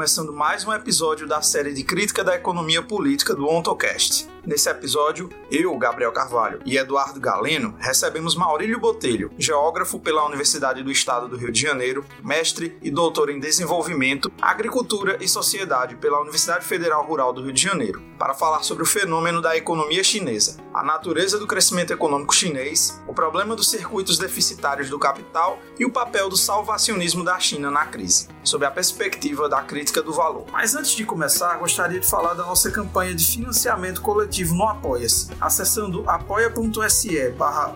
[0.00, 4.26] começando mais um episódio da série de crítica da economia política do OntoCast.
[4.46, 10.90] Nesse episódio, eu, Gabriel Carvalho e Eduardo Galeno recebemos Maurílio Botelho, geógrafo pela Universidade do
[10.90, 16.64] Estado do Rio de Janeiro, mestre e doutor em desenvolvimento, agricultura e sociedade pela Universidade
[16.64, 20.82] Federal Rural do Rio de Janeiro, para falar sobre o fenômeno da economia chinesa, a
[20.82, 26.30] natureza do crescimento econômico chinês, o problema dos circuitos deficitários do capital e o papel
[26.30, 30.46] do salvacionismo da China na crise, sob a perspectiva da crítica do valor.
[30.50, 34.64] Mas antes de começar, gostaria de falar da nossa campanha de financiamento coletivo coletivo no
[34.64, 35.28] Apoia-se.
[35.40, 37.74] Acessando apoia.se barra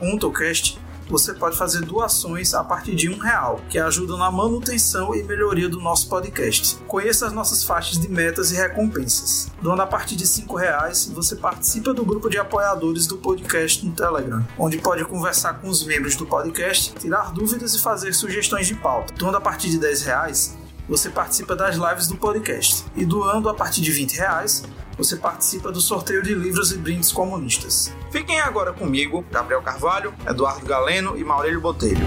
[1.06, 5.68] você pode fazer doações a partir de um real, que ajuda na manutenção e melhoria
[5.68, 6.78] do nosso podcast.
[6.86, 9.52] Conheça as nossas faixas de metas e recompensas.
[9.60, 13.92] Doando a partir de cinco reais, você participa do grupo de apoiadores do podcast no
[13.92, 18.74] Telegram, onde pode conversar com os membros do podcast, tirar dúvidas e fazer sugestões de
[18.74, 19.12] pauta.
[19.12, 20.56] Doando a partir de dez reais,
[20.88, 22.84] você participa das lives do podcast.
[22.96, 24.64] E doando a partir de 20 reais,
[24.96, 27.92] você participa do sorteio de livros e brindes comunistas.
[28.10, 32.05] Fiquem agora comigo, Gabriel Carvalho, Eduardo Galeno e Maurílio Botelho.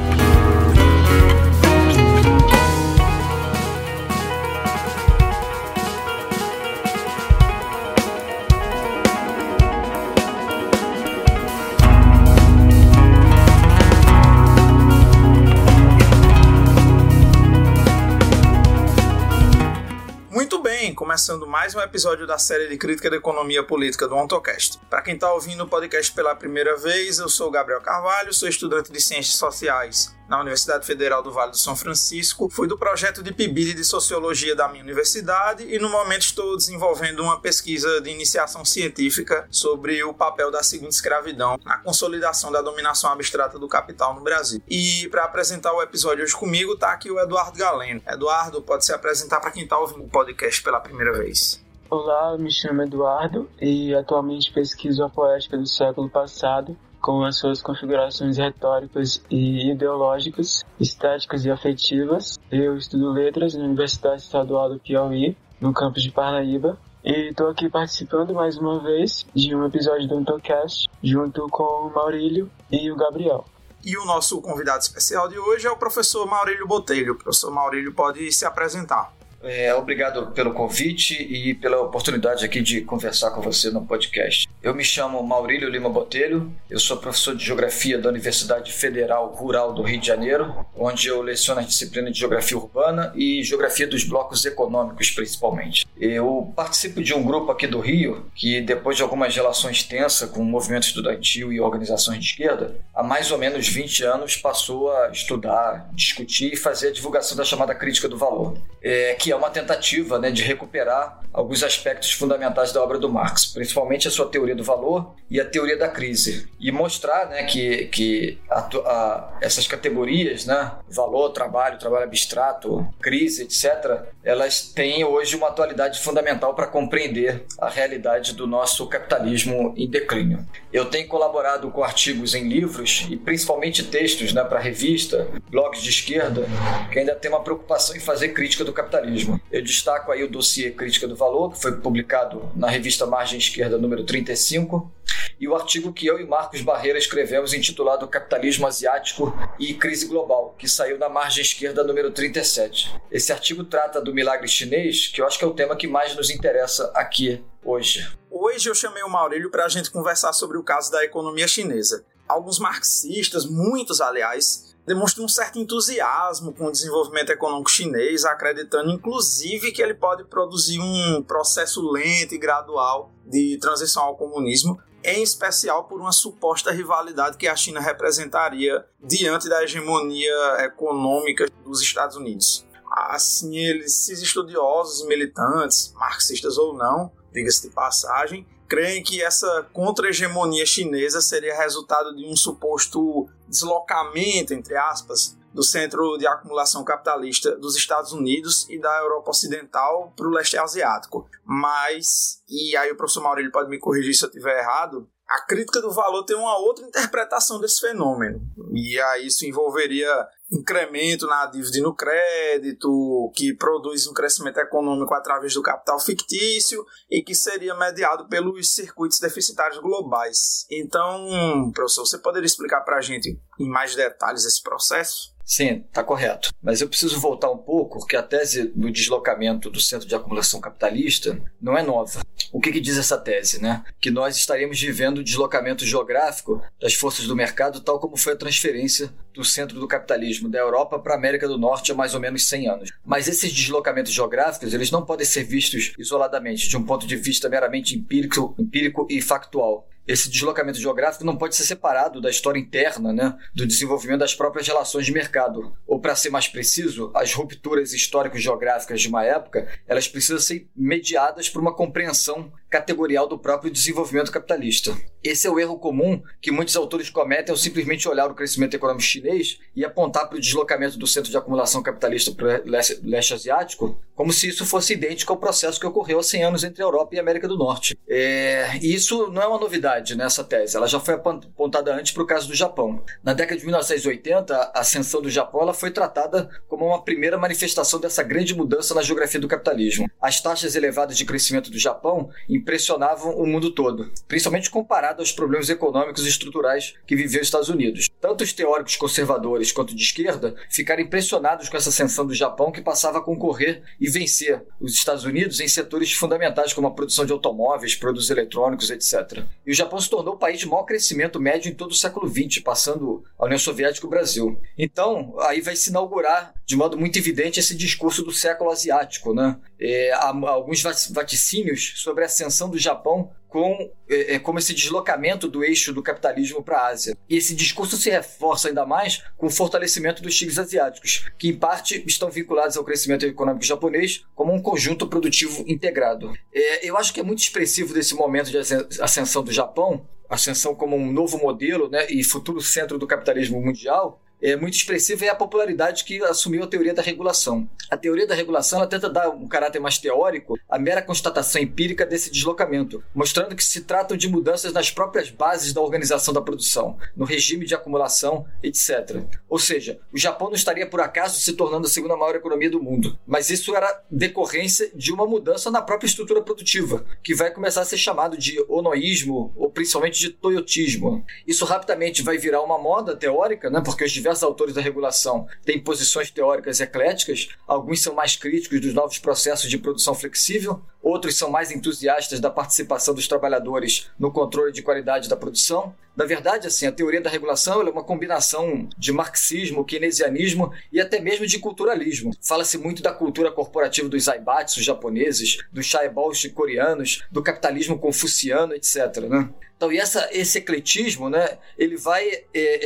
[21.18, 24.78] Começando mais um episódio da série de crítica da economia política do OntoCast.
[24.88, 28.92] Para quem está ouvindo o podcast pela primeira vez, eu sou Gabriel Carvalho, sou estudante
[28.92, 32.50] de Ciências Sociais na Universidade Federal do Vale do São Francisco.
[32.50, 37.22] Fui do projeto de PIBID de Sociologia da minha universidade e no momento estou desenvolvendo
[37.22, 43.12] uma pesquisa de iniciação científica sobre o papel da segunda escravidão na consolidação da dominação
[43.12, 44.62] abstrata do capital no Brasil.
[44.68, 48.02] E para apresentar o episódio hoje comigo está aqui o Eduardo Galeno.
[48.08, 51.66] Eduardo, pode se apresentar para quem está ouvindo o podcast pela primeira vez.
[51.90, 57.62] Olá, me chamo Eduardo e atualmente pesquiso a poética do século passado com as suas
[57.62, 62.40] configurações retóricas e ideológicas, estéticas e afetivas.
[62.52, 67.70] Eu estudo letras na Universidade Estadual do Piauí, no campus de Parnaíba, e estou aqui
[67.70, 72.96] participando mais uma vez de um episódio do Antocast, junto com o Maurílio e o
[72.96, 73.46] Gabriel.
[73.86, 77.14] E o nosso convidado especial de hoje é o professor Maurílio Botelho.
[77.14, 79.17] O professor Maurílio pode se apresentar.
[79.44, 84.50] É, obrigado pelo convite e pela oportunidade aqui de conversar com você no podcast.
[84.64, 89.74] Eu me chamo Maurílio Lima Botelho, eu sou professor de Geografia da Universidade Federal Rural
[89.74, 94.04] do Rio de Janeiro, onde eu leciono as disciplinas de Geografia Urbana e Geografia dos
[94.04, 95.88] Blocos Econômicos, principalmente.
[96.00, 100.42] Eu participo de um grupo aqui do Rio que, depois de algumas relações tensas com
[100.42, 105.10] o movimento estudantil e organizações de esquerda, há mais ou menos 20 anos passou a
[105.10, 109.50] estudar, discutir e fazer a divulgação da chamada crítica do valor, é, que é uma
[109.50, 114.56] tentativa né, de recuperar alguns aspectos fundamentais da obra do Marx, principalmente a sua teoria
[114.56, 119.68] do valor e a teoria da crise, e mostrar né, que, que a, a, essas
[119.68, 126.68] categorias, né, valor, trabalho, trabalho abstrato, crise, etc., elas têm hoje uma atualidade fundamental para
[126.68, 130.46] compreender a realidade do nosso capitalismo em declínio.
[130.74, 135.90] Eu tenho colaborado com artigos em livros e principalmente textos né, para revista, blogs de
[135.90, 136.46] esquerda,
[136.92, 139.17] que ainda tem uma preocupação em fazer crítica do capitalismo.
[139.52, 143.78] Eu destaco aí o dossiê Crítica do Valor, que foi publicado na revista Margem Esquerda
[143.78, 144.92] número 35,
[145.40, 150.56] e o artigo que eu e Marcos Barreira escrevemos intitulado Capitalismo Asiático e Crise Global,
[150.58, 152.94] que saiu na Margem Esquerda número 37.
[153.12, 156.16] Esse artigo trata do milagre chinês, que eu acho que é o tema que mais
[156.16, 158.08] nos interessa aqui hoje.
[158.30, 162.06] Hoje eu chamei o Maurílio para a gente conversar sobre o caso da economia chinesa.
[162.28, 169.74] Alguns marxistas, muitos aliás, demonstram um certo entusiasmo com o desenvolvimento econômico chinês, acreditando inclusive
[169.74, 175.84] que ele pode produzir um processo lento e gradual de transição ao comunismo, em especial
[175.84, 182.66] por uma suposta rivalidade que a China representaria diante da hegemonia econômica dos Estados Unidos.
[182.90, 190.66] Assim, esses estudiosos e militantes, marxistas ou não, diga-se de passagem, creem que essa contra-hegemonia
[190.66, 197.76] chinesa seria resultado de um suposto deslocamento, entre aspas, do centro de acumulação capitalista dos
[197.76, 201.28] Estados Unidos e da Europa Ocidental para o leste asiático.
[201.44, 205.82] Mas, e aí o professor Maurílio pode me corrigir se eu estiver errado, a crítica
[205.82, 208.40] do valor tem uma outra interpretação desse fenômeno.
[208.74, 210.08] E aí isso envolveria
[210.50, 216.86] incremento na dívida e no crédito, que produz um crescimento econômico através do capital fictício
[217.12, 220.66] e que seria mediado pelos circuitos deficitários globais.
[220.72, 225.36] Então, professor, você poderia explicar para a gente em mais detalhes esse processo?
[225.48, 226.54] Sim, está correto.
[226.62, 230.60] Mas eu preciso voltar um pouco, porque a tese do deslocamento do centro de acumulação
[230.60, 232.22] capitalista não é nova.
[232.52, 233.62] O que, que diz essa tese?
[233.62, 233.82] Né?
[234.02, 238.38] Que nós estaríamos vivendo o deslocamento geográfico das forças do mercado, tal como foi a
[238.38, 242.20] transferência do centro do capitalismo da Europa para a América do Norte há mais ou
[242.20, 242.92] menos 100 anos.
[243.06, 247.48] Mas esses deslocamentos geográficos, eles não podem ser vistos isoladamente, de um ponto de vista
[247.48, 253.12] meramente empírico, empírico e factual esse deslocamento geográfico não pode ser separado da história interna,
[253.12, 255.76] né, do desenvolvimento das próprias relações de mercado.
[255.86, 261.50] Ou, para ser mais preciso, as rupturas histórico-geográficas de uma época, elas precisam ser mediadas
[261.50, 264.96] por uma compreensão categorial do próprio desenvolvimento capitalista.
[265.24, 269.04] Esse é o erro comum que muitos autores cometem ao simplesmente olhar o crescimento econômico
[269.04, 273.34] chinês e apontar para o deslocamento do centro de acumulação capitalista para o leste, leste,
[273.34, 276.86] asiático como se isso fosse idêntico ao processo que ocorreu há 100 anos entre a
[276.86, 277.98] Europa e a América do Norte.
[278.10, 282.24] É, e isso não é uma novidade nessa tese, ela já foi apontada antes para
[282.24, 283.04] o caso do Japão.
[283.24, 288.24] Na década de 1980, a ascensão do Japão foi tratada como uma primeira manifestação dessa
[288.24, 290.10] grande mudança na geografia do capitalismo.
[290.20, 295.70] As taxas elevadas de crescimento do Japão impressionavam o mundo todo, principalmente comparado aos problemas
[295.70, 298.10] econômicos e estruturais que viveu os Estados Unidos.
[298.20, 302.82] Tanto os teóricos conservadores quanto de esquerda ficaram impressionados com essa ascensão do Japão que
[302.82, 307.32] passava a concorrer e vencer os Estados Unidos em setores fundamentais como a produção de
[307.32, 309.44] automóveis, produtos eletrônicos, etc.
[309.66, 312.28] E o Japão se tornou o país de maior crescimento médio em todo o século
[312.28, 314.60] XX, passando a União Soviética e o Brasil.
[314.78, 319.58] Então, aí vai se inaugurar de modo muito evidente esse discurso do século asiático, né?
[319.80, 320.82] É, alguns
[321.12, 326.04] vaticínios sobre a ascensão do Japão com é, é, como esse deslocamento do eixo do
[326.04, 327.18] capitalismo para a Ásia.
[327.30, 331.56] E esse discurso se reforça ainda mais com o fortalecimento dos tigres asiáticos, que em
[331.56, 336.34] parte estão vinculados ao crescimento econômico japonês como um conjunto produtivo integrado.
[336.54, 338.58] É, eu acho que é muito expressivo desse momento de
[339.02, 344.22] ascensão do Japão, ascensão como um novo modelo né, e futuro centro do capitalismo mundial,
[344.42, 347.68] é, muito expressiva é a popularidade que assumiu a teoria da regulação.
[347.90, 352.06] A teoria da regulação ela tenta dar um caráter mais teórico à mera constatação empírica
[352.06, 356.98] desse deslocamento, mostrando que se tratam de mudanças nas próprias bases da organização da produção,
[357.16, 359.24] no regime de acumulação, etc.
[359.50, 362.82] Ou seja, o Japão não estaria por acaso se tornando a segunda maior economia do
[362.82, 367.82] mundo, mas isso era decorrência de uma mudança na própria estrutura produtiva, que vai começar
[367.82, 371.26] a ser chamado de onoísmo ou principalmente de toyotismo.
[371.46, 375.80] Isso rapidamente vai virar uma moda teórica, né, porque os diversos autores da regulação têm
[375.80, 381.50] posições teóricas ecléticas, alguns são mais críticos dos novos processos de produção flexível, outros são
[381.50, 385.96] mais entusiastas da participação dos trabalhadores no controle de qualidade da produção.
[386.16, 391.22] Na verdade, assim, a teoria da regulação é uma combinação de marxismo, keynesianismo e até
[391.22, 392.36] mesmo de culturalismo.
[392.42, 399.20] Fala-se muito da cultura corporativa dos zaibatsu japoneses, dos chaebols coreanos, do capitalismo confuciano, etc.
[399.30, 399.50] Né?
[399.78, 402.46] Então, e essa, esse ecletismo, né, ele vai é,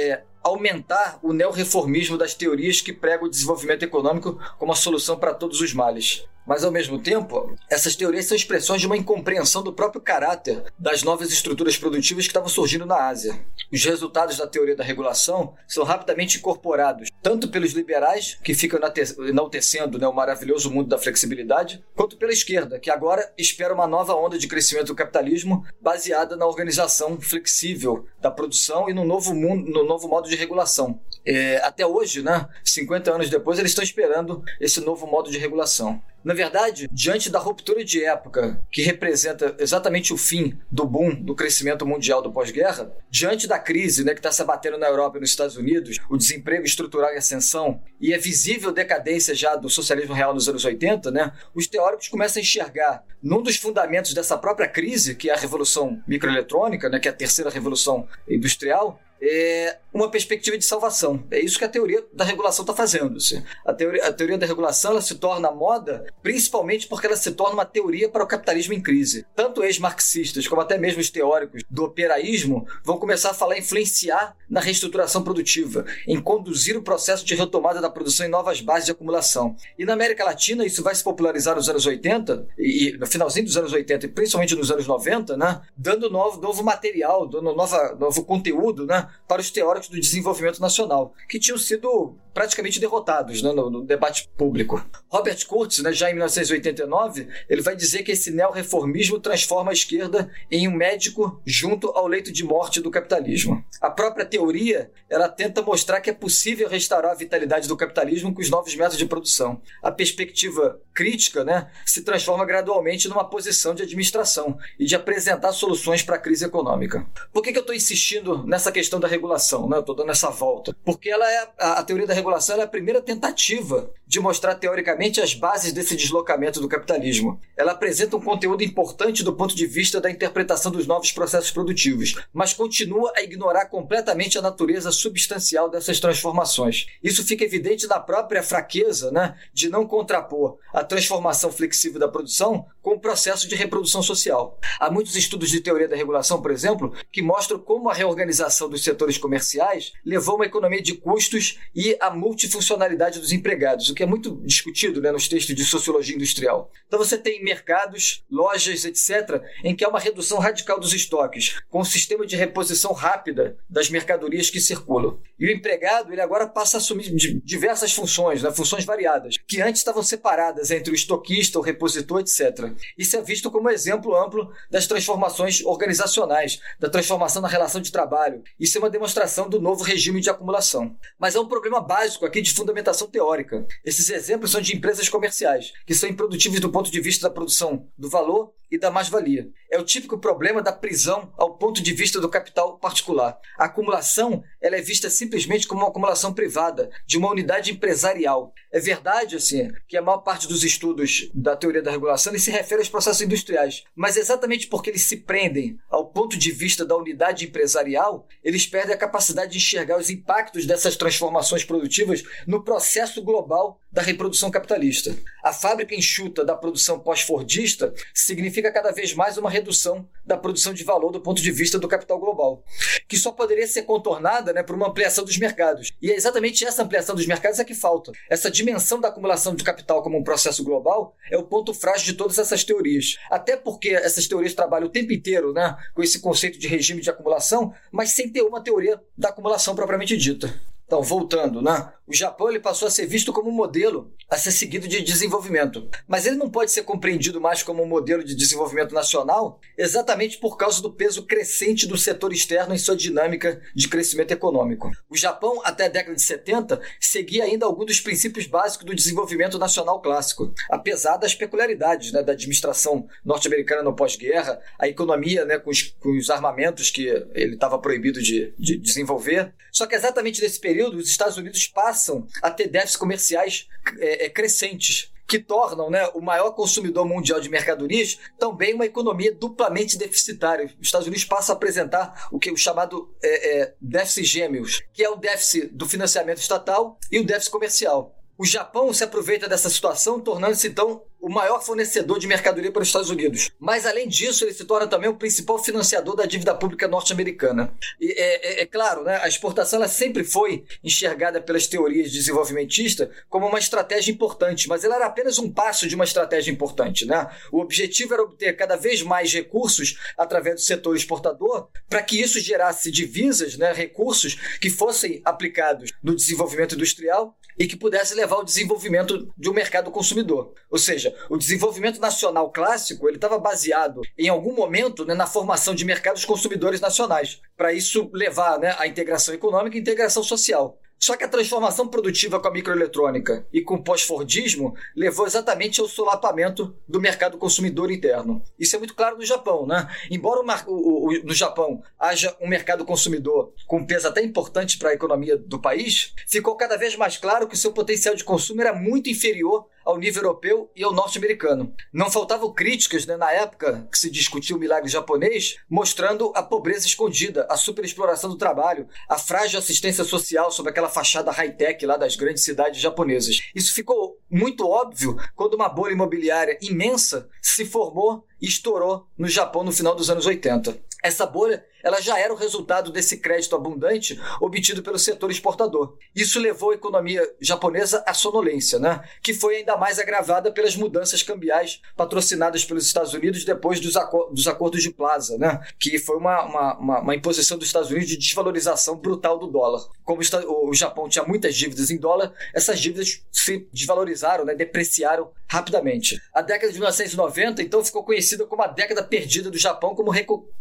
[0.10, 5.34] é, aumentar o neorreformismo das teorias que pregam o desenvolvimento econômico como a solução para
[5.34, 6.26] todos os males.
[6.52, 11.02] Mas, ao mesmo tempo, essas teorias são expressões de uma incompreensão do próprio caráter das
[11.02, 13.40] novas estruturas produtivas que estavam surgindo na Ásia.
[13.72, 18.78] Os resultados da teoria da regulação são rapidamente incorporados, tanto pelos liberais, que ficam
[19.26, 24.14] enaltecendo né, o maravilhoso mundo da flexibilidade, quanto pela esquerda, que agora espera uma nova
[24.14, 29.72] onda de crescimento do capitalismo baseada na organização flexível da produção e no novo, mundo,
[29.72, 31.00] no novo modo de regulação.
[31.26, 36.02] É, até hoje, né, 50 anos depois, eles estão esperando esse novo modo de regulação.
[36.24, 41.36] Na verdade, diante da ruptura de época, que representa exatamente o fim do boom do
[41.36, 45.22] crescimento mundial do pós-guerra, diante da crise né, que está se abatendo na Europa e
[45.22, 50.14] nos Estados Unidos, o desemprego estrutural em ascensão e a visível decadência já do socialismo
[50.14, 54.68] real nos anos 80, né, os teóricos começam a enxergar num dos fundamentos dessa própria
[54.68, 60.10] crise, que é a revolução microeletrônica, né, que é a terceira revolução industrial, é uma
[60.10, 61.24] perspectiva de salvação.
[61.30, 63.18] É isso que a teoria da regulação está fazendo.
[63.18, 63.44] Assim.
[63.66, 67.54] A, teoria, a teoria da regulação ela se torna moda principalmente porque ela se torna
[67.54, 69.26] uma teoria para o capitalismo em crise.
[69.36, 74.60] Tanto ex-marxistas como até mesmo os teóricos do operaísmo vão começar a falar influenciar na
[74.60, 79.56] reestruturação produtiva, em conduzir o processo de retomada da produção em novas bases de acumulação.
[79.78, 83.58] E na América Latina isso vai se popularizar nos anos 80 e, no finalzinho dos
[83.58, 88.24] anos 80 e principalmente nos anos 90, né, dando novo, novo material, dando nova, novo
[88.26, 93.70] conteúdo, né, para os teóricos do desenvolvimento nacional, que tinham sido praticamente derrotados né, no,
[93.70, 94.84] no, debate público.
[95.10, 100.32] Robert Kurtz, né, já em 1989, ele vai dizer que esse neorreformismo transforma a esquerda
[100.50, 103.64] em um médico junto ao leito de morte do capitalismo.
[103.82, 108.42] A própria teoria ela tenta mostrar que é possível restaurar a vitalidade do capitalismo com
[108.42, 109.62] os novos métodos de produção.
[109.84, 116.02] A perspectiva crítica né, se transforma gradualmente numa posição de administração e de apresentar soluções
[116.02, 117.06] para a crise econômica.
[117.34, 119.80] Por que, que eu estou insistindo nessa questão da regulação, né?
[119.80, 120.76] Estou dando essa volta.
[120.86, 125.22] Porque ela é a, a teoria da regulação é a primeira tentativa de mostrar teoricamente
[125.22, 127.40] as bases desse deslocamento do capitalismo.
[127.56, 132.16] Ela apresenta um conteúdo importante do ponto de vista da interpretação dos novos processos produtivos,
[132.34, 136.88] mas continua a ignorar completamente a natureza substancial dessas transformações.
[137.02, 142.66] Isso fica evidente na própria fraqueza né, de não contrapor a transformação flexível da produção
[142.82, 144.60] com o processo de reprodução social.
[144.80, 148.84] Há muitos estudos de teoria da regulação, por exemplo, que mostram como a reorganização dos
[148.92, 154.04] setores comerciais levou a uma economia de custos e a multifuncionalidade dos empregados, o que
[154.04, 156.70] é muito discutido né, nos textos de sociologia industrial.
[156.88, 161.80] Então você tem mercados, lojas, etc., em que há uma redução radical dos estoques, com
[161.80, 165.20] um sistema de reposição rápida das mercadorias que circulam.
[165.40, 169.80] E o empregado ele agora passa a assumir diversas funções, né, funções variadas, que antes
[169.80, 172.72] estavam separadas entre o estoquista, o repositor, etc.
[172.98, 178.44] Isso é visto como exemplo amplo das transformações organizacionais, da transformação na relação de trabalho.
[178.60, 180.96] Isso é uma demonstração do novo regime de acumulação.
[181.20, 183.66] Mas é um problema básico aqui de fundamentação teórica.
[183.86, 187.88] Esses exemplos são de empresas comerciais, que são improdutíveis do ponto de vista da produção
[187.98, 189.50] do valor e da mais-valia.
[189.70, 193.38] É o típico problema da prisão ao ponto de vista do capital particular.
[193.58, 198.54] A acumulação ela é vista simplesmente como uma acumulação privada de uma unidade empresarial.
[198.72, 202.82] É verdade, assim, que a maior parte dos estudos da teoria da regulação se refere
[202.82, 207.46] aos processos industriais, mas exatamente porque eles se prendem ao ponto de vista da unidade
[207.46, 213.80] empresarial, eles perdem a capacidade de enxergar os impactos dessas transformações produtivas no processo global
[213.92, 215.16] da reprodução capitalista.
[215.44, 220.84] A fábrica enxuta da produção pós-fordista significa cada vez mais uma redução da produção de
[220.84, 222.64] valor do ponto de vista do capital global,
[223.08, 225.92] que só poderia ser contornada né, por uma ampliação dos mercados.
[226.02, 228.14] E é exatamente essa ampliação dos mercados é que falta.
[228.30, 232.14] Essa dimensão da acumulação de capital como um processo global é o ponto frágil de
[232.14, 233.18] todas essas teorias.
[233.30, 237.10] Até porque essas teorias trabalham o tempo inteiro né, com esse conceito de regime de
[237.10, 240.54] acumulação, mas sem ter uma teoria da acumulação propriamente dita.
[240.92, 241.90] Então, voltando, né?
[242.12, 245.90] O Japão ele passou a ser visto como um modelo a ser seguido de desenvolvimento.
[246.06, 250.58] Mas ele não pode ser compreendido mais como um modelo de desenvolvimento nacional exatamente por
[250.58, 254.92] causa do peso crescente do setor externo em sua dinâmica de crescimento econômico.
[255.10, 259.58] O Japão, até a década de 70, seguia ainda alguns dos princípios básicos do desenvolvimento
[259.58, 265.70] nacional clássico, apesar das peculiaridades né, da administração norte-americana no pós-guerra, a economia né, com,
[265.70, 269.54] os, com os armamentos que ele estava proibido de, de desenvolver.
[269.72, 273.68] Só que exatamente nesse período, os Estados Unidos passam a ter déficits comerciais
[274.00, 279.34] é, é, crescentes que tornam né, o maior consumidor mundial de mercadorias também uma economia
[279.34, 280.66] duplamente deficitária.
[280.66, 284.82] Os Estados Unidos passam a apresentar o que é o chamado é, é, déficit gêmeos,
[284.92, 288.14] que é o déficit do financiamento estatal e o déficit comercial.
[288.38, 292.88] O Japão se aproveita dessa situação, tornando-se então o maior fornecedor de mercadoria para os
[292.88, 293.52] Estados Unidos.
[293.60, 297.74] Mas, além disso, ele se torna também o principal financiador da dívida pública norte-americana.
[298.00, 303.08] E é, é, é, claro, né, a exportação ela sempre foi enxergada pelas teorias desenvolvimentistas
[303.30, 307.06] como uma estratégia importante, mas ela era apenas um passo de uma estratégia importante.
[307.06, 307.30] Né?
[307.52, 312.40] O objetivo era obter cada vez mais recursos através do setor exportador para que isso
[312.40, 318.44] gerasse divisas, né, recursos que fossem aplicados no desenvolvimento industrial e que pudesse levar ao
[318.44, 320.54] desenvolvimento de um mercado consumidor.
[320.70, 325.74] Ou seja, o desenvolvimento nacional clássico ele estava baseado em algum momento né, na formação
[325.74, 330.78] de mercados consumidores nacionais, para isso levar né, à integração econômica e integração social.
[331.02, 335.88] Só que a transformação produtiva com a microeletrônica e com o pós-fordismo levou exatamente ao
[335.88, 338.44] solapamento do mercado consumidor interno.
[338.60, 339.88] Isso é muito claro no Japão, né?
[340.12, 344.92] Embora o, o, o, no Japão haja um mercado consumidor com peso até importante para
[344.92, 348.62] a economia do país, ficou cada vez mais claro que o seu potencial de consumo
[348.62, 351.74] era muito inferior ao nível europeu e ao norte-americano.
[351.92, 356.86] Não faltavam críticas né, na época que se discutia o milagre japonês, mostrando a pobreza
[356.86, 362.16] escondida, a superexploração do trabalho, a frágil assistência social sob aquela fachada high-tech lá das
[362.16, 363.40] grandes cidades japonesas.
[363.56, 369.64] Isso ficou muito óbvio quando uma bolha imobiliária imensa se formou e estourou no Japão
[369.64, 370.78] no final dos anos 80.
[371.04, 375.98] Essa bolha ela já era o resultado desse crédito abundante obtido pelo setor exportador.
[376.16, 379.02] Isso levou a economia japonesa à sonolência, né?
[379.22, 384.32] que foi ainda mais agravada pelas mudanças cambiais patrocinadas pelos Estados Unidos depois dos, acor
[384.34, 385.60] dos acordos de Plaza, né?
[385.80, 389.82] que foi uma, uma, uma, uma, imposição dos Estados Unidos de desvalorização brutal do dólar.
[390.04, 394.56] Como o Japão tinha muitas dívidas em dólar, essas dívidas se desvalorizaram, né?
[394.56, 396.22] depreciaram rapidamente.
[396.34, 400.12] A década de 1990, então, ficou conhecida como a década perdida do Japão como,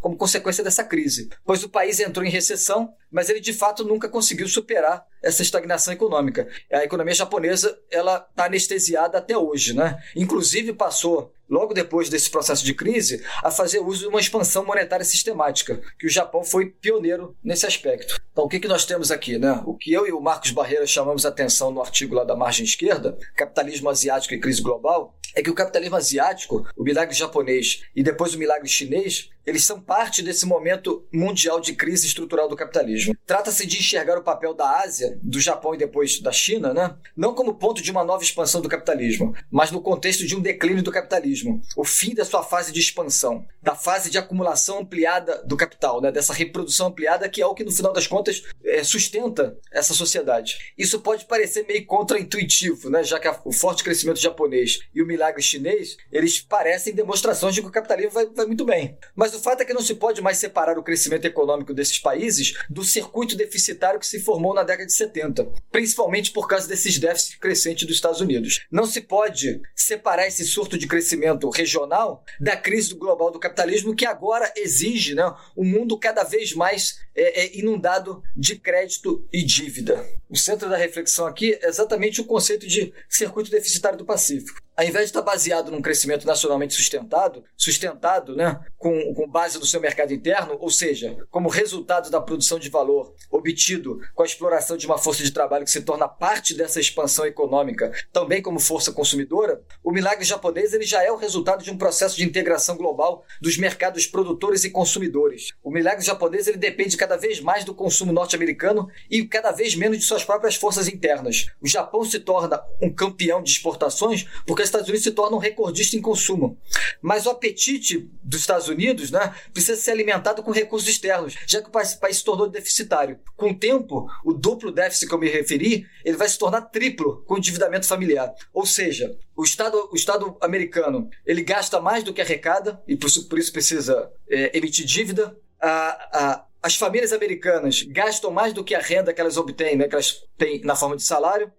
[0.00, 3.84] como consequência dessa crise crise, pois o país entrou em recessão, mas ele de fato
[3.84, 6.48] nunca conseguiu superar essa estagnação econômica.
[6.72, 10.00] A economia japonesa ela está anestesiada até hoje, né?
[10.14, 15.04] Inclusive passou logo depois desse processo de crise, a fazer uso de uma expansão monetária
[15.04, 18.20] sistemática, que o Japão foi pioneiro nesse aspecto.
[18.32, 19.38] Então, o que, que nós temos aqui?
[19.38, 19.60] Né?
[19.66, 23.18] O que eu e o Marcos Barreira chamamos atenção no artigo lá da margem esquerda,
[23.34, 28.34] Capitalismo Asiático e Crise Global, é que o capitalismo asiático, o milagre japonês e depois
[28.34, 33.16] o milagre chinês, eles são parte desse momento mundial de crise estrutural do capitalismo.
[33.26, 36.94] Trata-se de enxergar o papel da Ásia, do Japão e depois da China, né?
[37.16, 40.82] não como ponto de uma nova expansão do capitalismo, mas no contexto de um declínio
[40.82, 41.39] do capitalismo,
[41.76, 46.10] o fim da sua fase de expansão, da fase de acumulação ampliada do capital, né?
[46.10, 50.72] dessa reprodução ampliada que é o que no final das contas é, sustenta essa sociedade.
[50.76, 53.02] Isso pode parecer meio contraintuitivo, né?
[53.04, 57.62] já que a, o forte crescimento japonês e o milagre chinês, eles parecem demonstrações de
[57.62, 58.96] que o capitalismo vai, vai muito bem.
[59.14, 62.54] Mas o fato é que não se pode mais separar o crescimento econômico desses países
[62.68, 67.36] do circuito deficitário que se formou na década de 70, principalmente por causa desses déficits
[67.36, 68.66] crescentes dos Estados Unidos.
[68.70, 74.06] Não se pode separar esse surto de crescimento regional da crise global do capitalismo que
[74.06, 80.04] agora exige né, um mundo cada vez mais é, é, inundado de crédito e dívida.
[80.28, 84.86] O centro da reflexão aqui é exatamente o conceito de circuito deficitário do Pacífico ao
[84.86, 89.78] invés de estar baseado num crescimento nacionalmente sustentado, sustentado né, com, com base no seu
[89.78, 94.86] mercado interno, ou seja, como resultado da produção de valor obtido com a exploração de
[94.86, 99.60] uma força de trabalho que se torna parte dessa expansão econômica, também como força consumidora,
[99.84, 103.58] o milagre japonês ele já é o resultado de um processo de integração global dos
[103.58, 105.52] mercados produtores e consumidores.
[105.62, 109.98] O milagre japonês ele depende cada vez mais do consumo norte-americano e cada vez menos
[109.98, 111.48] de suas próprias forças internas.
[111.60, 115.96] O Japão se torna um campeão de exportações porque Estados Unidos se torna um recordista
[115.96, 116.58] em consumo.
[117.02, 121.68] Mas o apetite dos Estados Unidos né, precisa ser alimentado com recursos externos, já que
[121.68, 123.18] o país, país se tornou deficitário.
[123.36, 127.22] Com o tempo, o duplo déficit que eu me referi, ele vai se tornar triplo
[127.26, 128.32] com o endividamento familiar.
[128.52, 133.06] Ou seja, o Estado, o Estado americano ele gasta mais do que arrecada e por
[133.06, 135.36] isso, por isso precisa é, emitir dívida.
[135.60, 139.88] A, a, as famílias americanas gastam mais do que a renda que elas obtêm, né,
[139.88, 141.50] que elas têm na forma de salário.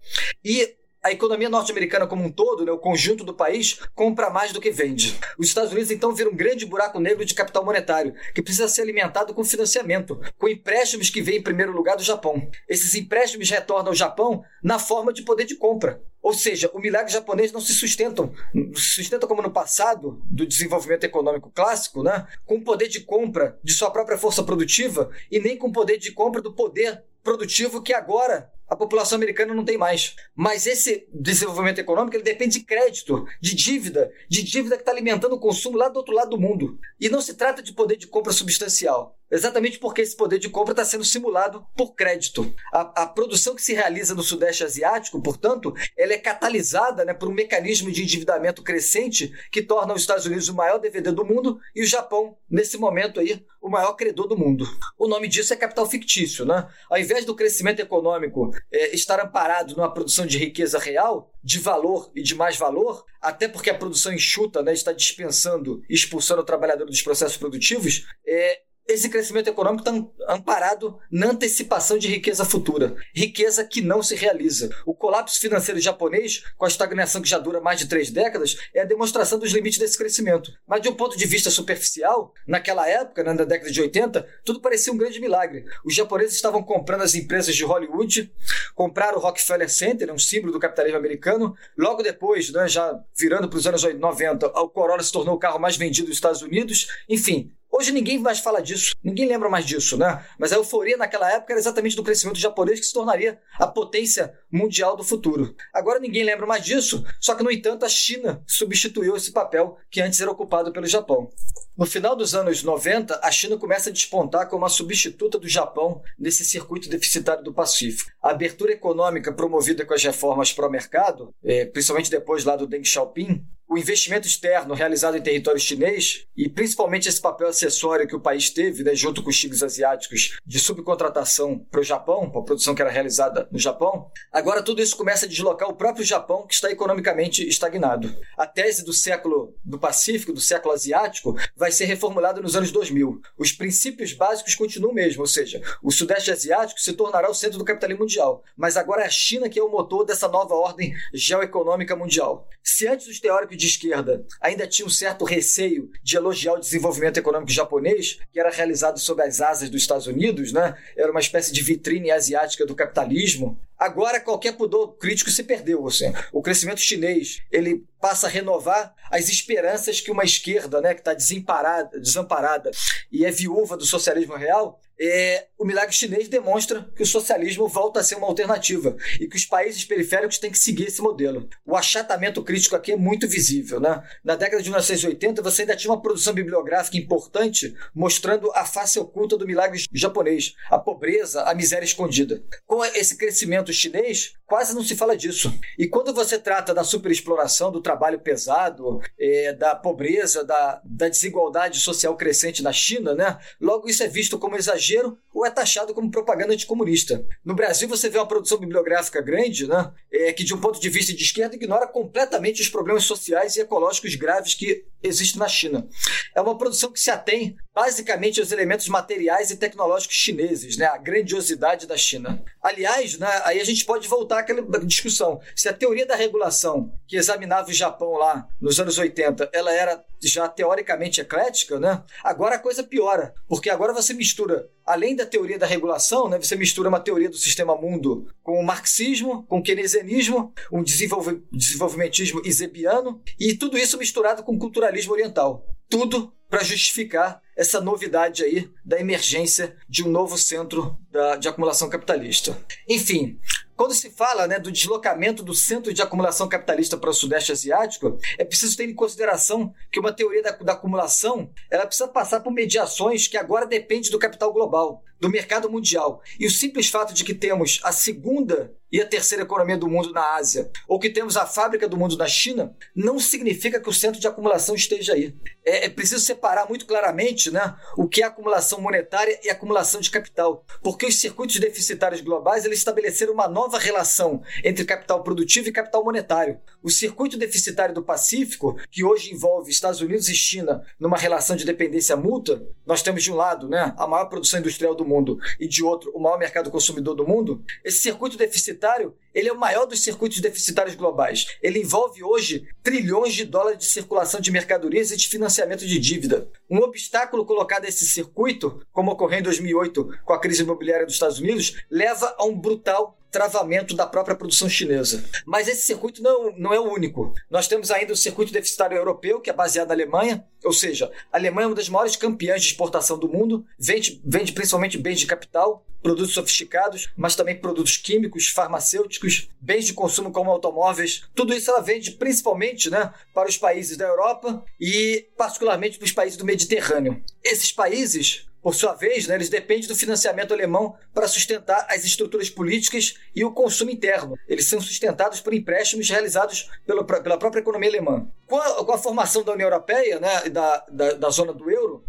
[0.43, 4.61] E a economia norte-americana como um todo, né, o conjunto do país, compra mais do
[4.61, 5.19] que vende.
[5.37, 8.83] Os Estados Unidos então viram um grande buraco negro de capital monetário, que precisa ser
[8.83, 12.47] alimentado com financiamento, com empréstimos que vêm em primeiro lugar do Japão.
[12.69, 16.01] Esses empréstimos retornam ao Japão na forma de poder de compra.
[16.21, 22.03] Ou seja, o milagre japonês não se sustenta como no passado do desenvolvimento econômico clássico,
[22.03, 26.11] né, com poder de compra de sua própria força produtiva e nem com poder de
[26.11, 30.15] compra do poder produtivo que agora a população americana não tem mais.
[30.33, 35.35] Mas esse desenvolvimento econômico ele depende de crédito, de dívida, de dívida que está alimentando
[35.35, 36.79] o consumo lá do outro lado do mundo.
[36.97, 39.19] E não se trata de poder de compra substancial.
[39.31, 42.53] Exatamente porque esse poder de compra está sendo simulado por crédito.
[42.73, 47.29] A, a, produção que se realiza no Sudeste Asiático, portanto, ela é catalisada né, por
[47.29, 51.59] um mecanismo de endividamento crescente que torna os Estados Unidos o maior devedor do mundo
[51.73, 54.65] e o Japão, nesse momento aí, o maior credor do mundo.
[54.97, 56.43] O nome disso é capital fictício.
[56.43, 56.67] Né?
[56.89, 62.11] Ao invés do crescimento econômico é, estar amparado numa produção de riqueza real, de valor
[62.15, 66.45] e de mais valor, até porque a produção enxuta né, está dispensando e expulsando o
[66.45, 68.61] trabalhador dos processos produtivos, é,
[68.93, 74.69] esse crescimento econômico está amparado na antecipação de riqueza futura, riqueza que não se realiza.
[74.85, 78.81] O colapso financeiro japonês, com a estagnação que já dura mais de três décadas, é
[78.81, 80.51] a demonstração dos limites desse crescimento.
[80.67, 84.61] Mas de um ponto de vista superficial, naquela época, né, na década de 80, tudo
[84.61, 85.65] parecia um grande milagre.
[85.85, 88.31] Os japoneses estavam comprando as empresas de Hollywood,
[88.75, 91.55] compraram o Rockefeller Center, um símbolo do capitalismo americano.
[91.77, 95.59] Logo depois, né, já virando para os anos 90, o Corolla se tornou o carro
[95.59, 96.87] mais vendido dos Estados Unidos.
[97.07, 100.25] Enfim, Hoje ninguém mais fala disso, ninguém lembra mais disso, né?
[100.37, 104.33] Mas a euforia naquela época era exatamente do crescimento japonês que se tornaria a potência
[104.51, 105.55] mundial do futuro.
[105.73, 110.01] Agora ninguém lembra mais disso, só que no entanto a China substituiu esse papel que
[110.01, 111.31] antes era ocupado pelo Japão.
[111.77, 116.01] No final dos anos 90, a China começa a despontar como a substituta do Japão
[116.19, 118.11] nesse circuito deficitário do Pacífico.
[118.21, 123.43] A abertura econômica promovida com as reformas pró-mercado, eh, principalmente depois lá do Deng Xiaoping,
[123.71, 128.49] o investimento externo realizado em território chinês e principalmente esse papel acessório que o país
[128.49, 132.75] teve, né, junto com os tigres asiáticos, de subcontratação para o Japão, para a produção
[132.75, 136.53] que era realizada no Japão, agora tudo isso começa a deslocar o próprio Japão, que
[136.53, 138.13] está economicamente estagnado.
[138.37, 143.21] A tese do século do Pacífico, do século asiático, vai ser reformulada nos anos 2000.
[143.37, 147.63] Os princípios básicos continuam mesmo, ou seja, o Sudeste Asiático se tornará o centro do
[147.63, 151.95] capitalismo mundial, mas agora é a China que é o motor dessa nova ordem geoeconômica
[151.95, 152.49] mundial.
[152.61, 157.17] Se antes os teóricos de esquerda ainda tinha um certo receio de elogiar o desenvolvimento
[157.17, 160.75] econômico japonês, que era realizado sob as asas dos Estados Unidos, né?
[160.97, 163.59] Era uma espécie de vitrine asiática do capitalismo.
[163.77, 165.87] Agora qualquer pudor crítico se perdeu.
[165.87, 166.11] Assim.
[166.31, 171.13] O crescimento chinês ele passa a renovar as esperanças que uma esquerda, né, que está
[171.13, 172.71] desamparada, desamparada
[173.11, 177.99] e é viúva do socialismo real, é, o milagre chinês demonstra que o socialismo volta
[177.99, 181.49] a ser uma alternativa e que os países periféricos têm que seguir esse modelo.
[181.65, 183.79] O achatamento crítico aqui é muito visível.
[183.79, 184.03] Né?
[184.23, 189.35] Na década de 1980, você ainda tinha uma produção bibliográfica importante mostrando a face oculta
[189.35, 192.43] do milagre japonês, a pobreza, a miséria escondida.
[192.67, 195.51] Com esse crescimento chinês, quase não se fala disso.
[195.79, 201.79] E quando você trata da superexploração, do trabalho pesado, é, da pobreza, da, da desigualdade
[201.79, 203.39] social crescente na China, né?
[203.59, 207.25] logo isso é visto como exagero exagero ou é taxado como propaganda anticomunista.
[207.43, 210.89] No Brasil, você vê uma produção bibliográfica grande, né, é, que, de um ponto de
[210.89, 215.87] vista de esquerda, ignora completamente os problemas sociais e ecológicos graves que existem na China.
[216.35, 220.97] É uma produção que se atém basicamente aos elementos materiais e tecnológicos chineses, né, a
[220.97, 222.43] grandiosidade da China.
[222.61, 225.39] Aliás, né, aí a gente pode voltar àquela discussão.
[225.55, 230.03] Se a teoria da regulação que examinava o Japão lá nos anos 80, ela era
[230.21, 232.03] já teoricamente eclética, né?
[232.23, 236.55] Agora a coisa piora, porque agora você mistura além da teoria da regulação, né, você
[236.55, 242.41] mistura uma teoria do sistema mundo com o marxismo, com o keynesianismo, um desenvolve, desenvolvimentismo
[242.45, 245.65] isebiano, e tudo isso misturado com culturalismo oriental.
[245.89, 251.89] Tudo para justificar essa novidade aí da emergência de um novo centro da, de acumulação
[251.89, 252.57] capitalista.
[252.87, 253.39] Enfim,
[253.81, 258.15] quando se fala né, do deslocamento do centro de acumulação capitalista para o Sudeste Asiático,
[258.37, 262.53] é preciso ter em consideração que uma teoria da, da acumulação ela precisa passar por
[262.53, 266.21] mediações que agora depende do capital global, do mercado mundial.
[266.39, 270.11] E o simples fato de que temos a segunda e a terceira economia do mundo
[270.11, 273.93] na Ásia, ou que temos a fábrica do mundo na China, não significa que o
[273.93, 275.33] centro de acumulação esteja aí.
[275.65, 280.11] É, é preciso separar muito claramente né, o que é acumulação monetária e acumulação de
[280.11, 285.71] capital, porque os circuitos deficitários globais eles estabeleceram uma nova relação entre capital produtivo e
[285.71, 286.59] capital monetário.
[286.83, 291.65] O circuito deficitário do Pacífico, que hoje envolve Estados Unidos e China numa relação de
[291.65, 295.67] dependência mútua, nós temos de um lado né, a maior produção industrial do mundo e
[295.67, 297.63] de outro o maior mercado consumidor do mundo.
[297.83, 301.45] Esse circuito deficitário deficitário, ele é o maior dos circuitos deficitários globais.
[301.61, 306.49] Ele envolve hoje trilhões de dólares de circulação de mercadorias e de financiamento de dívida.
[306.69, 311.15] Um obstáculo colocado a esse circuito, como ocorreu em 2008 com a crise imobiliária dos
[311.15, 315.23] Estados Unidos, leva a um brutal travamento da própria produção chinesa.
[315.45, 317.33] Mas esse circuito não, não é o único.
[317.49, 321.37] Nós temos ainda o circuito deficitário europeu, que é baseado na Alemanha, ou seja, a
[321.37, 325.25] Alemanha é uma das maiores campeãs de exportação do mundo, vende, vende principalmente bens de
[325.25, 331.23] capital, produtos sofisticados, mas também produtos químicos, farmacêuticos, bens de consumo como automóveis.
[331.33, 336.11] Tudo isso ela vende principalmente né, para os países da Europa e particularmente para os
[336.11, 337.23] países do Mediterrâneo.
[337.43, 342.49] Esses países por sua vez, né, eles dependem do financiamento alemão para sustentar as estruturas
[342.49, 344.37] políticas e o consumo interno.
[344.47, 348.27] Eles são sustentados por empréstimos realizados pelo, pela própria economia alemã.
[348.47, 352.03] Com a, com a formação da União Europeia, né, da, da, da zona do euro,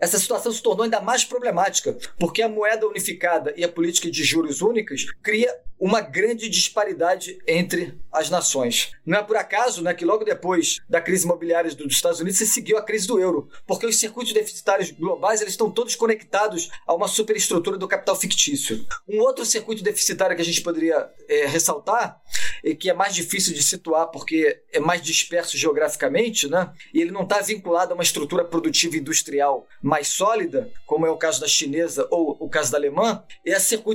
[0.00, 4.24] essa situação se tornou ainda mais problemática, porque a moeda unificada e a política de
[4.24, 8.92] juros únicas cria uma grande disparidade entre as nações.
[9.06, 12.46] Não é por acaso né, que logo depois da crise imobiliária dos Estados Unidos se
[12.46, 16.94] seguiu a crise do euro, porque os circuitos deficitários globais eles estão todos conectados a
[16.94, 18.84] uma superestrutura do capital fictício.
[19.08, 22.20] Um outro circuito deficitário que a gente poderia é, ressaltar,
[22.64, 27.12] e que é mais difícil de situar porque é mais disperso geograficamente, né, e ele
[27.12, 31.48] não está vinculado a uma estrutura produtiva industrial mais sólida, como é o caso da
[31.48, 33.54] chinesa ou o caso da alemã, é,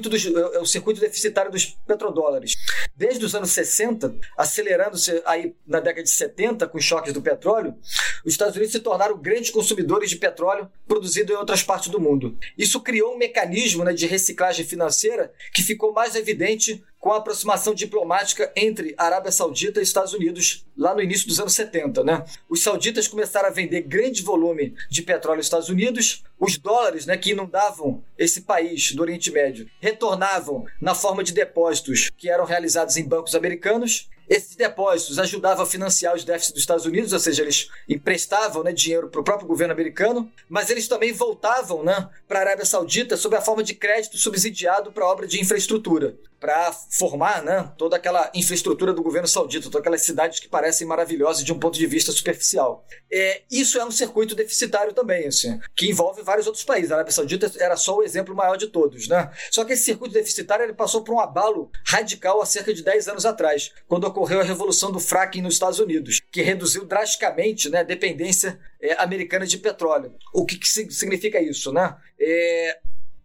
[0.09, 2.55] dos, é o circuito deficitário dos petrodólares.
[2.95, 7.75] Desde os anos 60, acelerando-se aí na década de 70 com os choques do petróleo,
[8.25, 12.37] os Estados Unidos se tornaram grandes consumidores de petróleo produzido em outras partes do mundo.
[12.57, 17.73] Isso criou um mecanismo né, de reciclagem financeira que ficou mais evidente com a aproximação
[17.73, 22.01] diplomática entre Arábia Saudita e Estados Unidos lá no início dos anos 70.
[22.01, 22.23] Né?
[22.47, 27.17] Os sauditas começaram a vender grande volume de petróleo aos Estados Unidos, os dólares né,
[27.17, 32.95] que inundavam esse país do Oriente Médio retornavam na forma de depósitos que eram realizados
[32.95, 37.41] em bancos americanos esses depósitos ajudavam a financiar os déficits dos Estados Unidos, ou seja,
[37.41, 42.39] eles emprestavam né, dinheiro para o próprio governo americano, mas eles também voltavam né, para
[42.39, 47.41] a Arábia Saudita sob a forma de crédito subsidiado para obra de infraestrutura, para formar
[47.41, 51.59] né, toda aquela infraestrutura do governo saudita, todas aquelas cidades que parecem maravilhosas de um
[51.59, 52.85] ponto de vista superficial.
[53.09, 56.91] É, isso é um circuito deficitário também, assim, que envolve vários outros países.
[56.91, 59.07] A Arábia Saudita era só o exemplo maior de todos.
[59.07, 59.31] Né?
[59.51, 63.07] Só que esse circuito deficitário ele passou por um abalo radical há cerca de 10
[63.07, 67.79] anos atrás, quando ocorreu a revolução do fracking nos Estados Unidos, que reduziu drasticamente né,
[67.79, 70.15] a dependência é, americana de petróleo.
[70.33, 71.73] O que, que significa isso?
[71.73, 71.95] Né?
[72.19, 72.79] É,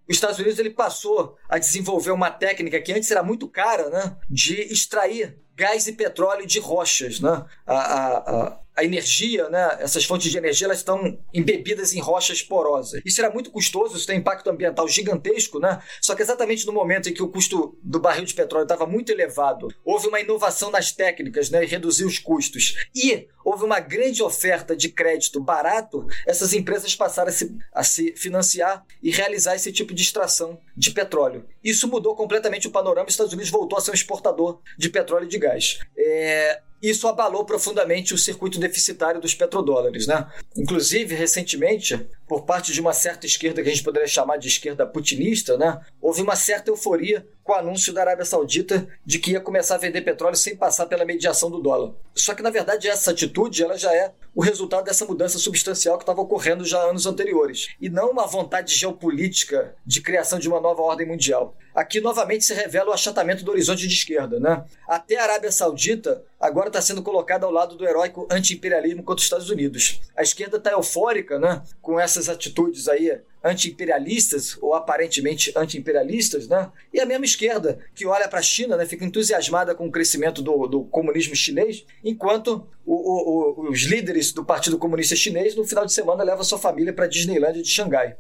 [0.09, 4.17] os Estados Unidos ele passou a desenvolver uma técnica que antes era muito cara, né,
[4.29, 7.45] de extrair gás e petróleo de rochas, né?
[7.67, 12.41] A, a, a, a energia, né, essas fontes de energia, elas estão embebidas em rochas
[12.41, 13.03] porosas.
[13.05, 15.83] Isso era muito custoso, isso tem impacto ambiental gigantesco, né?
[16.01, 19.11] Só que exatamente no momento em que o custo do barril de petróleo estava muito
[19.11, 22.77] elevado, houve uma inovação nas técnicas, né, e reduziu os custos.
[22.95, 28.13] E houve uma grande oferta de crédito barato, essas empresas passaram a se, a se
[28.15, 31.47] financiar e realizar esse tipo de extração de petróleo.
[31.65, 33.07] Isso mudou completamente o panorama.
[33.07, 35.79] Os Estados Unidos voltou a ser um exportador de petróleo e de gás.
[35.97, 40.07] É, isso abalou profundamente o circuito deficitário dos petrodólares.
[40.07, 40.27] Né?
[40.57, 44.87] Inclusive, recentemente, por parte de uma certa esquerda que a gente poderia chamar de esquerda
[44.87, 49.41] putinista, né, houve uma certa euforia com o anúncio da Arábia Saudita de que ia
[49.41, 51.95] começar a vender petróleo sem passar pela mediação do dólar.
[52.15, 56.03] Só que, na verdade, essa atitude ela já é o resultado dessa mudança substancial que
[56.03, 60.83] estava ocorrendo já anos anteriores, e não uma vontade geopolítica de criação de uma nova
[60.83, 61.57] ordem mundial.
[61.75, 64.39] Aqui, novamente, se revela o achatamento do horizonte de esquerda.
[64.39, 64.63] Né?
[64.87, 69.25] Até a Arábia Saudita agora está sendo colocada ao lado do heróico anti-imperialismo contra os
[69.25, 70.01] Estados Unidos.
[70.15, 76.71] A esquerda está eufórica né, com essas atitudes aí anti-imperialistas ou aparentemente anti-imperialistas, né?
[76.93, 80.43] E a mesma esquerda que olha para a China, né, fica entusiasmada com o crescimento
[80.43, 85.85] do, do comunismo chinês, enquanto o, o, os líderes do Partido Comunista Chinês no final
[85.85, 88.17] de semana levam sua família para a Disneylandia de Xangai.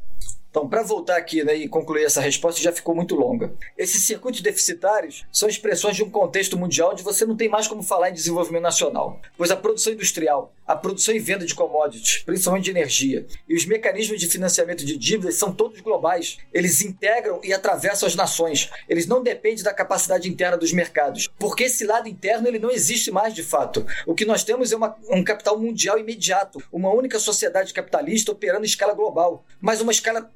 [0.51, 3.53] Então, para voltar aqui né, e concluir essa resposta, já ficou muito longa.
[3.77, 7.83] Esses circuitos deficitários são expressões de um contexto mundial onde você não tem mais como
[7.83, 12.65] falar em desenvolvimento nacional, pois a produção industrial, a produção e venda de commodities, principalmente
[12.65, 16.39] de energia, e os mecanismos de financiamento de dívidas são todos globais.
[16.53, 18.71] Eles integram e atravessam as nações.
[18.89, 23.11] Eles não dependem da capacidade interna dos mercados, porque esse lado interno ele não existe
[23.11, 23.87] mais de fato.
[24.07, 28.65] O que nós temos é uma, um capital mundial imediato, uma única sociedade capitalista operando
[28.65, 30.31] em escala global, mas uma escala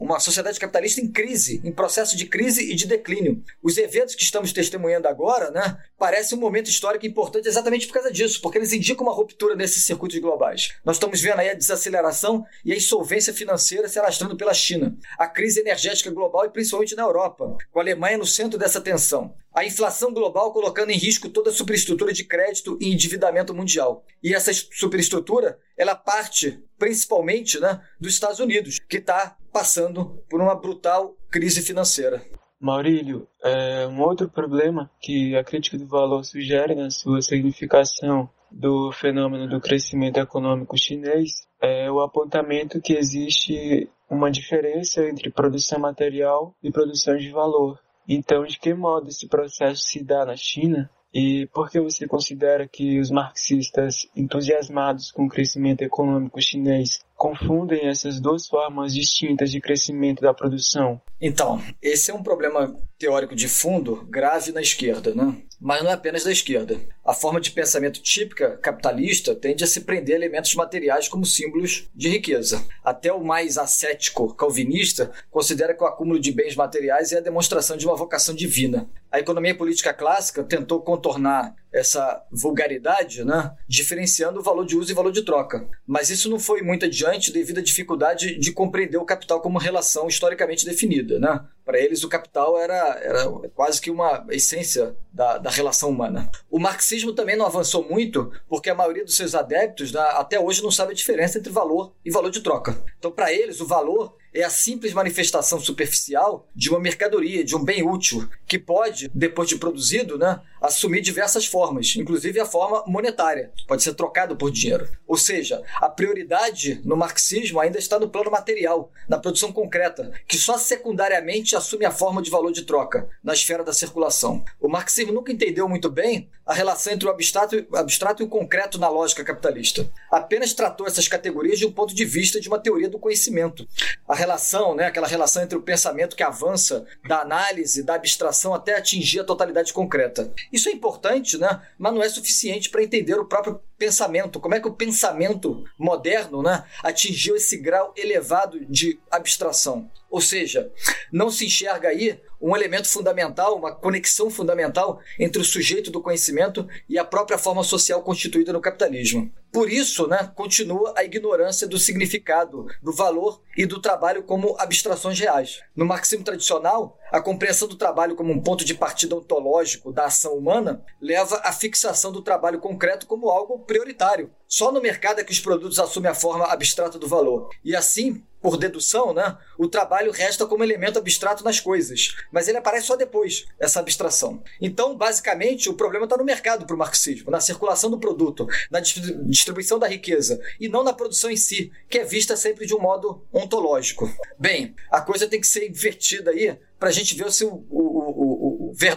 [0.00, 3.42] uma sociedade capitalista em crise, em processo de crise e de declínio.
[3.62, 8.10] Os eventos que estamos testemunhando agora, né, parece um momento histórico importante exatamente por causa
[8.10, 10.74] disso, porque eles indicam uma ruptura nesses circuitos globais.
[10.84, 15.26] Nós estamos vendo aí a desaceleração e a insolvência financeira se alastrando pela China, a
[15.26, 19.64] crise energética global e principalmente na Europa, com a Alemanha no centro dessa tensão a
[19.64, 24.04] inflação global colocando em risco toda a superestrutura de crédito e endividamento mundial.
[24.22, 30.54] E essa superestrutura, ela parte principalmente né, dos Estados Unidos, que está passando por uma
[30.54, 32.24] brutal crise financeira.
[32.60, 38.92] Maurílio, é, um outro problema que a crítica do valor sugere na sua significação do
[38.92, 46.54] fenômeno do crescimento econômico chinês é o apontamento que existe uma diferença entre produção material
[46.62, 47.78] e produção de valor.
[48.08, 50.90] Então, de que modo esse processo se dá na China?
[51.12, 57.88] E por que você considera que os marxistas entusiasmados com o crescimento econômico chinês confundem
[57.88, 61.02] essas duas formas distintas de crescimento da produção?
[61.20, 65.36] Então, esse é um problema teórico de fundo grave na esquerda, né?
[65.60, 66.78] Mas não é apenas da esquerda.
[67.04, 71.88] A forma de pensamento típica capitalista tende a se prender a elementos materiais como símbolos
[71.92, 72.64] de riqueza.
[72.84, 77.76] Até o mais ascético calvinista considera que o acúmulo de bens materiais é a demonstração
[77.76, 78.88] de uma vocação divina.
[79.10, 84.94] A economia política clássica tentou contornar essa vulgaridade, né, diferenciando o valor de uso e
[84.94, 85.68] valor de troca.
[85.86, 90.08] Mas isso não foi muito adiante devido à dificuldade de compreender o capital como relação
[90.08, 91.18] historicamente definida.
[91.18, 91.40] Né?
[91.68, 96.30] Para eles, o capital era, era quase que uma essência da, da relação humana.
[96.50, 100.62] O marxismo também não avançou muito, porque a maioria dos seus adeptos né, até hoje
[100.62, 102.82] não sabe a diferença entre valor e valor de troca.
[102.98, 107.64] Então, para eles, o valor é a simples manifestação superficial de uma mercadoria, de um
[107.64, 113.52] bem útil, que pode, depois de produzido, né, assumir diversas formas, inclusive a forma monetária,
[113.66, 114.88] pode ser trocado por dinheiro.
[115.06, 120.36] Ou seja, a prioridade no marxismo ainda está no plano material, na produção concreta, que
[120.36, 124.44] só secundariamente assume a forma de valor de troca, na esfera da circulação.
[124.60, 128.78] O marxismo nunca entendeu muito bem a relação entre o abstrato, abstrato e o concreto
[128.78, 129.86] na lógica capitalista.
[130.10, 133.68] Apenas tratou essas categorias de um ponto de vista de uma teoria do conhecimento.
[134.08, 138.76] A relação, né, aquela relação entre o pensamento que avança da análise, da abstração até
[138.76, 140.32] atingir a totalidade concreta.
[140.50, 144.60] Isso é importante, né, mas não é suficiente para entender o próprio pensamento, como é
[144.60, 149.90] que o pensamento moderno né, atingiu esse grau elevado de abstração.
[150.10, 150.72] Ou seja,
[151.12, 156.68] não se enxerga aí um elemento fundamental, uma conexão fundamental entre o sujeito do conhecimento
[156.88, 159.30] e a própria forma social constituída no capitalismo.
[159.50, 165.18] Por isso, né, continua a ignorância do significado, do valor e do trabalho como abstrações
[165.18, 165.60] reais.
[165.74, 170.34] No marxismo tradicional, a compreensão do trabalho como um ponto de partida ontológico da ação
[170.34, 174.30] humana leva à fixação do trabalho concreto como algo prioritário.
[174.46, 177.48] Só no mercado é que os produtos assumem a forma abstrata do valor.
[177.64, 182.58] E assim, por dedução, né, o trabalho resta como elemento abstrato nas coisas, mas ele
[182.58, 184.42] aparece só depois, essa abstração.
[184.60, 188.80] Então, basicamente, o problema está no mercado para o marxismo, na circulação do produto, na
[188.80, 192.80] distribuição da riqueza, e não na produção em si, que é vista sempre de um
[192.80, 194.08] modo ontológico.
[194.38, 198.07] Bem, a coisa tem que ser invertida aí para a gente ver se o, o,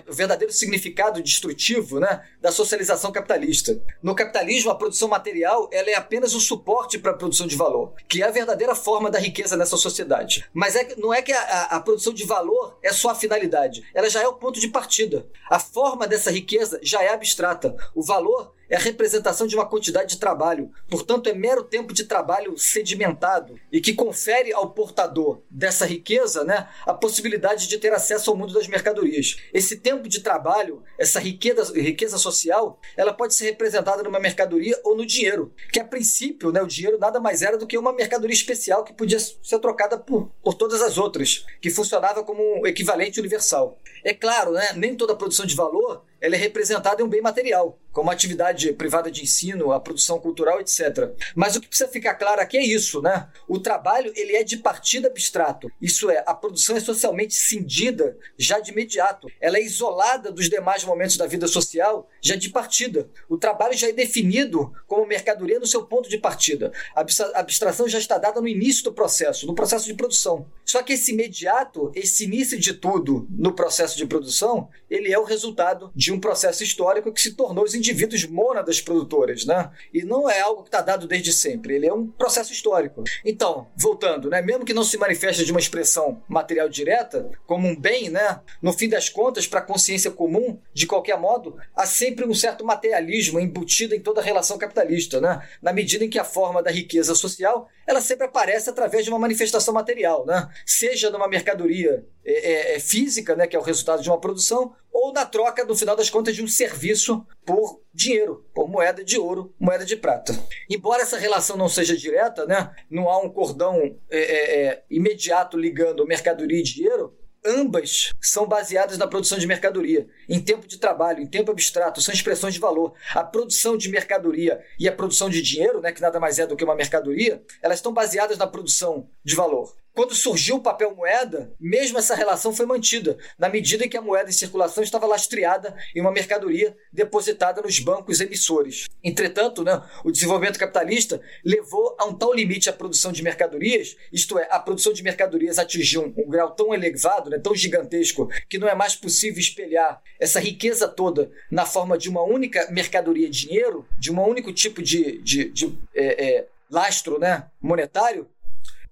[0.08, 3.82] o, o, verdadeiro significado destrutivo né, da socialização capitalista.
[4.02, 7.94] No capitalismo, a produção material ela é apenas o suporte para a produção de valor,
[8.08, 10.48] que é a verdadeira forma da riqueza nessa sociedade.
[10.54, 13.84] Mas é, não é que a, a, a produção de valor é só a finalidade,
[13.94, 15.26] ela já é o ponto de partida.
[15.50, 17.76] A forma dessa riqueza já é abstrata.
[17.96, 22.06] O valor é a representação de uma quantidade de trabalho, portanto, é mero tempo de
[22.06, 28.32] trabalho sedimentado e que confere ao portador dessa riqueza né, a possibilidade de ter acesso
[28.32, 29.36] ao mundo das mercadorias.
[29.54, 34.96] Esse tempo de trabalho, essa riqueza, riqueza social, ela pode ser representada numa mercadoria ou
[34.96, 38.34] no dinheiro, que a princípio, né, o dinheiro nada mais era do que uma mercadoria
[38.34, 43.20] especial que podia ser trocada por, por todas as outras, que funcionava como um equivalente
[43.20, 43.78] universal.
[44.02, 47.80] É claro, né, nem toda produção de valor ela é representada em um bem material,
[47.92, 51.12] como atividade privada de ensino, a produção cultural, etc.
[51.36, 53.28] Mas o que precisa ficar claro aqui é isso, né?
[53.48, 55.70] O trabalho ele é de partida abstrato.
[55.82, 59.28] Isso é, a produção é socialmente cindida já de imediato.
[59.40, 63.10] Ela é isolada dos demais momentos da vida social já de partida.
[63.28, 66.72] O trabalho já é definido como mercadoria no seu ponto de partida.
[66.96, 67.02] A
[67.40, 70.46] abstração já está dada no início do processo, no processo de produção.
[70.66, 75.24] Só que esse imediato, esse início de tudo no processo de produção, ele é o
[75.24, 79.72] resultado de um processo histórico que se tornou os indivíduos mônadas produtoras, né?
[79.94, 83.04] E não é algo que está dado desde sempre, ele é um processo histórico.
[83.26, 84.42] Então, voltando, né?
[84.42, 88.40] Mesmo que não se manifeste de uma expressão material direta, como um bem, né?
[88.62, 92.64] No fim das contas, para a consciência comum, de qualquer modo, há sempre um certo
[92.64, 95.42] materialismo embutido em toda a relação capitalista, né?
[95.62, 99.20] Na medida em que a forma da riqueza social, ela sempre aparece através de uma
[99.20, 100.48] manifestação material, né?
[100.66, 103.48] Seja numa mercadoria é, é, é física, né?
[103.48, 106.44] Que é o resultado de uma produção, ou na troca, no final das contas, de
[106.44, 110.38] um serviço por dinheiro, por moeda de ouro, moeda de prata.
[110.70, 115.58] Embora essa relação não seja direta, né, não há um cordão é, é, é imediato
[115.58, 121.22] ligando mercadoria e dinheiro, ambas são baseadas na produção de mercadoria, em tempo de trabalho,
[121.22, 122.94] em tempo abstrato, são expressões de valor.
[123.14, 126.56] A produção de mercadoria e a produção de dinheiro, né, que nada mais é do
[126.56, 129.76] que uma mercadoria, elas estão baseadas na produção de valor.
[129.94, 134.02] Quando surgiu o papel moeda, mesmo essa relação foi mantida, na medida em que a
[134.02, 138.86] moeda em circulação estava lastreada em uma mercadoria depositada nos bancos emissores.
[139.04, 144.40] Entretanto, né, o desenvolvimento capitalista levou a um tal limite a produção de mercadorias, isto
[144.40, 148.58] é, a produção de mercadorias atingiu um, um grau tão elevado, né, tão gigantesco, que
[148.58, 153.86] não é mais possível espelhar essa riqueza toda na forma de uma única mercadoria dinheiro,
[154.00, 158.28] de um único tipo de, de, de é, é, lastro né, monetário,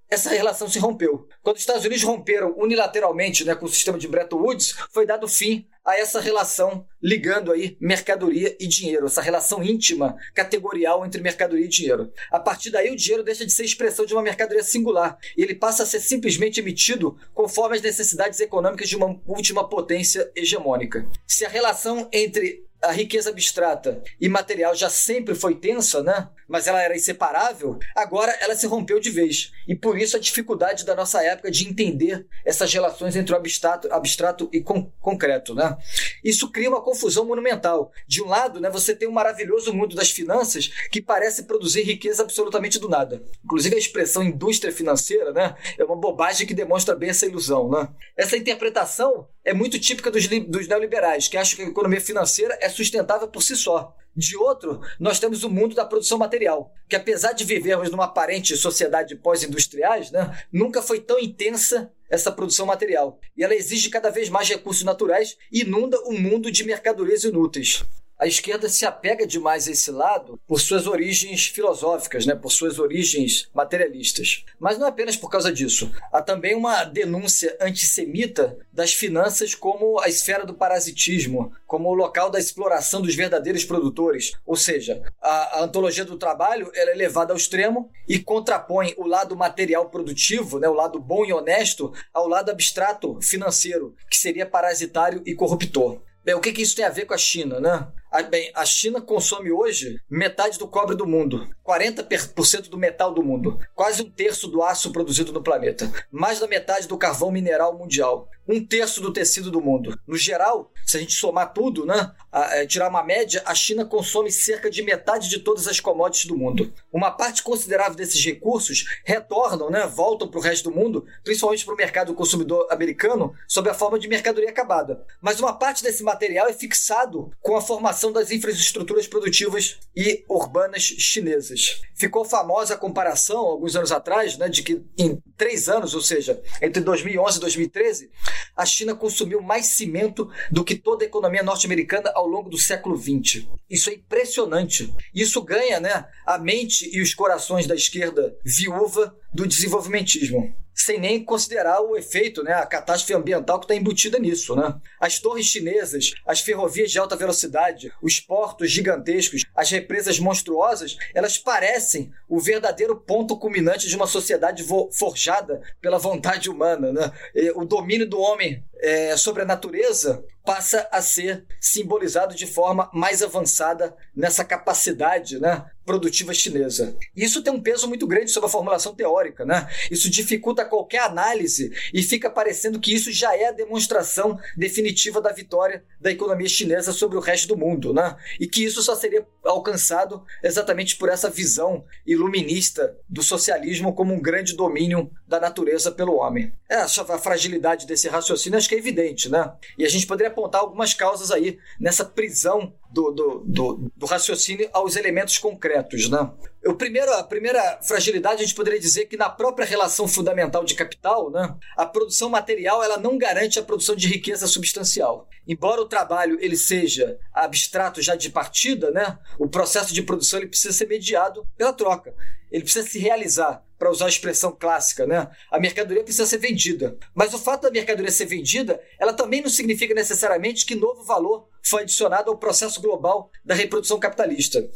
[0.10, 1.28] essa relação se rompeu.
[1.43, 5.28] Quando os Estados Unidos romperam unilateralmente né, com o sistema de Bretton Woods, foi dado
[5.28, 11.65] fim a essa relação ligando aí mercadoria e dinheiro, essa relação íntima, categorial entre mercadoria
[11.65, 12.12] e dinheiro.
[12.32, 15.56] A partir daí, o dinheiro deixa de ser expressão de uma mercadoria singular e ele
[15.56, 21.08] passa a ser simplesmente emitido conforme as necessidades econômicas de uma última potência hegemônica.
[21.28, 26.30] Se a relação entre a riqueza abstrata e material já sempre foi tensa, né?
[26.49, 27.77] Mas ela era inseparável.
[27.95, 29.53] Agora ela se rompeu de vez.
[29.67, 33.88] E por isso a dificuldade da nossa época de entender essas relações entre o abstrato,
[33.91, 35.77] abstrato e con concreto, né?
[36.23, 37.91] Isso cria uma confusão monumental.
[38.07, 42.23] De um lado, né, você tem um maravilhoso mundo das finanças que parece produzir riqueza
[42.23, 43.21] absolutamente do nada.
[43.43, 47.88] Inclusive a expressão indústria financeira, né, é uma bobagem que demonstra bem essa ilusão, né?
[48.17, 52.69] Essa interpretação é muito típica dos, dos neoliberais, que acham que a economia financeira é
[52.69, 53.95] sustentável por si só.
[54.15, 58.58] De outro, nós temos o mundo da produção material, que apesar de vivermos numa aparente
[58.58, 63.19] sociedade pós-industriais, né, nunca foi tão intensa essa produção material.
[63.38, 67.84] E ela exige cada vez mais recursos naturais e inunda o mundo de mercadorias inúteis.
[68.19, 72.77] A esquerda se apega demais a esse lado por suas origens filosóficas, né, por suas
[72.77, 74.43] origens materialistas.
[74.60, 75.89] Mas não é apenas por causa disso.
[76.12, 82.29] Há também uma denúncia antissemita das finanças como a esfera do parasitismo, como o local
[82.29, 84.34] da exploração dos verdadeiros produtores.
[84.45, 89.34] Ou seja, a, a antologia do trabalho é levada ao extremo e contrapõe o lado
[89.34, 95.24] material produtivo, né, o lado bom e honesto, ao lado abstrato financeiro, que seria parasitário
[95.26, 96.01] e corruptor.
[96.24, 97.88] Bem, o que, que isso tem a ver com a China, né?
[98.30, 103.60] Bem, a China consome hoje metade do cobre do mundo, 40% do metal do mundo,
[103.76, 108.28] quase um terço do aço produzido no planeta, mais da metade do carvão mineral mundial,
[108.47, 109.97] um terço do tecido do mundo.
[110.07, 113.86] No geral, se a gente somar tudo, né, a, a, tirar uma média, a China
[113.86, 116.74] consome cerca de metade de todas as commodities do mundo.
[116.91, 121.74] Uma parte considerável desses recursos retornam, né, voltam para o resto do mundo, principalmente para
[121.76, 125.05] o mercado consumidor americano, sob a forma de mercadoria acabada.
[125.22, 130.84] Mas uma parte desse material é fixado com a formação das infraestruturas produtivas e urbanas
[130.84, 131.82] chinesas.
[131.93, 136.41] Ficou famosa a comparação, alguns anos atrás, né, de que em três anos, ou seja,
[136.62, 138.12] entre 2011 e 2013,
[138.56, 142.97] a China consumiu mais cimento do que toda a economia norte-americana ao longo do século
[142.97, 143.45] XX.
[143.70, 144.93] Isso é impressionante.
[145.14, 151.23] Isso ganha né, a mente e os corações da esquerda viúva do desenvolvimentismo sem nem
[151.23, 154.55] considerar o efeito, né, a catástrofe ambiental que está embutida nisso.
[154.55, 154.73] Né?
[154.99, 161.38] As torres chinesas, as ferrovias de alta velocidade, os portos gigantescos, as represas monstruosas, elas
[161.38, 166.91] parecem o verdadeiro ponto culminante de uma sociedade forjada pela vontade humana.
[166.93, 167.11] Né?
[167.55, 173.21] O domínio do homem é, sobre a natureza passa a ser simbolizado de forma mais
[173.21, 176.95] avançada nessa capacidade né, produtiva chinesa.
[177.15, 179.43] Isso tem um peso muito grande sobre a formulação teórica.
[179.43, 179.67] Né?
[179.89, 185.31] Isso dificulta qualquer análise e fica parecendo que isso já é a demonstração definitiva da
[185.31, 187.91] vitória da economia chinesa sobre o resto do mundo.
[187.91, 188.15] Né?
[188.39, 194.22] E que isso só seria alcançado exatamente por essa visão iluminista do socialismo como um
[194.22, 196.54] grande domínio da natureza pelo homem.
[196.70, 196.88] É, a
[197.18, 199.52] fragilidade desse raciocínio acho que é evidente, né?
[199.78, 204.70] E a gente poderia apontar algumas causas aí nessa prisão do, do, do, do raciocínio
[204.74, 206.32] aos elementos concretos, né?
[206.66, 210.76] O primeiro, a primeira fragilidade a gente poderia dizer que na própria relação fundamental de
[210.76, 215.28] capital, né, a produção material ela não garante a produção de riqueza substancial.
[215.47, 220.49] Embora o trabalho ele seja abstrato já de partida, né, o processo de produção ele
[220.49, 222.14] precisa ser mediado pela troca.
[222.51, 225.30] Ele precisa se realizar para usar a expressão clássica, né?
[225.49, 226.97] A mercadoria precisa ser vendida.
[227.16, 231.47] Mas o fato da mercadoria ser vendida, ela também não significa necessariamente que novo valor
[231.64, 234.68] foi adicionado ao processo global da reprodução capitalista.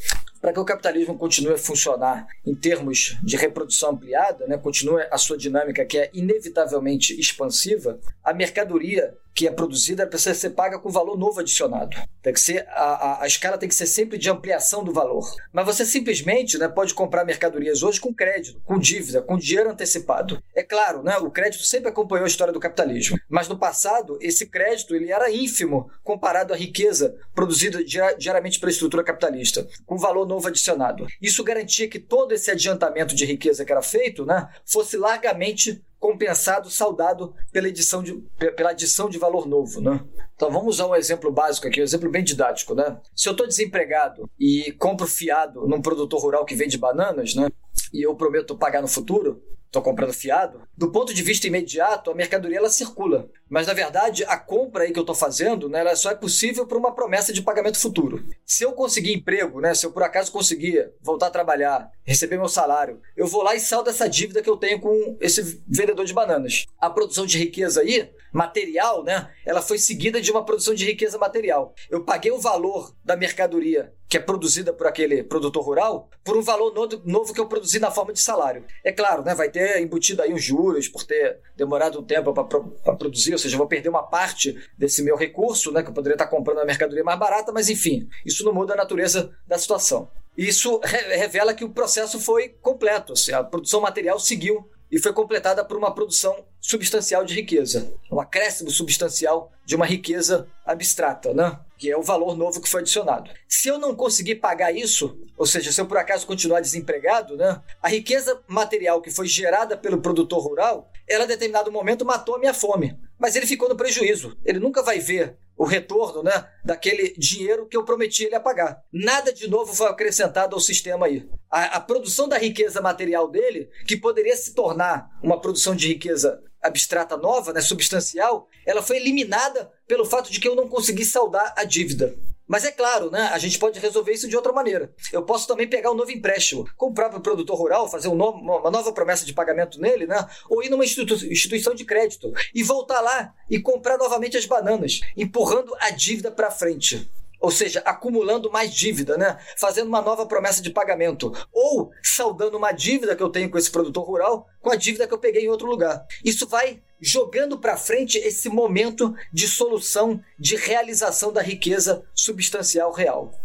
[0.43, 5.17] Para que o capitalismo continue a funcionar em termos de reprodução ampliada, né, continue a
[5.17, 10.89] sua dinâmica que é inevitavelmente expansiva, a mercadoria que é produzida precisa ser paga com
[10.89, 11.97] valor novo adicionado.
[12.21, 15.27] Tem que ser a, a, a, escala tem que ser sempre de ampliação do valor.
[15.51, 20.41] Mas você simplesmente né, pode comprar mercadorias hoje com crédito, com dívida, com dinheiro antecipado.
[20.55, 23.17] É claro, né, o crédito sempre acompanhou a história do capitalismo.
[23.27, 27.83] Mas no passado, esse crédito ele era ínfimo comparado à riqueza produzida
[28.17, 31.05] diariamente pela estrutura capitalista, com valor novo adicionado.
[31.21, 36.69] Isso garantia que todo esse adiantamento de riqueza que era feito né, fosse largamente compensado,
[36.69, 38.13] saudado pela edição de,
[38.57, 40.03] pela adição de valor novo, né?
[40.35, 42.99] Então vamos usar um exemplo básico aqui, um exemplo bem didático, né?
[43.15, 47.47] Se eu estou desempregado e compro fiado num produtor rural que vende bananas, né?
[47.93, 52.15] E eu prometo pagar no futuro, estou comprando fiado, do ponto de vista imediato, a
[52.15, 53.29] mercadoria ela circula.
[53.53, 56.65] Mas na verdade, a compra aí que eu estou fazendo, né, ela só é possível
[56.65, 58.25] por uma promessa de pagamento futuro.
[58.43, 62.49] Se eu conseguir emprego, né, se eu por acaso conseguir voltar a trabalhar, receber meu
[62.49, 66.15] salário, eu vou lá e saldo essa dívida que eu tenho com esse vendedor de
[66.15, 66.65] bananas.
[66.79, 71.19] A produção de riqueza aí, material, né, ela foi seguida de uma produção de riqueza
[71.19, 71.75] material.
[71.91, 76.43] Eu paguei o valor da mercadoria que é produzida por aquele produtor rural, por um
[76.43, 76.71] valor
[77.03, 78.63] novo que eu produzi na forma de salário.
[78.83, 82.95] É claro, né, vai ter embutido aí os juros por ter demorado um tempo para
[82.95, 86.15] produzir, ou seja, eu vou perder uma parte desse meu recurso, né, que eu poderia
[86.15, 90.09] estar comprando a mercadoria mais barata, mas enfim, isso não muda a natureza da situação.
[90.37, 95.11] Isso re revela que o processo foi completo, assim, a produção material seguiu e foi
[95.11, 101.59] completada por uma produção substancial de riqueza, um acréscimo substancial de uma riqueza abstrata, né?
[101.79, 103.31] que é o valor novo que foi adicionado.
[103.47, 107.59] Se eu não conseguir pagar isso, ou seja, se eu por acaso continuar desempregado, né?
[107.81, 112.39] a riqueza material que foi gerada pelo produtor rural, ela em determinado momento matou a
[112.39, 112.97] minha fome.
[113.19, 114.37] Mas ele ficou no prejuízo.
[114.43, 118.81] Ele nunca vai ver o retorno né, daquele dinheiro que eu prometi ele a pagar.
[118.91, 121.27] Nada de novo foi acrescentado ao sistema aí.
[121.49, 126.41] A, a, produção da riqueza material dele, que poderia se tornar uma produção de riqueza
[126.61, 131.53] abstrata nova, né, substancial, ela foi eliminada pelo fato de que eu não consegui saldar
[131.55, 132.15] a dívida.
[132.47, 134.93] Mas é claro, né, a gente pode resolver isso de outra maneira.
[135.11, 138.71] Eu posso também pegar um novo empréstimo com o próprio produtor rural, fazer um uma
[138.71, 143.33] nova promessa de pagamento nele, né, ou ir numa instituição de crédito e voltar lá
[143.49, 147.09] e comprar novamente as bananas, empurrando a dívida para frente
[147.43, 149.37] ou seja, acumulando mais dívida, né?
[149.57, 153.69] Fazendo uma nova promessa de pagamento, ou saldando uma dívida que eu tenho com esse
[153.69, 156.05] produtor rural com a dívida que eu peguei em outro lugar.
[156.23, 163.37] Isso vai jogando para frente esse momento de solução, de realização da riqueza substancial real.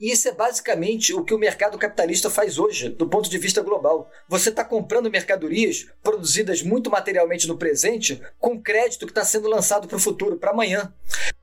[0.00, 3.62] E isso é basicamente o que o mercado capitalista faz hoje, do ponto de vista
[3.62, 4.08] global.
[4.28, 9.88] Você está comprando mercadorias produzidas muito materialmente no presente, com crédito que está sendo lançado
[9.88, 10.94] para o futuro, para amanhã.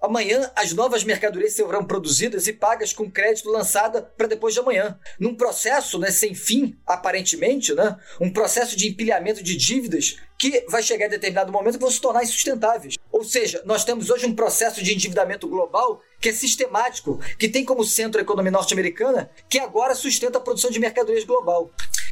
[0.02, 4.98] Amanhã, as novas mercadorias serão produzidas e pagas com crédito lançada para depois de amanhã.
[5.20, 10.84] Num processo né, sem fim, aparentemente, né, um processo de empilhamento de dívidas que vai
[10.84, 12.98] chegar em determinado momento e vão se tornar insustentáveis.
[13.12, 17.64] Ou seja, nós temos hoje um processo de endividamento global que é sistemático, que tem
[17.64, 21.70] como centro a economia norte-americana, que agora sustenta a produção de mercadorias global.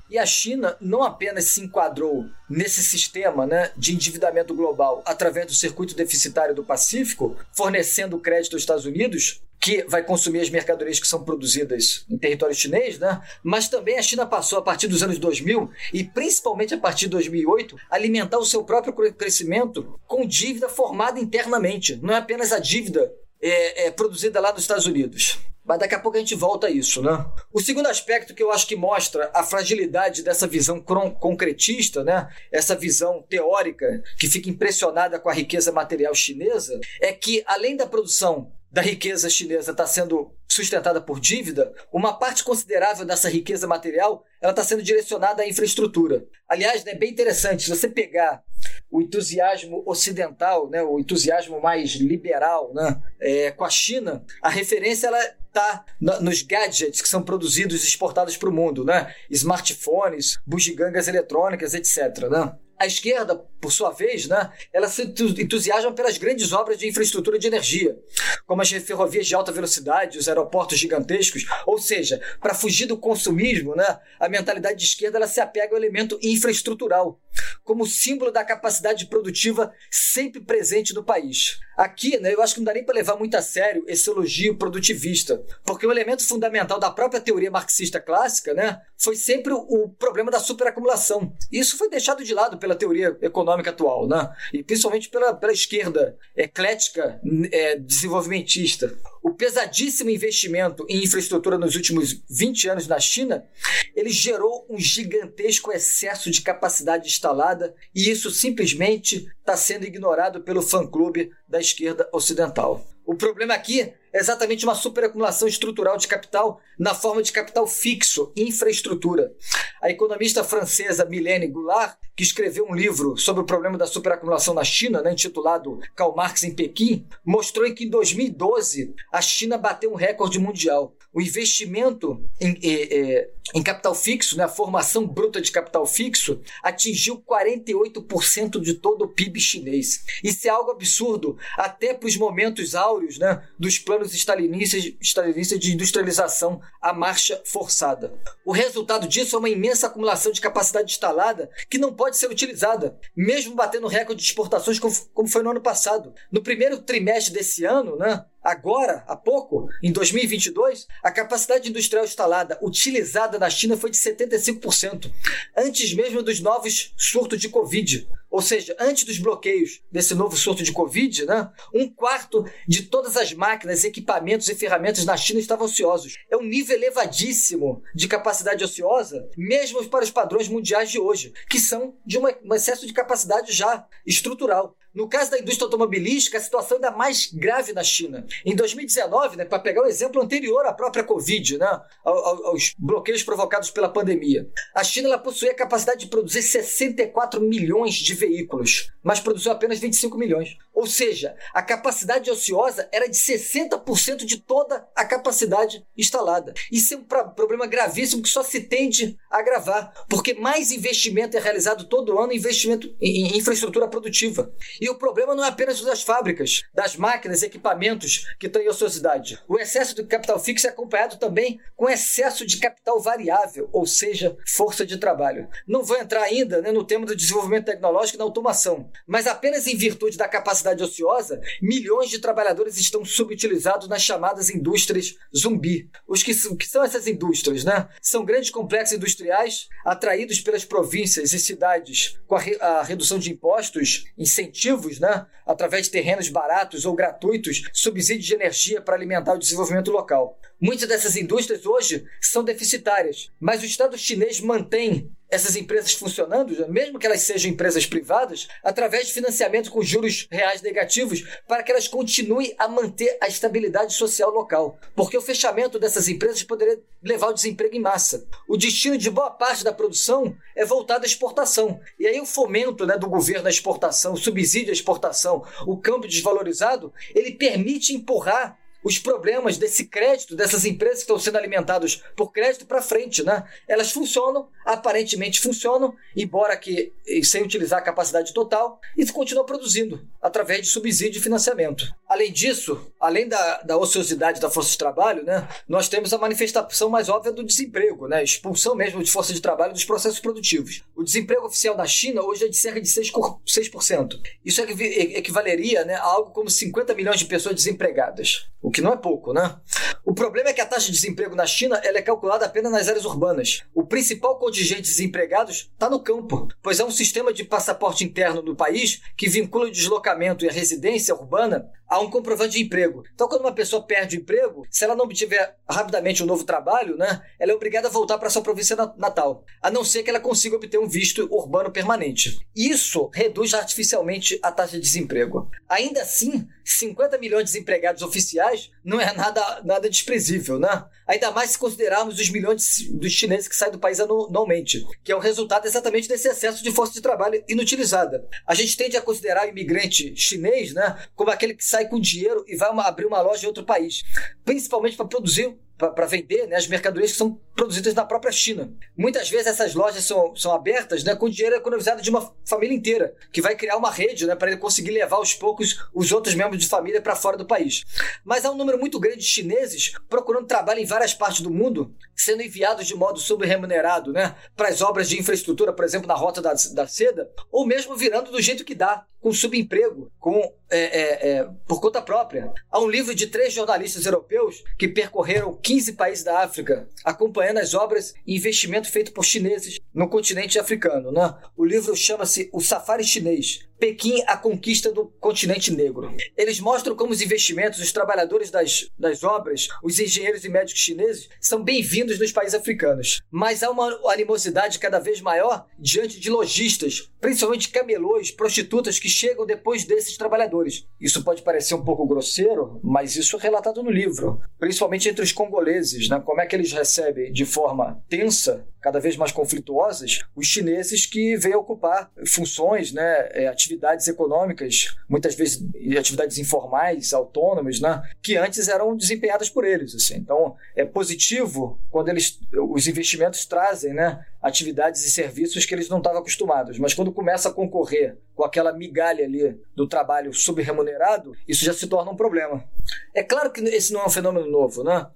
[0.08, 5.56] E a China não apenas se enquadrou nesse sistema né, de endividamento global através do
[5.56, 11.08] circuito deficitário do Pacífico, fornecendo crédito aos Estados Unidos, que vai consumir as mercadorias que
[11.08, 13.20] são produzidas em território chinês, né?
[13.42, 17.12] mas também a China passou, a partir dos anos 2000 e principalmente a partir de
[17.12, 21.96] 2008, a alimentar o seu próprio crescimento com dívida formada internamente.
[21.96, 23.12] Não é apenas a dívida
[23.44, 25.38] é, é, produzida lá nos Estados Unidos.
[25.66, 27.26] Mas daqui a pouco a gente volta a isso, né?
[27.52, 32.28] O segundo aspecto que eu acho que mostra a fragilidade dessa visão concretista, né?
[32.52, 37.88] Essa visão teórica que fica impressionada com a riqueza material chinesa, é que além da
[37.88, 44.24] produção da riqueza chinesa está sendo sustentada por dívida, uma parte considerável dessa riqueza material
[44.42, 46.26] ela está sendo direcionada à infraestrutura.
[46.48, 48.44] Aliás, é né, bem interessante, se você pegar
[48.92, 55.08] o entusiasmo ocidental, né, o entusiasmo mais liberal né, é, com a China, a referência
[55.08, 55.20] ela
[55.54, 59.14] está nos gadgets que são produzidos e exportados para o mundo, né?
[59.30, 62.28] Smartphones, bugigangas eletrônicas, etc.
[62.28, 62.56] Né?
[62.78, 67.48] A esquerda, por sua vez, né, ela se entusiasma pelas grandes obras de infraestrutura de
[67.48, 67.98] energia,
[68.46, 73.76] como as ferrovias de alta velocidade, os aeroportos gigantescos, ou seja, para fugir do consumismo,
[73.76, 77.22] né, a mentalidade de esquerda ela se apega ao elemento infraestrutural,
[77.64, 81.60] como símbolo da capacidade produtiva sempre presente no país.
[81.78, 84.58] Aqui, né, eu acho que não dá nem para levar muito a sério esse elogio
[84.58, 90.30] produtivista, porque o elemento fundamental da própria teoria marxista clássica né, foi sempre o problema
[90.30, 91.34] da superacumulação.
[91.52, 94.34] Isso foi deixado de lado pela teoria econômica atual, né?
[94.54, 97.20] e principalmente pela, pela esquerda eclética
[97.52, 98.96] é, desenvolvimentista.
[99.22, 103.46] O pesadíssimo investimento em infraestrutura nos últimos 20 anos na China,
[103.94, 110.62] ele gerou um gigantesco excesso de capacidade instalada e isso simplesmente está sendo ignorado pelo
[110.62, 112.88] fã-clube da esquerda ocidental.
[113.06, 118.32] O problema aqui é exatamente uma superacumulação estrutural de capital na forma de capital fixo,
[118.36, 119.34] infraestrutura.
[119.82, 124.64] A economista francesa Milene Goulart, que escreveu um livro sobre o problema da superacumulação na
[124.64, 129.96] China, né, intitulado Karl Marx em Pequim, mostrou que em 2012 a China bateu um
[129.96, 130.96] recorde mundial.
[131.14, 137.18] O investimento em, em, em capital fixo, né, a formação bruta de capital fixo, atingiu
[137.22, 140.04] 48% de todo o PIB chinês.
[140.24, 145.74] Isso é algo absurdo, até para os momentos áureos né, dos planos stalinistas, stalinistas de
[145.74, 148.14] industrialização à marcha forçada.
[148.46, 153.00] O resultado disso é uma imensa acumulação de capacidade instalada que não pode ser utilizada,
[153.16, 156.14] mesmo batendo recorde de exportações como foi no ano passado.
[156.32, 162.60] No primeiro trimestre desse ano, né, Agora, há pouco, em 2022, a capacidade industrial instalada
[162.62, 165.10] utilizada na China foi de 75%,
[165.56, 168.06] antes mesmo dos novos surtos de Covid.
[168.34, 173.16] Ou seja, antes dos bloqueios desse novo surto de Covid, né, um quarto de todas
[173.16, 176.18] as máquinas, equipamentos e ferramentas na China estavam ociosos.
[176.32, 181.60] É um nível elevadíssimo de capacidade ociosa, mesmo para os padrões mundiais de hoje, que
[181.60, 184.76] são de uma, um excesso de capacidade já estrutural.
[184.94, 188.26] No caso da indústria automobilística, a situação ainda mais grave na China.
[188.46, 193.24] Em 2019, né, para pegar o um exemplo anterior à própria Covid, né, aos bloqueios
[193.24, 198.92] provocados pela pandemia, a China ela possuía a capacidade de produzir 64 milhões de veículos,
[199.02, 200.58] mas produziu apenas 25 milhões.
[200.74, 206.54] Ou seja, a capacidade ociosa era de 60% de toda a capacidade instalada.
[206.72, 211.40] Isso é um problema gravíssimo que só se tende a agravar, porque mais investimento é
[211.40, 214.54] realizado todo ano investimento em infraestrutura produtiva.
[214.84, 218.68] E o problema não é apenas das fábricas, das máquinas e equipamentos que estão em
[218.68, 219.40] ociosidade.
[219.48, 224.36] O excesso de capital fixo é acompanhado também com excesso de capital variável, ou seja,
[224.46, 225.48] força de trabalho.
[225.66, 228.90] Não vou entrar ainda né, no tema do desenvolvimento tecnológico e na automação.
[229.08, 235.16] Mas apenas em virtude da capacidade ociosa, milhões de trabalhadores estão subutilizados nas chamadas indústrias
[235.34, 235.90] zumbi.
[236.06, 237.88] Os que, o que são essas indústrias, né?
[238.02, 243.32] São grandes complexos industriais atraídos pelas províncias e cidades com a, re, a redução de
[243.32, 245.26] impostos, incentivos, né?
[245.46, 250.40] Através de terrenos baratos ou gratuitos, subsídios de energia para alimentar o desenvolvimento local.
[250.60, 257.00] Muitas dessas indústrias hoje são deficitárias, mas o Estado chinês mantém essas empresas funcionando, mesmo
[257.00, 261.88] que elas sejam empresas privadas, através de financiamento com juros reais negativos, para que elas
[261.88, 264.78] continuem a manter a estabilidade social local.
[264.96, 268.26] Porque o fechamento dessas empresas poderia levar ao desemprego em massa.
[268.48, 271.80] O destino de boa parte da produção é voltado à exportação.
[272.00, 276.10] E aí o fomento né, do governo à exportação, o subsídio à exportação, o câmbio
[276.10, 282.32] desvalorizado, ele permite empurrar os problemas desse crédito, dessas empresas que estão sendo alimentadas por
[282.32, 283.44] crédito para frente, né?
[283.68, 286.94] Elas funcionam, aparentemente funcionam, embora que
[287.24, 291.94] sem utilizar a capacidade total, e continuam produzindo através de subsídio e financiamento.
[292.08, 296.90] Além disso, além da, da ociosidade da força de trabalho, né, nós temos a manifestação
[296.90, 300.84] mais óbvia do desemprego, né, expulsão mesmo de força de trabalho dos processos produtivos.
[300.96, 303.40] O desemprego oficial na China hoje é de cerca de 6%.
[303.46, 304.20] 6%.
[304.44, 308.98] Isso equivaleria né, a algo como 50 milhões de pessoas desempregadas, o que não é
[308.98, 309.58] pouco, né?
[310.06, 312.88] O problema é que a taxa de desemprego na China ela é calculada apenas nas
[312.88, 313.64] áreas urbanas.
[313.74, 318.56] O principal de desempregados está no campo, pois é um sistema de passaporte interno do
[318.56, 323.04] país que vincula o deslocamento e a residência urbana a um comprovante de emprego.
[323.14, 326.98] Então, quando uma pessoa perde o emprego, se ela não obtiver rapidamente um novo trabalho,
[326.98, 330.20] né, ela é obrigada a voltar para sua província natal, a não ser que ela
[330.20, 332.40] consiga obter um visto urbano permanente.
[332.56, 335.50] Isso reduz artificialmente a taxa de desemprego.
[335.70, 340.86] Ainda assim, 50 milhões de desempregados oficiais não é nada, nada desprezível, né?
[341.06, 345.16] Ainda mais se considerarmos os milhões dos chineses que saem do país anualmente, que é
[345.16, 348.26] o resultado exatamente desse excesso de força de trabalho inutilizada.
[348.48, 352.44] A gente tende a considerar o imigrante chinês né, como aquele que sai com dinheiro
[352.48, 354.04] e vai uma, abrir uma loja em outro país,
[354.46, 355.56] principalmente para produzir
[355.90, 358.72] para vender né, as mercadorias que são produzidas na própria China.
[358.98, 363.16] Muitas vezes essas lojas são, são abertas né, com dinheiro economizado de uma família inteira,
[363.32, 366.62] que vai criar uma rede né, para ele conseguir levar aos poucos os outros membros
[366.62, 367.84] de família para fora do país.
[368.24, 371.94] Mas há um número muito grande de chineses procurando trabalho em várias partes do mundo,
[372.16, 376.42] sendo enviados de modo subremunerado né, para as obras de infraestrutura, por exemplo, na Rota
[376.42, 380.38] da, da Seda, ou mesmo virando do jeito que dá, com subemprego, com,
[380.70, 382.52] é, é, é, por conta própria.
[382.70, 387.74] Há um livro de três jornalistas europeus que percorreram 15 países da África, acompanhando as
[387.74, 391.10] obras e investimento feito por chineses no continente africano.
[391.10, 391.34] Né?
[391.56, 396.14] O livro chama-se O Safari Chinês, Pequim, a conquista do continente negro.
[396.38, 401.28] Eles mostram como os investimentos, os trabalhadores das, das obras, os engenheiros e médicos chineses
[401.40, 403.22] são bem-vindos nos países africanos.
[403.32, 409.46] Mas há uma animosidade cada vez maior diante de lojistas, principalmente camelôs, prostitutas que chegam
[409.46, 410.86] depois desses trabalhadores.
[411.00, 415.32] Isso pode parecer um pouco grosseiro, mas isso é relatado no livro, principalmente entre os
[415.32, 416.22] congoleses, né?
[416.26, 421.38] como é que eles recebem de forma tensa cada vez mais conflituosas, os chineses que
[421.38, 425.64] vêm ocupar funções, né, é, atividades econômicas, muitas vezes
[425.98, 429.96] atividades informais, autônomas, né, que antes eram desempenhadas por eles.
[429.96, 430.16] Assim.
[430.16, 432.38] Então, é positivo quando eles,
[432.70, 437.48] os investimentos trazem né, atividades e serviços que eles não estavam acostumados, mas quando começa
[437.48, 442.66] a concorrer com aquela migalha ali do trabalho subremunerado, isso já se torna um problema.
[443.14, 445.08] É claro que esse não é um fenômeno novo, né?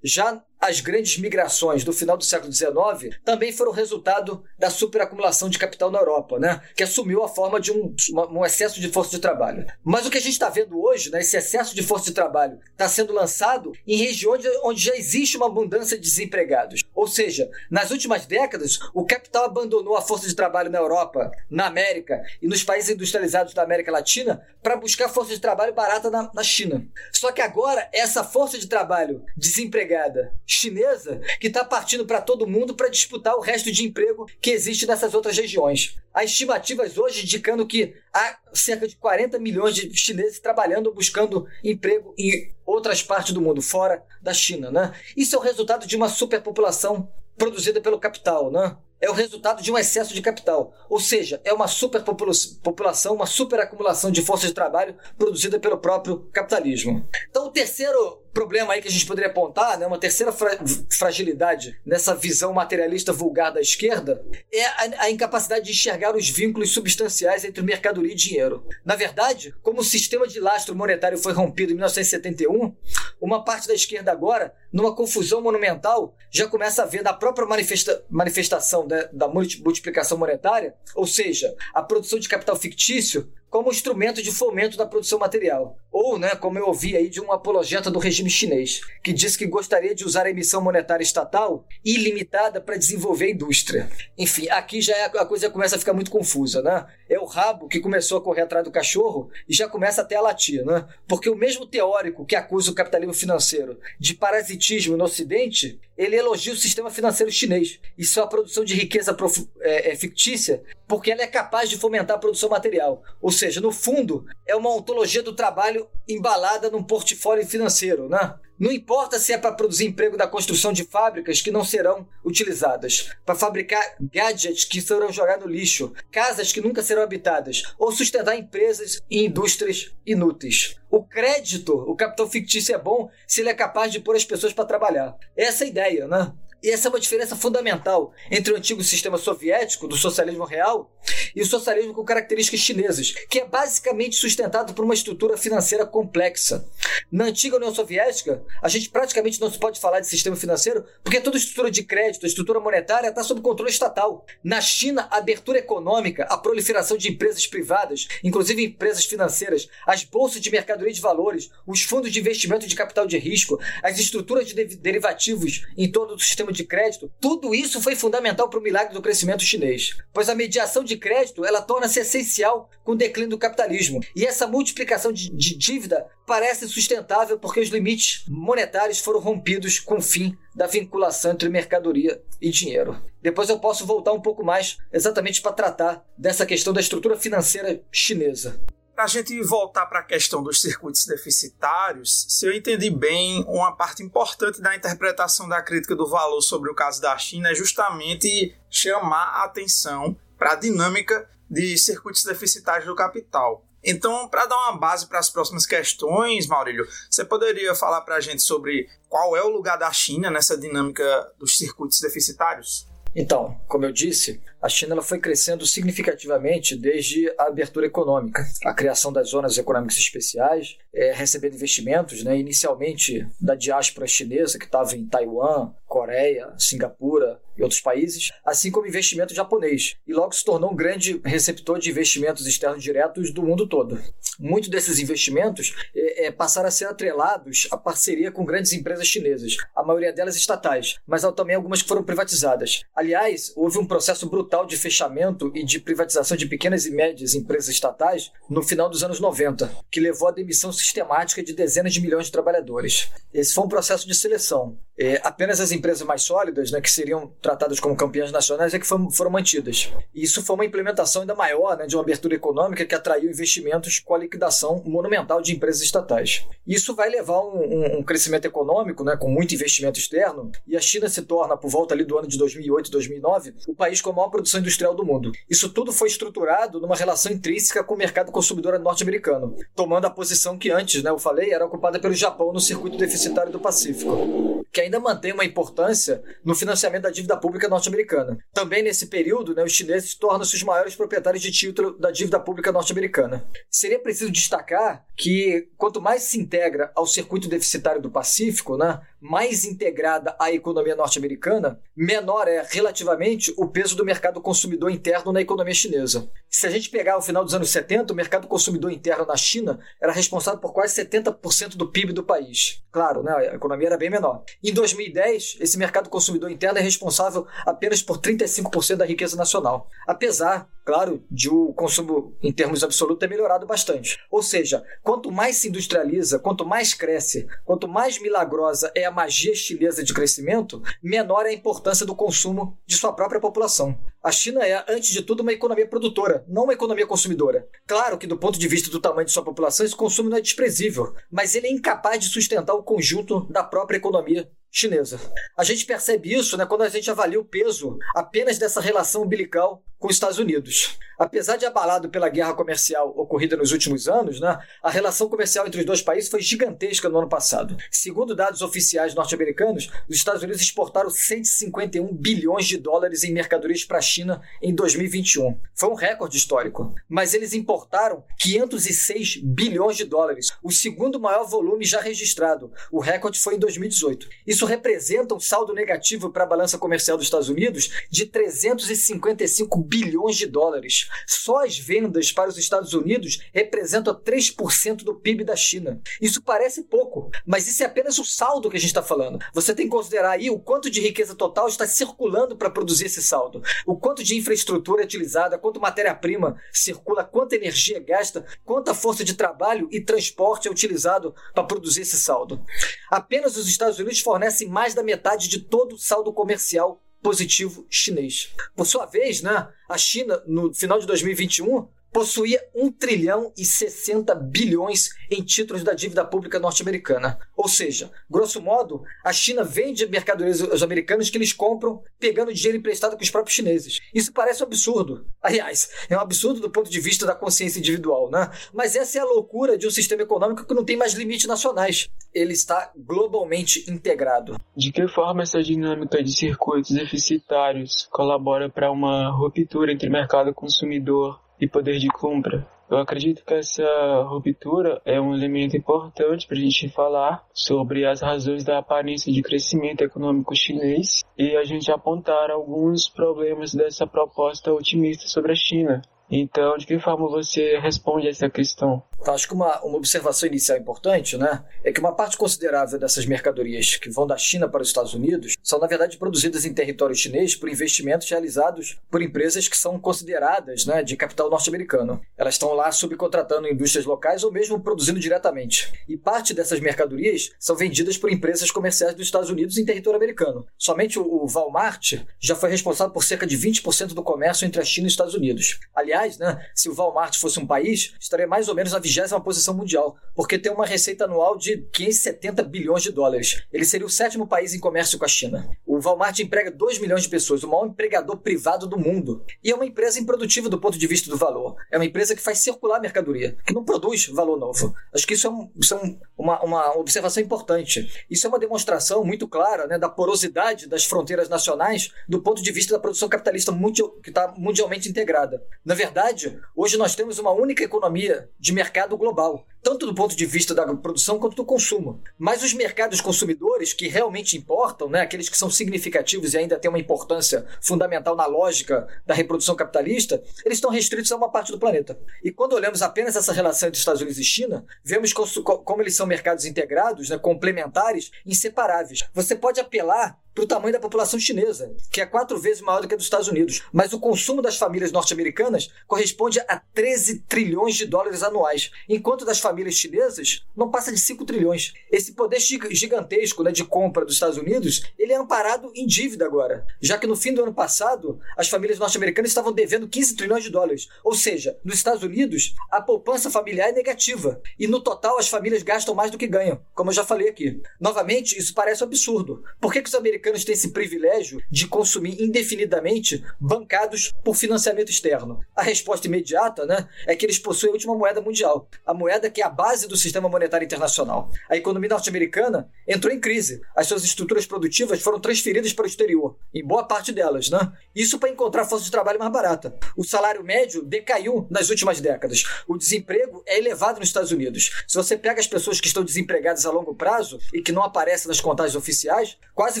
[0.02, 5.58] Já as grandes migrações do final do século XIX também foram resultado da superacumulação de
[5.58, 6.60] capital na Europa, né?
[6.74, 7.94] que assumiu a forma de um,
[8.30, 9.66] um excesso de força de trabalho.
[9.84, 12.58] Mas o que a gente está vendo hoje, né, esse excesso de força de trabalho,
[12.70, 16.82] está sendo lançado em regiões onde já existe uma abundância de desempregados.
[16.94, 21.66] Ou seja, nas últimas décadas, o capital abandonou a força de trabalho na Europa, na
[21.66, 26.30] América e nos países industrializados da América Latina para buscar força de trabalho barata na,
[26.34, 26.84] na China.
[27.12, 32.74] Só que agora, essa força de trabalho desempregada chinesa que está partindo para todo mundo
[32.74, 35.96] para disputar o resto de emprego que existe nessas outras regiões.
[36.12, 42.14] Há estimativas hoje indicando que há cerca de 40 milhões de chineses trabalhando, buscando emprego
[42.18, 44.70] em outras partes do mundo, fora da China.
[44.70, 44.92] Né?
[45.14, 48.50] Isso é o resultado de uma superpopulação produzida pelo capital.
[48.50, 48.76] Né?
[49.00, 50.74] é o resultado de um excesso de capital.
[50.88, 57.08] Ou seja, é uma superpopulação, uma superacumulação de força de trabalho produzida pelo próprio capitalismo.
[57.30, 60.56] Então, o terceiro problema aí que a gente poderia apontar, né, uma terceira fra
[60.96, 66.70] fragilidade nessa visão materialista vulgar da esquerda, é a, a, incapacidade de enxergar os vínculos
[66.70, 68.64] substanciais entre mercadoria e dinheiro.
[68.84, 72.76] Na verdade, como o sistema de lastro monetário foi rompido em 1971,
[73.20, 78.04] uma parte da esquerda agora, numa confusão monumental, já começa a ver na própria manifesta
[78.08, 84.30] manifestação da, da multiplicação monetária, ou seja, a produção de capital fictício, como instrumento de
[84.30, 85.78] fomento da produção material.
[85.90, 89.46] Ou, né, como eu ouvi aí de um apologeta do regime chinês, que disse que
[89.46, 93.90] gostaria de usar a emissão monetária estatal ilimitada para desenvolver a indústria.
[94.16, 96.86] Enfim, aqui já é, a coisa começa a ficar muito confusa, né?
[97.08, 100.20] É o rabo que começou a correr atrás do cachorro e já começa até a
[100.20, 100.86] latir, né?
[101.06, 106.52] Porque o mesmo teórico que acusa o capitalismo financeiro de parasitismo no Ocidente, ele elogia
[106.52, 109.16] o sistema financeiro chinês e sua produção de riqueza
[109.60, 113.02] é, é, fictícia, porque ela é capaz de fomentar a produção material.
[113.20, 118.34] Ou seja, no fundo, é uma ontologia do trabalho embalada num portfólio financeiro, né?
[118.58, 123.08] Não importa se é para produzir emprego da construção de fábricas que não serão utilizadas,
[123.24, 128.36] para fabricar gadgets que serão jogados no lixo, casas que nunca serão habitadas, ou sustentar
[128.36, 130.74] empresas e indústrias inúteis.
[130.90, 134.52] O crédito, o capital fictício é bom se ele é capaz de pôr as pessoas
[134.52, 135.16] para trabalhar.
[135.36, 136.32] Essa é a ideia, né?
[136.62, 140.92] E essa é uma diferença fundamental entre o antigo sistema soviético, do socialismo real,
[141.34, 146.68] e o socialismo com características chinesas, que é basicamente sustentado por uma estrutura financeira complexa.
[147.10, 151.20] Na antiga União Soviética, a gente praticamente não se pode falar de sistema financeiro porque
[151.20, 154.26] toda estrutura de crédito, a estrutura monetária está sob controle estatal.
[154.42, 160.40] Na China, a abertura econômica, a proliferação de empresas privadas, inclusive empresas financeiras, as bolsas
[160.40, 164.64] de mercadoria de valores, os fundos de investimento de capital de risco, as estruturas de
[164.76, 169.02] derivativos em todo o sistema de crédito, tudo isso foi fundamental para o milagre do
[169.02, 174.00] crescimento chinês, pois a mediação de crédito ela torna-se essencial com o declínio do capitalismo.
[174.14, 179.96] E essa multiplicação de, de dívida parece sustentável porque os limites monetários foram rompidos com
[179.96, 183.00] o fim da vinculação entre mercadoria e dinheiro.
[183.22, 187.82] Depois eu posso voltar um pouco mais exatamente para tratar dessa questão da estrutura financeira
[187.90, 188.60] chinesa.
[188.98, 193.70] Para a gente voltar para a questão dos circuitos deficitários, se eu entendi bem, uma
[193.70, 198.58] parte importante da interpretação da crítica do valor sobre o caso da China é justamente
[198.68, 203.64] chamar a atenção para a dinâmica de circuitos deficitários do capital.
[203.84, 208.20] Então, para dar uma base para as próximas questões, Maurílio, você poderia falar para a
[208.20, 212.87] gente sobre qual é o lugar da China nessa dinâmica dos circuitos deficitários?
[213.14, 218.74] Então, como eu disse, a China ela foi crescendo significativamente desde a abertura econômica, a
[218.74, 224.94] criação das zonas econômicas especiais, é, recebendo investimentos, né, inicialmente da diáspora chinesa que estava
[224.94, 230.72] em Taiwan, Coreia, Singapura e outros países, assim como investimento japonês, e logo se tornou
[230.72, 234.00] um grande receptor de investimentos externos diretos do mundo todo.
[234.38, 239.56] Muitos desses investimentos é, é, passaram a ser atrelados à parceria com grandes empresas chinesas,
[239.74, 242.84] a maioria delas estatais, mas há também algumas que foram privatizadas.
[242.94, 247.68] Aliás, houve um processo brutal de fechamento e de privatização de pequenas e médias empresas
[247.68, 252.26] estatais no final dos anos 90, que levou à demissão sistemática de dezenas de milhões
[252.26, 253.10] de trabalhadores.
[253.32, 254.78] Esse foi um processo de seleção.
[254.98, 258.86] É, apenas as empresas mais sólidas, né, que seriam tratadas como campeãs nacionais, é que
[258.86, 259.92] foram, foram mantidas.
[260.12, 264.00] E isso foi uma implementação ainda maior né, de uma abertura econômica que atraiu investimentos
[264.00, 266.44] com a liquidação monumental de empresas estatais.
[266.66, 270.80] Isso vai levar um, um, um crescimento econômico, né, com muito investimento externo, e a
[270.80, 274.10] China se torna, por volta ali do ano de 2008 e 2009, o país com
[274.10, 275.30] a maior produção industrial do mundo.
[275.48, 280.58] Isso tudo foi estruturado numa relação intrínseca com o mercado consumidor norte-americano, tomando a posição
[280.58, 284.82] que antes, né, eu falei, era ocupada pelo Japão no circuito deficitário do Pacífico, que
[284.82, 288.38] ainda mantém uma importância no financiamento da dívida pública norte-americana.
[288.54, 292.70] Também nesse período, né, os chineses tornam-se os maiores proprietários de título da dívida pública
[292.70, 293.44] norte-americana.
[293.68, 299.64] Seria preciso destacar que quanto mais se integra ao circuito deficitário do Pacífico, né, mais
[299.64, 305.74] integrada à economia norte-americana, menor é relativamente o peso do mercado consumidor interno na economia
[305.74, 306.30] chinesa.
[306.48, 309.78] Se a gente pegar o final dos anos 70, o mercado consumidor interno na China
[310.00, 312.82] era responsável por quase 70% do PIB do país.
[312.90, 314.42] Claro, né, a economia era bem menor.
[314.62, 319.88] Em 2010, esse mercado consumidor interno é responsável apenas por 35% da riqueza nacional.
[320.06, 324.18] Apesar claro, de o consumo em termos absolutos ter melhorado bastante.
[324.30, 329.54] Ou seja, quanto mais se industrializa, quanto mais cresce, quanto mais milagrosa é a magia
[329.54, 333.98] chinesa de crescimento, menor é a importância do consumo de sua própria população.
[334.22, 337.66] A China é, antes de tudo, uma economia produtora, não uma economia consumidora.
[337.86, 340.40] Claro que, do ponto de vista do tamanho de sua população, esse consumo não é
[340.40, 345.20] desprezível, mas ele é incapaz de sustentar o conjunto da própria economia chinesa.
[345.56, 349.82] A gente percebe isso né, quando a gente avalia o peso apenas dessa relação umbilical
[349.98, 350.96] com os Estados Unidos.
[351.18, 355.80] Apesar de abalado pela guerra comercial ocorrida nos últimos anos, né, a relação comercial entre
[355.80, 357.76] os dois países foi gigantesca no ano passado.
[357.90, 363.98] Segundo dados oficiais norte-americanos, os Estados Unidos exportaram 151 bilhões de dólares em mercadorias para
[363.98, 365.58] a China em 2021.
[365.74, 366.94] Foi um recorde histórico.
[367.08, 372.72] Mas eles importaram 506 bilhões de dólares, o segundo maior volume já registrado.
[372.92, 374.28] O recorde foi em 2018.
[374.58, 380.36] Isso representa um saldo negativo para a balança comercial dos Estados Unidos de 355 bilhões
[380.36, 381.08] de dólares.
[381.28, 386.00] Só as vendas para os Estados Unidos representam 3% do PIB da China.
[386.20, 389.38] Isso parece pouco, mas isso é apenas o saldo que a gente está falando.
[389.54, 393.22] Você tem que considerar aí o quanto de riqueza total está circulando para produzir esse
[393.22, 399.22] saldo, o quanto de infraestrutura é utilizada, quanto matéria-prima circula, quanta energia gasta, quanta força
[399.22, 402.60] de trabalho e transporte é utilizado para produzir esse saldo.
[403.08, 408.52] Apenas os Estados Unidos fornecem mais da metade de todo o saldo comercial positivo chinês.
[408.76, 414.34] Por sua vez, né, a China, no final de 2021, possuía 1 trilhão e 60
[414.34, 417.38] bilhões em títulos da dívida pública norte-americana.
[417.56, 422.78] Ou seja, grosso modo, a China vende mercadorias aos americanos que eles compram pegando dinheiro
[422.78, 424.00] emprestado com os próprios chineses.
[424.14, 425.26] Isso parece um absurdo.
[425.42, 428.50] Aliás, é um absurdo do ponto de vista da consciência individual, né?
[428.72, 432.08] Mas essa é a loucura de um sistema econômico que não tem mais limites nacionais.
[432.32, 434.56] Ele está globalmente integrado.
[434.76, 441.40] De que forma essa dinâmica de circuitos deficitários colabora para uma ruptura entre mercado consumidor
[441.60, 442.66] e poder de compra.
[442.90, 443.84] Eu acredito que essa
[444.22, 449.42] ruptura é um elemento importante para a gente falar sobre as razões da aparência de
[449.42, 456.00] crescimento econômico chinês e a gente apontar alguns problemas dessa proposta otimista sobre a China.
[456.30, 459.02] Então, de que forma você responde a essa questão?
[459.20, 463.26] Então, acho que uma, uma observação inicial importante né, é que uma parte considerável dessas
[463.26, 467.16] mercadorias que vão da China para os Estados Unidos são, na verdade, produzidas em território
[467.16, 472.20] chinês por investimentos realizados por empresas que são consideradas né, de capital norte-americano.
[472.36, 475.92] Elas estão lá subcontratando indústrias locais ou mesmo produzindo diretamente.
[476.08, 480.66] E parte dessas mercadorias são vendidas por empresas comerciais dos Estados Unidos em território americano.
[480.78, 484.84] Somente o, o Walmart já foi responsável por cerca de 20% do comércio entre a
[484.84, 485.80] China e os Estados Unidos.
[485.94, 489.40] Aliás, Aliás, né, se o Walmart fosse um país, estaria mais ou menos na vigésima
[489.40, 493.62] posição mundial, porque tem uma receita anual de 570 bilhões de dólares.
[493.72, 495.70] Ele seria o sétimo país em comércio com a China.
[495.86, 499.44] O Walmart emprega 2 milhões de pessoas, o maior empregador privado do mundo.
[499.62, 501.76] E é uma empresa improdutiva do ponto de vista do valor.
[501.90, 504.92] É uma empresa que faz circular mercadoria, que não produz valor novo.
[505.14, 508.26] Acho que isso é, um, isso é uma, uma observação importante.
[508.28, 512.72] Isso é uma demonstração muito clara né, da porosidade das fronteiras nacionais do ponto de
[512.72, 515.62] vista da produção capitalista mundial, que está mundialmente integrada.
[515.84, 520.34] Na verdade, verdade, hoje nós temos uma única economia de mercado global, tanto do ponto
[520.34, 522.22] de vista da produção quanto do consumo.
[522.38, 526.88] Mas os mercados consumidores que realmente importam, né, aqueles que são significativos e ainda têm
[526.88, 531.78] uma importância fundamental na lógica da reprodução capitalista, eles estão restritos a uma parte do
[531.78, 532.18] planeta.
[532.42, 536.26] E quando olhamos apenas essa relação entre Estados Unidos e China, vemos como eles são
[536.26, 539.28] mercados integrados, né, complementares, inseparáveis.
[539.34, 543.06] Você pode apelar para o tamanho da população chinesa, que é quatro vezes maior do
[543.06, 543.82] que a dos Estados Unidos.
[543.92, 549.60] Mas o consumo das famílias norte-americanas corresponde a 13 trilhões de dólares anuais, enquanto das
[549.60, 551.92] famílias chinesas não passa de 5 trilhões.
[552.10, 556.86] Esse poder gigantesco né, de compra dos Estados Unidos, ele é amparado em dívida agora,
[557.00, 560.70] já que no fim do ano passado, as famílias norte-americanas estavam devendo 15 trilhões de
[560.70, 561.08] dólares.
[561.24, 565.82] Ou seja, nos Estados Unidos, a poupança familiar é negativa, e no total as famílias
[565.82, 567.80] gastam mais do que ganham, como eu já falei aqui.
[568.00, 569.62] Novamente, isso parece um absurdo.
[569.80, 575.60] Por que, que os americanos têm esse privilégio de consumir indefinidamente bancados por financiamento externo?
[575.74, 579.60] A resposta imediata né, é que eles possuem a última moeda mundial, a moeda que
[579.60, 581.50] é a base do sistema monetário internacional.
[581.68, 583.80] A economia norte-americana entrou em crise.
[583.96, 587.68] As suas estruturas produtivas foram transferidas para o exterior, em boa parte delas.
[587.70, 587.78] Né?
[588.14, 589.94] Isso para encontrar força de trabalho mais barata.
[590.16, 592.64] O salário médio decaiu nas últimas décadas.
[592.86, 595.04] O desemprego é elevado nos Estados Unidos.
[595.06, 598.48] Se você pega as pessoas que estão desempregadas a longo prazo e que não aparecem
[598.48, 600.00] nas contagens oficiais, quase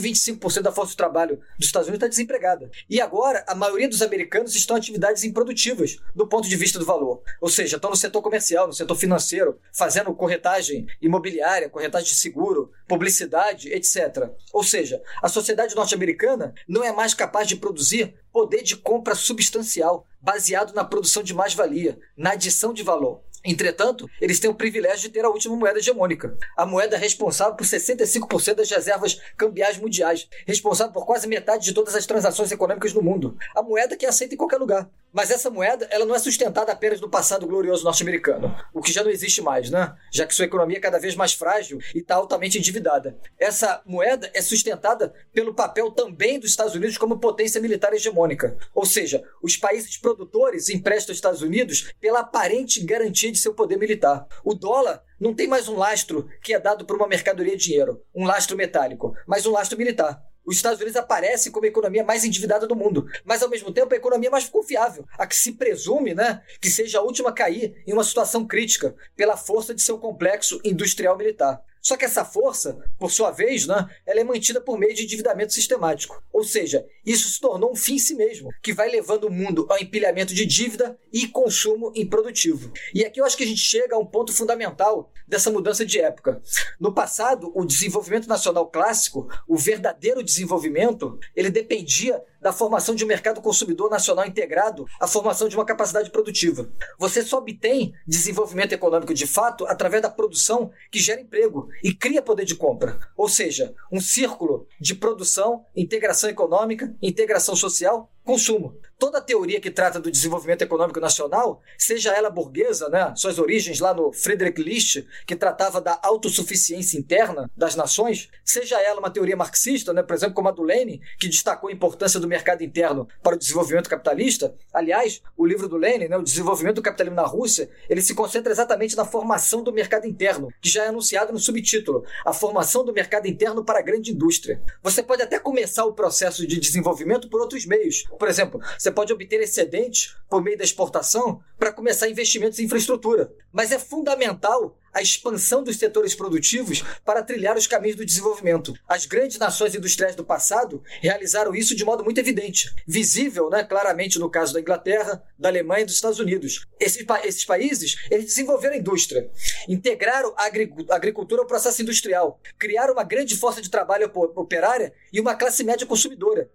[0.00, 2.70] 25 25% da força de trabalho dos Estados Unidos está desempregada.
[2.88, 5.77] E agora, a maioria dos americanos estão em atividades improdutivas
[6.14, 7.22] do ponto de vista do valor.
[7.40, 12.70] Ou seja, estão no setor comercial, no setor financeiro, fazendo corretagem imobiliária, corretagem de seguro,
[12.86, 14.30] publicidade, etc.
[14.52, 20.06] Ou seja, a sociedade norte-americana não é mais capaz de produzir poder de compra substancial,
[20.20, 23.22] baseado na produção de mais-valia, na adição de valor.
[23.44, 26.36] Entretanto, eles têm o privilégio de ter a última moeda hegemônica.
[26.56, 31.94] A moeda responsável por 65% das reservas cambiais mundiais, responsável por quase metade de todas
[31.94, 33.36] as transações econômicas no mundo.
[33.54, 34.88] A moeda que é aceita em qualquer lugar.
[35.12, 39.02] Mas essa moeda, ela não é sustentada apenas no passado glorioso norte-americano, o que já
[39.02, 39.94] não existe mais, né?
[40.12, 43.16] Já que sua economia é cada vez mais frágil e está altamente endividada.
[43.38, 48.58] Essa moeda é sustentada pelo papel também dos Estados Unidos como potência militar hegemônica.
[48.74, 53.76] Ou seja, os países produtores emprestam aos Estados Unidos pela aparente garantia de seu poder
[53.76, 54.26] militar.
[54.44, 58.02] O dólar não tem mais um lastro que é dado por uma mercadoria de dinheiro,
[58.14, 62.24] um lastro metálico, mas um lastro militar os Estados Unidos aparece como a economia mais
[62.24, 66.14] endividada do mundo, mas ao mesmo tempo a economia mais confiável, a que se presume
[66.14, 69.98] né, que seja a última a cair em uma situação crítica pela força de seu
[69.98, 71.62] complexo industrial militar.
[71.88, 75.54] Só que essa força, por sua vez, né, ela é mantida por meio de endividamento
[75.54, 76.22] sistemático.
[76.30, 79.66] Ou seja, isso se tornou um fim em si mesmo, que vai levando o mundo
[79.70, 82.70] ao empilhamento de dívida e consumo improdutivo.
[82.92, 85.98] E aqui eu acho que a gente chega a um ponto fundamental dessa mudança de
[85.98, 86.42] época.
[86.78, 93.08] No passado, o desenvolvimento nacional clássico, o verdadeiro desenvolvimento, ele dependia da formação de um
[93.08, 96.70] mercado consumidor nacional integrado à formação de uma capacidade produtiva.
[96.98, 102.22] Você só obtém desenvolvimento econômico de fato através da produção que gera emprego e cria
[102.22, 102.98] poder de compra.
[103.16, 108.78] Ou seja, um círculo de produção, integração econômica, integração social consumo.
[108.98, 113.94] Toda teoria que trata do desenvolvimento econômico nacional, seja ela burguesa, né, suas origens lá
[113.94, 119.92] no Friedrich List, que tratava da autossuficiência interna das nações, seja ela uma teoria marxista,
[119.92, 123.36] né, por exemplo, como a do Lenin, que destacou a importância do mercado interno para
[123.36, 124.52] o desenvolvimento capitalista.
[124.74, 128.50] Aliás, o livro do Lenin, né, O Desenvolvimento do Capitalismo na Rússia, ele se concentra
[128.50, 132.92] exatamente na formação do mercado interno, que já é anunciado no subtítulo, a formação do
[132.92, 134.60] mercado interno para a grande indústria.
[134.82, 139.12] Você pode até começar o processo de desenvolvimento por outros meios, por exemplo, você pode
[139.12, 143.32] obter excedentes por meio da exportação para começar investimentos em infraestrutura.
[143.52, 148.74] Mas é fundamental a expansão dos setores produtivos para trilhar os caminhos do desenvolvimento.
[148.88, 154.18] As grandes nações industriais do passado realizaram isso de modo muito evidente, visível, né, claramente
[154.18, 156.66] no caso da Inglaterra, da Alemanha e dos Estados Unidos.
[156.80, 159.30] Esses, pa esses países eles desenvolveram a indústria,
[159.68, 160.46] integraram a
[160.94, 165.86] agricultura ao processo industrial, criaram uma grande força de trabalho operária e uma classe média
[165.86, 166.50] consumidora.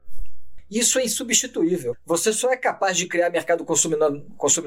[0.73, 1.95] Isso é insubstituível.
[2.03, 4.23] Você só é capaz de criar mercado consumidor,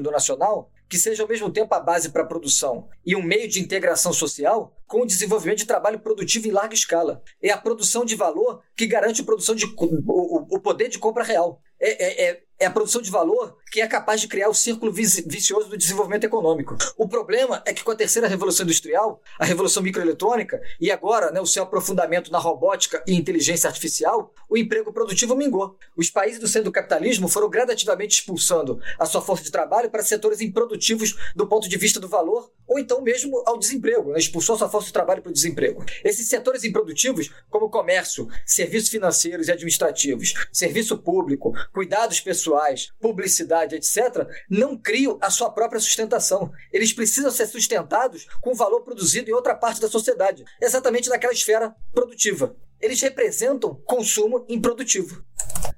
[0.09, 3.59] nacional que seja ao mesmo tempo a base para a produção e um meio de
[3.59, 7.21] integração social com o desenvolvimento de trabalho produtivo em larga escala.
[7.41, 11.61] É a produção de valor que garante a produção de, o poder de compra real.
[11.79, 14.91] É, é, é, é, a produção de valor que é capaz de criar o círculo
[14.91, 16.75] vicioso do desenvolvimento econômico.
[16.97, 21.39] O problema é que com a terceira revolução industrial, a revolução microeletrônica e agora né,
[21.39, 25.77] o seu aprofundamento na robótica e inteligência artificial, o emprego produtivo mingou.
[25.95, 30.01] Os países do centro do capitalismo foram gradativamente expulsando a sua força de trabalho para
[30.01, 34.55] setores improdutivos do ponto de vista do valor ou então mesmo ao desemprego, né, expulsou
[34.55, 35.85] a sua força de trabalho para o desemprego.
[36.03, 44.27] Esses setores improdutivos, como comércio, serviços financeiros e administrativos, serviço público, cuidados pessoais, publicidade, etc.,
[44.49, 46.51] não criam a sua própria sustentação.
[46.71, 51.33] Eles precisam ser sustentados com o valor produzido em outra parte da sociedade, exatamente naquela
[51.33, 52.55] esfera produtiva.
[52.79, 55.23] Eles representam consumo improdutivo.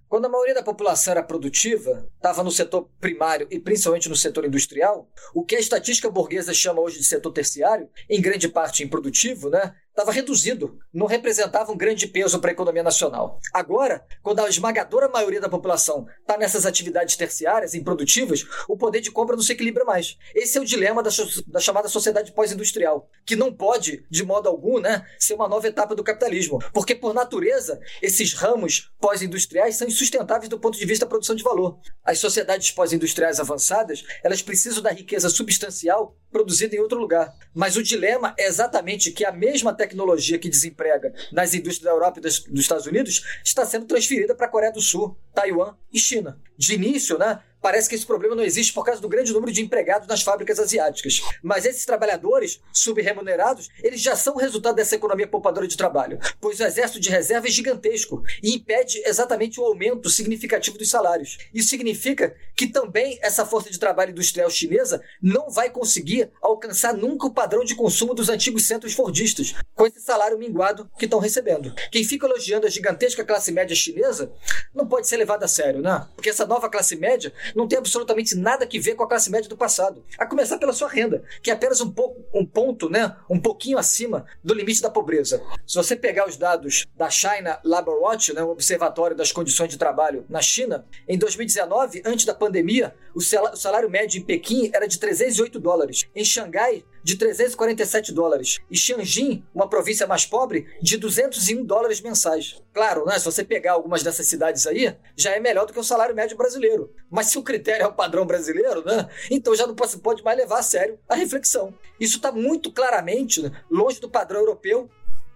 [0.09, 4.43] Quando a maioria da população era produtiva, estava no setor primário e principalmente no setor
[4.43, 9.51] industrial, o que a estatística burguesa chama hoje de setor terciário, em grande parte improdutivo,
[9.51, 13.37] né, estava reduzido, não representava um grande peso para a economia nacional.
[13.53, 19.11] Agora, quando a esmagadora maioria da população está nessas atividades terciárias, improdutivas, o poder de
[19.11, 20.17] compra não se equilibra mais.
[20.33, 21.09] Esse é o dilema da,
[21.47, 25.93] da chamada sociedade pós-industrial, que não pode, de modo algum, né, ser uma nova etapa
[25.93, 31.09] do capitalismo, porque por natureza esses ramos pós-industriais são insustentáveis do ponto de vista da
[31.09, 31.79] produção de valor.
[32.03, 37.33] As sociedades pós-industriais avançadas, elas precisam da riqueza substancial produzida em outro lugar.
[37.53, 42.19] Mas o dilema é exatamente que a mesma tecnologia que desemprega nas indústrias da Europa
[42.19, 46.39] e dos Estados Unidos está sendo transferida para a Coreia do Sul, Taiwan e China.
[46.57, 49.61] De início, né, parece que esse problema não existe por causa do grande número de
[49.61, 51.21] empregados nas fábricas asiáticas.
[51.41, 56.63] Mas esses trabalhadores subremunerados, eles já são resultado dessa economia poupadora de trabalho, pois o
[56.63, 61.37] exército de reserva é gigantesco e impede exatamente o aumento significativo dos salários.
[61.53, 67.27] Isso significa que também essa força de trabalho industrial chinesa não vai conseguir alcançar nunca
[67.27, 71.73] o padrão de consumo dos antigos centros fordistas, com esse salário minguado que estão recebendo.
[71.91, 74.31] Quem fica elogiando a gigantesca classe média chinesa
[74.73, 76.07] não pode ser levado a sério, né?
[76.15, 79.49] Porque essa nova classe média não tem absolutamente nada que ver com a classe média
[79.49, 80.03] do passado.
[80.17, 83.77] A começar pela sua renda, que é apenas um, pouco, um ponto, né, um pouquinho
[83.77, 85.41] acima do limite da pobreza.
[85.65, 89.77] Se você pegar os dados da China Labor Watch, né, o Observatório das Condições de
[89.77, 94.99] Trabalho na China, em 2019, antes da pandemia, o salário médio em Pequim era de
[94.99, 96.07] 308 dólares.
[96.15, 102.61] Em Xangai, de 347 dólares e Tianjin, uma província mais pobre, de 201 dólares mensais.
[102.71, 105.83] Claro, né, se você pegar algumas dessas cidades aí, já é melhor do que o
[105.83, 106.93] salário médio brasileiro.
[107.09, 110.59] Mas se o critério é o padrão brasileiro, né, então já não pode mais levar
[110.59, 111.73] a sério a reflexão.
[111.99, 114.87] Isso está muito claramente né, longe do padrão europeu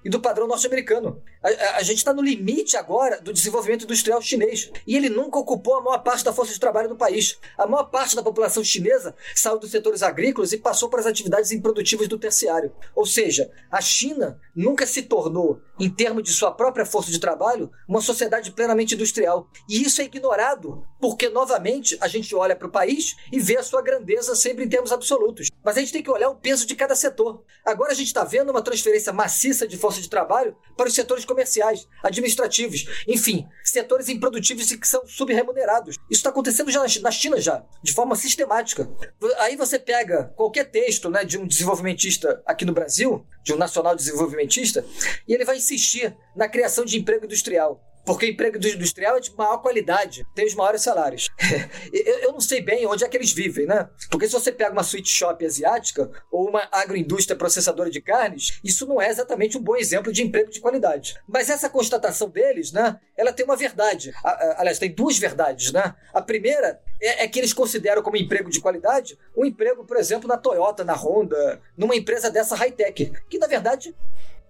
[0.06, 1.24] e do padrão norte-americano.
[1.44, 4.72] A, a, gente está no limite agora do desenvolvimento industrial chinês.
[4.88, 7.38] E ele nunca ocupou a maior parte da força de trabalho do país.
[7.58, 11.52] A maior parte da população chinesa saiu dos setores agrícolas e passou para as atividades
[11.52, 12.74] improdutivas do terciário.
[12.96, 17.70] Ou seja, a China nunca se tornou, em termos de sua própria força de trabalho,
[17.88, 19.50] uma sociedade plenamente industrial.
[19.68, 23.64] E isso é ignorado, porque, novamente, a gente olha para o país e vê a
[23.64, 25.50] sua grandeza sempre em termos absolutos.
[25.64, 27.44] Mas a gente tem que olhar o peso de cada setor.
[27.66, 31.26] Agora a gente está vendo uma transferência maciça de força de trabalho para os setores
[31.34, 35.96] comerciais, administrativos, enfim, setores improdutivos e que são subremunerados.
[36.10, 38.88] Isso está acontecendo já na China já, de forma sistemática.
[39.40, 43.96] Aí você pega qualquer texto né, de um desenvolvimentista aqui no Brasil, de um nacional
[43.96, 44.86] desenvolvimentista,
[45.28, 47.82] e ele vai insistir na criação de emprego industrial.
[48.06, 51.30] Porque emprego industrial é de maior qualidade, tem os maiores salários.
[51.94, 53.90] eu, não sei bem onde é que eles vivem, né?
[54.10, 58.86] Porque se você pega uma sweet shop asiática ou uma agroindústria processadora de carnes, isso
[58.86, 61.16] não é exatamente um bom exemplo de emprego de qualidade.
[61.28, 63.00] Mas essa constatação deles, né?
[63.16, 64.14] Ela tem uma verdade.
[64.58, 65.96] Aliás, tem duas verdades, né?
[66.14, 70.28] A primeira é, é que eles consideram como emprego de qualidade um emprego, por exemplo,
[70.28, 73.96] na Toyota, na Honda, numa empresa dessa high-tech, que na verdade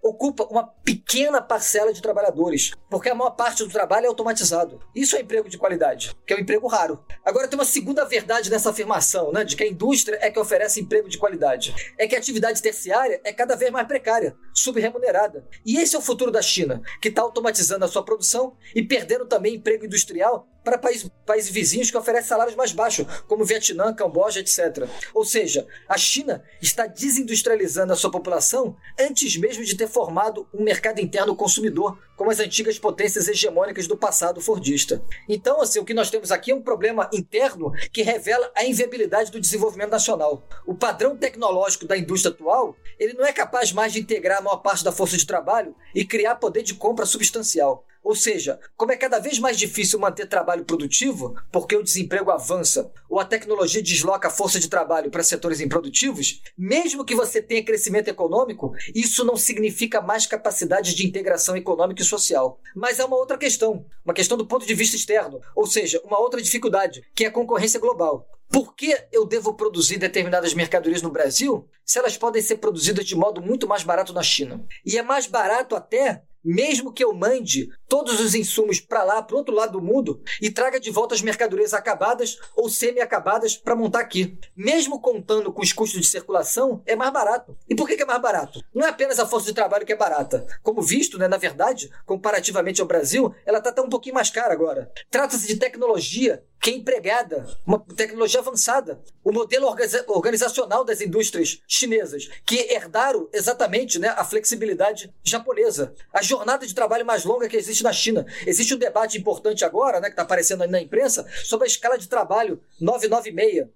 [0.04, 4.82] ocupa uma pequena parcela de trabalhadores, porque a maior parte do trabalho é automatizado.
[4.94, 7.04] Isso é emprego de qualidade, que é um emprego raro.
[7.24, 10.82] Agora tem uma segunda verdade nessa afirmação, né, de que a indústria é que oferece
[10.82, 11.74] emprego de qualidade.
[11.98, 15.48] É que a atividade terciária é cada vez mais precária, subremunerada.
[15.66, 19.26] E esse é o futuro da China, que está automatizando a sua produção e perdendo
[19.26, 24.40] também emprego industrial para países, países vizinhos que oferecem salários mais baixos, como Vietnã, Camboja,
[24.40, 24.88] etc.
[25.14, 30.64] Ou seja, a China está desindustrializando a sua população antes mesmo de ter formado um
[30.64, 35.04] mercado interno consumidor, como as antigas potências hegemônicas do passado fordista.
[35.28, 39.32] Então, assim, o que nós temos aqui é um problema interno que revela a inviabilidade
[39.32, 40.48] do desenvolvimento nacional.
[40.66, 44.58] O padrão tecnológico da indústria atual, ele não é capaz mais de integrar a maior
[44.58, 47.86] parte da força de trabalho e criar poder de compra substancial.
[48.04, 52.92] Ou seja, como é cada vez mais difícil manter trabalho produtivo, porque o desemprego avança
[53.10, 57.64] ou a tecnologia desloca a força de trabalho para setores improdutivos, mesmo que você tenha
[57.64, 62.60] crescimento econômico, isso não significa mais capacidade de integração econômica e social.
[62.76, 66.20] Mas é uma outra questão, uma questão do ponto de vista externo, ou seja, uma
[66.20, 68.28] outra dificuldade, que é a concorrência global.
[68.50, 73.16] Por que eu devo produzir determinadas mercadorias no Brasil se elas podem ser produzidas de
[73.16, 74.64] modo muito mais barato na China?
[74.86, 79.38] E é mais barato até mesmo que eu mande todos os insumos para lá, para
[79.38, 84.00] outro lado do mundo, e traga de volta as mercadorias acabadas ou semi-acabadas para montar
[84.00, 84.38] aqui.
[84.56, 87.56] Mesmo contando com os custos de circulação, é mais barato.
[87.70, 88.64] E por que é mais barato?
[88.74, 90.46] Não é apenas a força de trabalho que é barata.
[90.62, 94.54] Como visto, né, na verdade, comparativamente ao Brasil, ela está até um pouquinho mais cara
[94.54, 94.92] agora.
[95.10, 99.02] Trata-se de tecnologia que é empregada, uma tecnologia avançada.
[99.22, 99.68] O modelo
[100.08, 105.94] organizacional das indústrias chinesas, que herdaram exatamente né, a flexibilidade japonesa.
[106.34, 108.26] Jornada de trabalho mais longa que existe na China.
[108.48, 111.98] Existe um debate importante agora, né, que está aparecendo aí na imprensa, sobre a escala
[111.98, 113.68] de trabalho 996.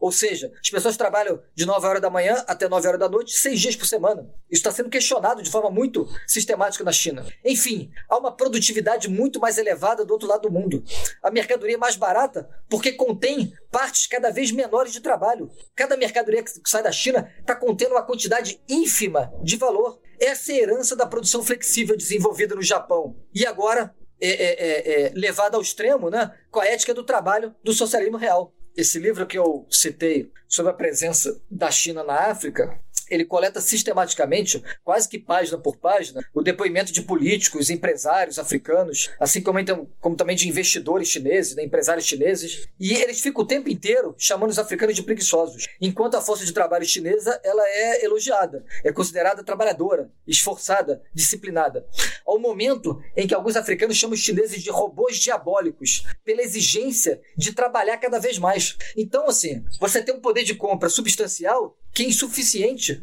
[0.00, 3.32] Ou seja, as pessoas trabalham de 9 horas da manhã até 9 horas da noite,
[3.32, 4.22] seis dias por semana.
[4.48, 7.26] Isso está sendo questionado de forma muito sistemática na China.
[7.44, 10.84] Enfim, há uma produtividade muito mais elevada do outro lado do mundo.
[11.20, 15.50] A mercadoria é mais barata porque contém partes cada vez menores de trabalho.
[15.74, 19.98] Cada mercadoria que sai da China está contendo uma quantidade ínfima de valor.
[20.20, 23.16] Essa é herança da produção flexível desenvolvida no Japão.
[23.34, 27.54] E agora é, é, é, é levada ao extremo né, com a ética do trabalho
[27.62, 28.52] do socialismo real.
[28.76, 32.80] Esse livro que eu citei sobre a presença da China na África
[33.10, 39.40] ele coleta sistematicamente, quase que página por página, o depoimento de políticos, empresários africanos, assim
[39.40, 43.68] como, então, como também de investidores chineses, né, empresários chineses, e eles ficam o tempo
[43.68, 48.64] inteiro chamando os africanos de preguiçosos, enquanto a força de trabalho chinesa ela é elogiada,
[48.84, 51.86] é considerada trabalhadora, esforçada, disciplinada.
[52.26, 57.52] Ao momento em que alguns africanos chamam os chineses de robôs diabólicos, pela exigência de
[57.52, 58.76] trabalhar cada vez mais.
[58.96, 63.02] Então, assim, você tem um poder de compra substancial que é insuficiente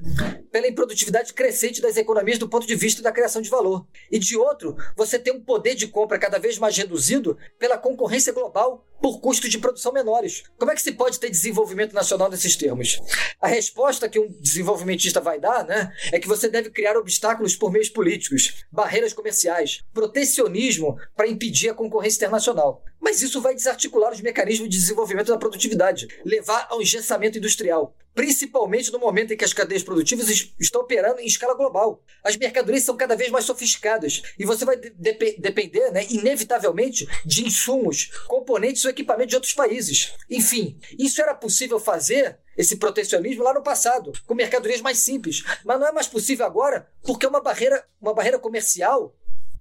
[0.52, 3.86] pela improdutividade crescente das economias do ponto de vista da criação de valor.
[4.10, 8.32] E de outro, você tem um poder de compra cada vez mais reduzido pela concorrência
[8.32, 10.46] global por custos de produção menores.
[10.58, 13.00] Como é que se pode ter desenvolvimento nacional nesses termos?
[13.40, 17.72] A resposta que um desenvolvimentista vai dar né, é que você deve criar obstáculos por
[17.72, 22.84] meios políticos, barreiras comerciais, protecionismo para impedir a concorrência internacional.
[23.00, 28.92] Mas isso vai desarticular os mecanismos de desenvolvimento da produtividade, levar ao engessamento industrial, principalmente
[28.92, 32.02] no momento em que as cadeias produtivas estão operando em escala global.
[32.24, 34.90] As mercadorias são cada vez mais sofisticadas e você vai de
[35.38, 40.14] depender, né, inevitavelmente, de insumos, componentes ou equipamentos de outros países.
[40.30, 45.80] Enfim, isso era possível fazer esse protecionismo lá no passado, com mercadorias mais simples, mas
[45.80, 49.14] não é mais possível agora porque uma barreira, uma barreira comercial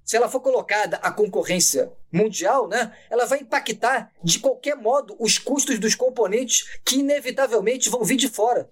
[0.04, 5.38] se ela for colocada à concorrência mundial, né, ela vai impactar de qualquer modo os
[5.38, 8.70] custos dos componentes que inevitavelmente vão vir de fora.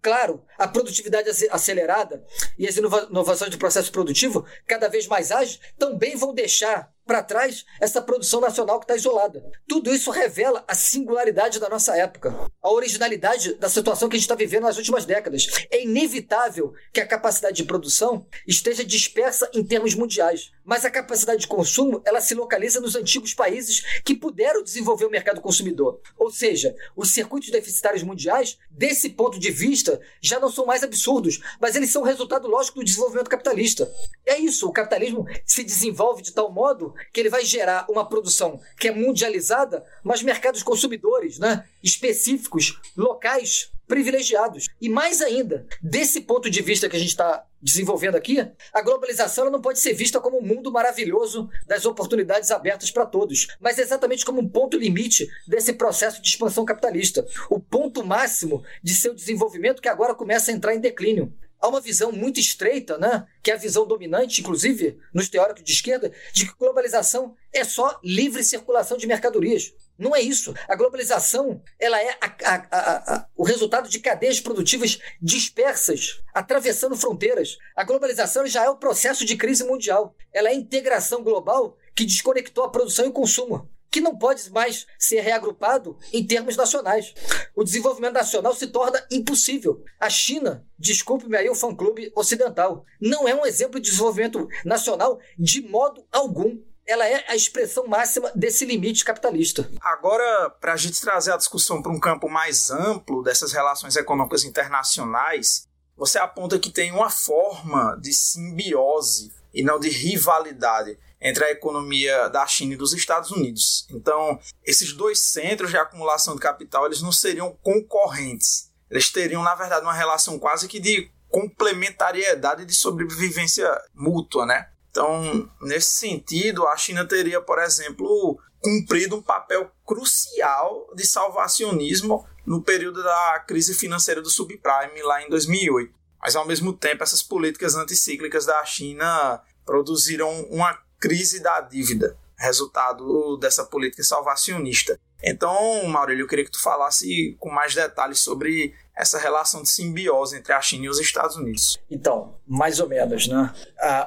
[0.00, 2.24] Claro, a produtividade acelerada
[2.56, 7.64] e as inovações do processo produtivo cada vez mais ágeis também vão deixar para trás
[7.80, 9.42] essa produção nacional que está isolada.
[9.66, 14.26] Tudo isso revela a singularidade da nossa época, a originalidade da situação que a gente
[14.26, 15.46] está vivendo nas últimas décadas.
[15.70, 21.40] É inevitável que a capacidade de produção esteja dispersa em termos mundiais, mas a capacidade
[21.40, 26.02] de consumo ela se localiza nos antigos países que puderam desenvolver o mercado consumidor.
[26.18, 31.40] Ou seja, os circuitos deficitários mundiais, desse ponto de vista, já não são mais absurdos,
[31.58, 33.90] mas eles são resultado lógico do desenvolvimento capitalista.
[34.26, 38.60] É isso, o capitalismo se desenvolve de tal modo que ele vai gerar uma produção
[38.78, 44.68] que é mundializada, mas mercados consumidores, né, específicos, locais, privilegiados.
[44.80, 48.38] E mais ainda, desse ponto de vista que a gente está desenvolvendo aqui,
[48.72, 53.48] a globalização não pode ser vista como um mundo maravilhoso das oportunidades abertas para todos,
[53.58, 58.94] mas exatamente como um ponto limite desse processo de expansão capitalista, o ponto máximo de
[58.94, 63.26] seu desenvolvimento que agora começa a entrar em declínio há uma visão muito estreita, né,
[63.42, 67.98] que é a visão dominante, inclusive nos teóricos de esquerda, de que globalização é só
[68.02, 69.72] livre circulação de mercadorias.
[69.98, 70.54] Não é isso.
[70.68, 77.58] A globalização ela é a, a, a, o resultado de cadeias produtivas dispersas, atravessando fronteiras.
[77.74, 80.14] A globalização já é o processo de crise mundial.
[80.32, 84.50] Ela é a integração global que desconectou a produção e o consumo que não pode
[84.50, 87.14] mais ser reagrupado em termos nacionais.
[87.54, 89.82] O desenvolvimento nacional se torna impossível.
[89.98, 95.62] A China, desculpe-me aí o fã-clube ocidental, não é um exemplo de desenvolvimento nacional de
[95.62, 96.58] modo algum
[96.88, 99.70] ela é a expressão máxima desse limite capitalista.
[99.78, 104.42] Agora, para a gente trazer a discussão para um campo mais amplo dessas relações econômicas
[104.42, 111.50] internacionais, você aponta que tem uma forma de simbiose e não de rivalidade entre a
[111.50, 113.86] economia da China e dos Estados Unidos.
[113.90, 118.70] Então, esses dois centros de acumulação de capital, eles não seriam concorrentes.
[118.90, 124.70] Eles teriam, na verdade, uma relação quase que de complementariedade de sobrevivência mútua, né?
[124.90, 132.62] Então, nesse sentido, a China teria, por exemplo, cumprido um papel crucial de salvacionismo no
[132.62, 135.92] período da crise financeira do subprime lá em 2008.
[136.20, 143.36] Mas, ao mesmo tempo, essas políticas anticíclicas da China produziram uma crise da dívida, resultado
[143.38, 144.98] dessa política salvacionista.
[145.22, 150.36] Então, Maurílio, eu queria que tu falasse com mais detalhes sobre essa relação de simbiose
[150.36, 151.78] entre a China e os Estados Unidos.
[151.88, 153.52] Então, mais ou menos, né?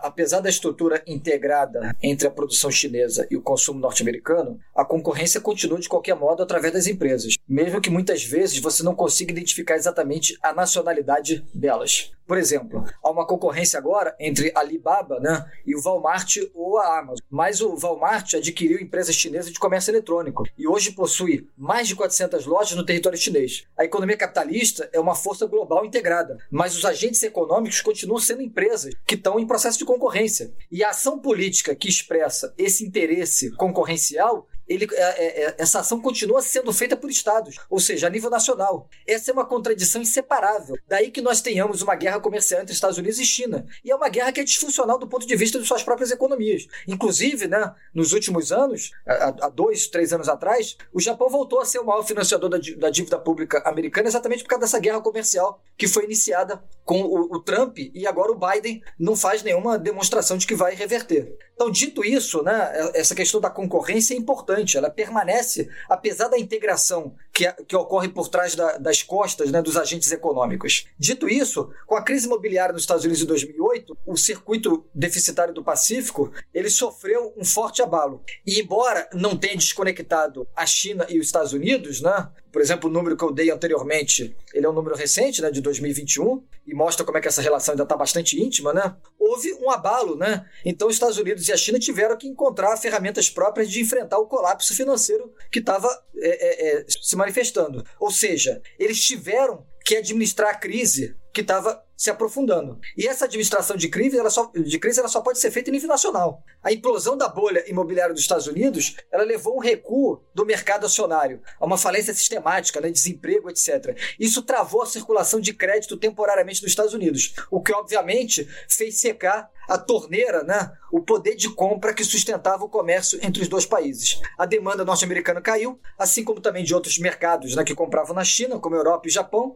[0.02, 5.80] Apesar da estrutura integrada entre a produção chinesa e o consumo norte-americano, a concorrência continua
[5.80, 10.38] de qualquer modo através das empresas, mesmo que muitas vezes você não consiga identificar exatamente
[10.44, 12.12] a nacionalidade delas.
[12.28, 17.00] Por exemplo, há uma concorrência agora entre a Alibaba né, e o Walmart ou a
[17.00, 17.18] Amazon.
[17.30, 22.46] Mas o Walmart adquiriu empresas chinesas de comércio eletrônico e hoje possui mais de 400
[22.46, 23.66] lojas no território chinês.
[23.78, 28.94] A economia capitalista é uma força global integrada, mas os agentes econômicos continuam sendo empresas
[29.06, 30.54] que estão em processo de concorrência.
[30.72, 36.00] E a ação política que expressa esse interesse concorrencial ele, é, é, é, essa ação
[36.00, 38.88] continua sendo feita por estados, ou seja, a nível nacional.
[39.06, 40.78] Essa é uma contradição inseparável.
[40.88, 43.66] Daí que nós tenhamos uma guerra comercial entre Estados Unidos e China.
[43.84, 46.68] E é uma guerra que é disfuncional do ponto de vista de suas próprias economias.
[46.88, 51.80] Inclusive, né, nos últimos anos, há, dois, três anos atrás, o Japão voltou a ser
[51.80, 55.88] o maior financiador da, da dívida pública americana exatamente por causa dessa guerra comercial que
[55.88, 60.46] foi iniciada com o, o Trump e agora o Biden não faz nenhuma demonstração de
[60.46, 61.36] que vai reverter.
[61.62, 67.14] Então, dito isso, né, essa questão da concorrência é importante, ela permanece, apesar da integração
[67.32, 70.88] que, que ocorre por trás da, das costas né, dos agentes econômicos.
[70.98, 75.64] Dito isso, com a crise imobiliária nos Estados Unidos em 2008, o circuito deficitário do
[75.64, 78.24] Pacífico ele sofreu um forte abalo.
[78.44, 82.94] E embora não tenha desconectado a China e os Estados Unidos, né, por exemplo, o
[82.94, 87.06] número que eu dei anteriormente, ele é um número recente, né, de 2021, e mostra
[87.06, 88.96] como é que essa relação ainda está bastante íntima, né?
[89.18, 90.46] Houve um abalo, né?
[90.66, 94.28] Então os Estados Unidos e a China tiveram que encontrar ferramentas próprias de enfrentar o
[94.28, 95.88] colapso financeiro que estava
[96.18, 97.84] é, é, é, se manifestando.
[98.00, 102.80] Ou seja, eles tiveram que administrar a crise que estava se aprofundando.
[102.98, 105.74] E essa administração de crise, ela só, de crise ela só pode ser feita em
[105.74, 106.44] nível nacional.
[106.64, 111.44] A implosão da bolha imobiliária dos Estados Unidos, ela levou um recuo do mercado acionário,
[111.60, 113.96] a uma falência sistemática, né, desemprego, etc.
[114.20, 119.52] Isso travou a circulação de crédito temporariamente nos Estados Unidos, o que obviamente fez secar
[119.70, 124.20] a torneira, né, o poder de compra que sustentava o comércio entre os dois países.
[124.38, 128.60] A demanda norte-americana caiu, assim como também de outros mercados né, que compravam na China,
[128.60, 129.56] como Europa e Japão.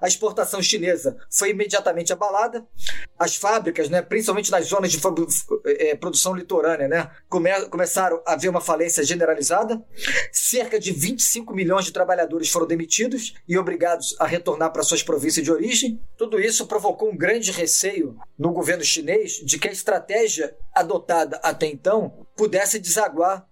[0.00, 2.66] A exportação chinesa foi imediatamente abalada.
[3.18, 5.00] As fábricas, né, principalmente nas zonas de
[5.64, 9.82] é, produção litorânea, né, come começaram a haver uma falência generalizada.
[10.32, 15.44] Cerca de 25 milhões de trabalhadores foram demitidos e obrigados a retornar para suas províncias
[15.44, 16.00] de origem.
[16.16, 21.66] Tudo isso provocou um grande receio no governo chinês de que a estratégia adotada até
[21.66, 23.46] então pudesse desaguar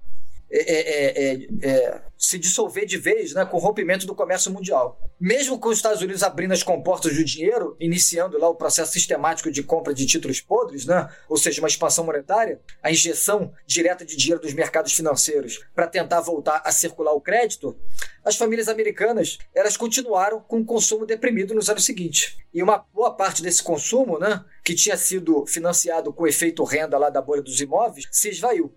[0.50, 5.00] é, é, é, é se dissolver de vez né, com o rompimento do comércio mundial.
[5.20, 9.50] Mesmo com os Estados Unidos abrindo as comportas do dinheiro, iniciando lá o processo sistemático
[9.50, 14.16] de compra de títulos podres, né, ou seja, uma expansão monetária, a injeção direta de
[14.16, 17.76] dinheiro dos mercados financeiros para tentar voltar a circular o crédito,
[18.24, 22.36] as famílias americanas elas continuaram com o consumo deprimido nos anos seguintes.
[22.52, 26.96] E uma boa parte desse consumo, né, que tinha sido financiado com o efeito renda
[26.96, 28.72] lá da bolha dos imóveis, se esvaiu.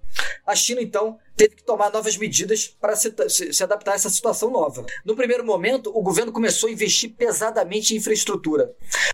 [0.45, 4.49] A China, então, teve que tomar novas medidas para se, se, adaptar a essa situação
[4.49, 4.85] nova.
[5.05, 8.73] No primeiro momento, o governo começou a investir pesadamente em infraestrutura,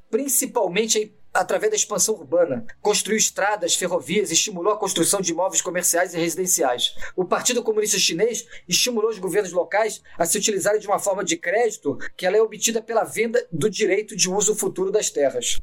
[0.09, 6.19] principalmente através da expansão urbana, construiu estradas, ferrovias, estimulou a construção de imóveis comerciais e
[6.19, 6.95] residenciais.
[7.15, 11.35] O Partido Comunista Chinês estimulou os governos locais a se utilizarem de uma forma de
[11.35, 15.59] crédito que ela é obtida pela venda do direito de uso futuro das terras.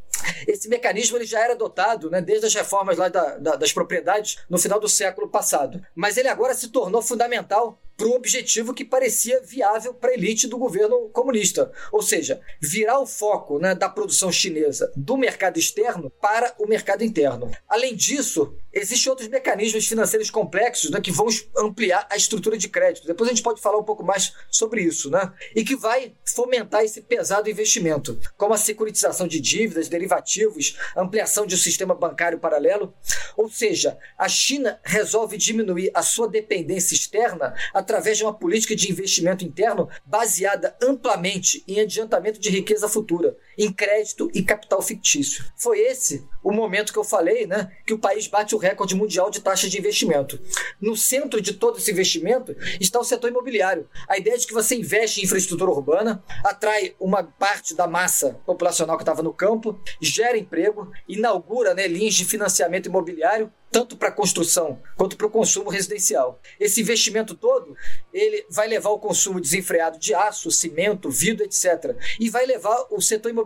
[0.47, 4.39] Esse mecanismo ele já era adotado né, desde as reformas lá da, da, das propriedades
[4.49, 8.83] no final do século passado, mas ele agora se tornou fundamental para um objetivo que
[8.83, 11.71] parecia viável para a elite do governo comunista.
[11.93, 17.05] Ou seja, virar o foco né, da produção chinesa do mercado externo para o mercado
[17.05, 17.51] interno.
[17.69, 21.27] Além disso, existem outros mecanismos financeiros complexos né, que vão
[21.59, 23.07] ampliar a estrutura de crédito.
[23.07, 25.31] Depois a gente pode falar um pouco mais sobre isso, né?
[25.55, 31.55] E que vai fomentar esse pesado investimento, como a securitização de dívidas, derivativos, ampliação de
[31.55, 32.95] um sistema bancário paralelo.
[33.37, 37.55] Ou seja, a China resolve diminuir a sua dependência externa
[37.99, 44.31] de uma política de investimento interno baseada amplamente em adiantamento de riqueza futura, em crédito
[44.35, 45.45] e capital fictício.
[45.57, 49.31] Foi esse o momento que eu falei, né, que o país bate o recorde mundial
[49.31, 50.41] de taxa de investimento.
[50.81, 53.89] No centro de todo esse investimento está o setor imobiliário.
[54.09, 58.97] A ideia de que você investe em infraestrutura urbana, atrai uma parte da massa populacional
[58.97, 64.13] que estava no campo, gera emprego, inaugura né, linhas de financiamento imobiliário tanto para a
[64.13, 66.41] construção quanto para o consumo residencial.
[66.59, 67.77] Esse investimento todo,
[68.13, 71.97] ele vai levar o consumo desenfreado de aço, cimento, vidro, etc.
[72.19, 73.40] E vai levar o setor imobiliário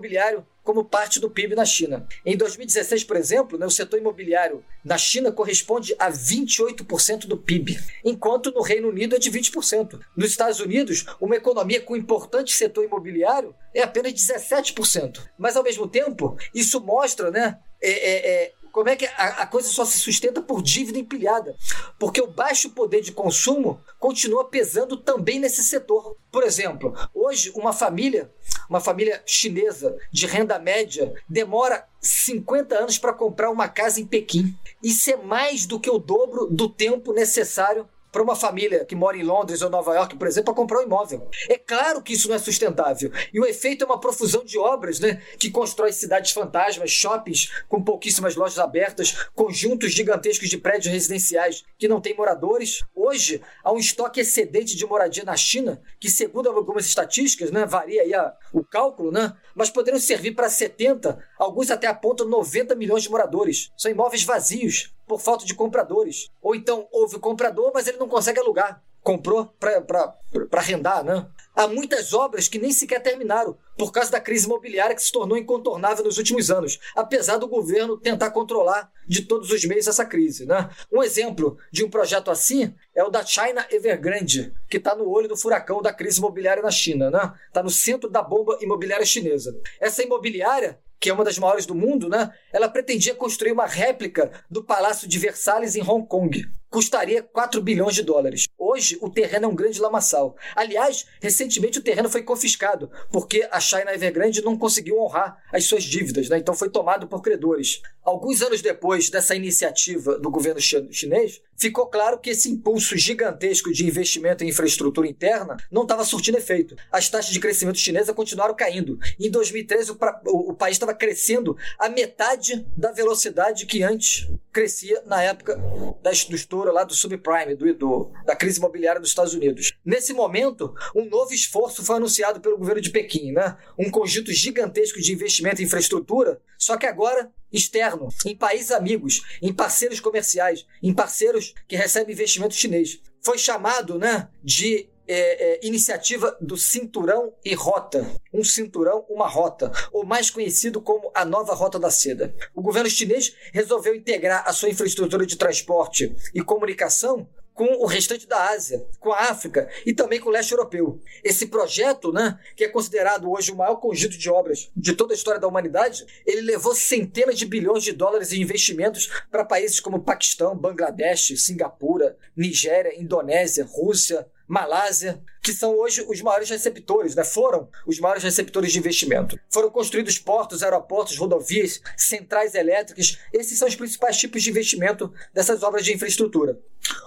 [0.62, 2.06] como parte do PIB na China.
[2.24, 7.78] Em 2016, por exemplo, né, o setor imobiliário na China corresponde a 28% do PIB,
[8.04, 10.00] enquanto no Reino Unido é de 20%.
[10.16, 15.20] Nos Estados Unidos, uma economia com importante setor imobiliário é apenas 17%.
[15.38, 19.46] Mas, ao mesmo tempo, isso mostra né, é, é, é como é que a, a,
[19.46, 21.54] coisa só se sustenta por dívida empilhada?
[21.96, 26.16] Porque o baixo poder de consumo continua pesando também nesse setor.
[26.28, 28.32] Por exemplo, hoje uma família,
[28.68, 34.52] uma família chinesa de renda média, demora 50 anos para comprar uma casa em Pequim.
[34.82, 39.16] Isso é mais do que o dobro do tempo necessário para uma família que mora
[39.16, 41.28] em Londres ou Nova York, por exemplo, para comprar um imóvel.
[41.50, 43.10] É claro que isso não é sustentável.
[43.32, 45.20] E o efeito é uma profusão de obras, né?
[45.36, 51.88] Que constrói cidades fantasmas, shoppings com pouquíssimas lojas abertas, conjuntos gigantescos de prédios residenciais que
[51.88, 52.84] não têm moradores.
[52.94, 58.02] Hoje, há um estoque excedente de moradia na China, que, segundo algumas estatísticas, né, varia
[58.02, 59.32] aí a, o cálculo, né?
[59.56, 63.72] Mas poderiam servir para 70, alguns até apontam 90 milhões de moradores.
[63.76, 66.30] São imóveis vazios por falta de compradores.
[66.40, 68.82] Ou então houve comprador, mas ele não consegue alugar.
[69.02, 70.18] Comprou para
[70.52, 71.26] arrendar, né?
[71.54, 75.36] Há muitas obras que nem sequer terminaram por causa da crise imobiliária que se tornou
[75.36, 80.46] incontornável nos últimos anos, apesar do governo tentar controlar de todos os meios essa crise.
[80.46, 80.68] Né?
[80.90, 85.28] Um exemplo de um projeto assim é o da China Evergrande, que está no olho
[85.28, 87.06] do furacão da crise imobiliária na China.
[87.06, 87.34] Está né?
[87.52, 89.54] Tá no centro da bomba imobiliária chinesa.
[89.78, 92.32] Essa imobiliária que é uma das maiores do mundo, né?
[92.52, 97.94] Ela pretendia construir uma réplica do Palácio de Versalhes em Hong Kong, custaria 4 bilhões
[97.94, 98.48] de dólares.
[98.58, 100.36] Hoje, o terreno é um grande lamaçal.
[100.56, 105.84] Aliás, recentemente o terreno foi confiscado, porque a China Evergrande não conseguiu honrar as suas
[105.84, 106.36] dívidas, né?
[106.36, 107.80] então foi tomado por credores.
[108.02, 113.86] Alguns anos depois dessa iniciativa do governo chinês, ficou claro que esse impulso gigantesco de
[113.86, 116.74] investimento em infraestrutura interna não estava surtindo efeito.
[116.90, 118.98] As taxas de crescimento chinesa continuaram caindo.
[119.20, 125.02] Em 2013, o, o, o país estava crescendo a metade da velocidade que antes crescia
[125.06, 125.56] na época
[126.02, 126.36] da, do
[126.72, 129.72] lá do subprime, do, do, da crise imobiliária dos Estados Unidos.
[129.84, 133.56] Nesse momento, um novo esforço foi anunciado pelo governo de Pequim, né?
[133.78, 139.52] um conjunto gigantesco de investimento em infraestrutura, só que agora externo, em países amigos, em
[139.52, 143.00] parceiros comerciais, em parceiros que recebem investimento chinês.
[143.20, 148.06] Foi chamado né, de é, é, iniciativa do Cinturão e Rota.
[148.32, 152.34] Um cinturão, uma rota, ou mais conhecido como a Nova Rota da Seda.
[152.54, 158.26] O governo chinês resolveu integrar a sua infraestrutura de transporte e comunicação com o restante
[158.26, 161.00] da Ásia, com a África e também com o leste europeu.
[161.22, 165.16] Esse projeto, né, que é considerado hoje o maior conjunto de obras de toda a
[165.16, 170.02] história da humanidade, ele levou centenas de bilhões de dólares em investimentos para países como
[170.02, 177.24] Paquistão, Bangladesh, Singapura, Nigéria, Indonésia, Rússia, Malásia, que são hoje os maiores receptores, né?
[177.24, 179.38] foram os maiores receptores de investimento.
[179.50, 183.18] Foram construídos portos, aeroportos, rodovias, centrais elétricas.
[183.32, 186.58] Esses são os principais tipos de investimento dessas obras de infraestrutura.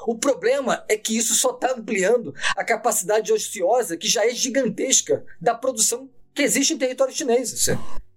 [0.05, 5.25] O problema é que isso só está ampliando a capacidade ociosa, que já é gigantesca,
[5.39, 7.67] da produção que existe em território chinês.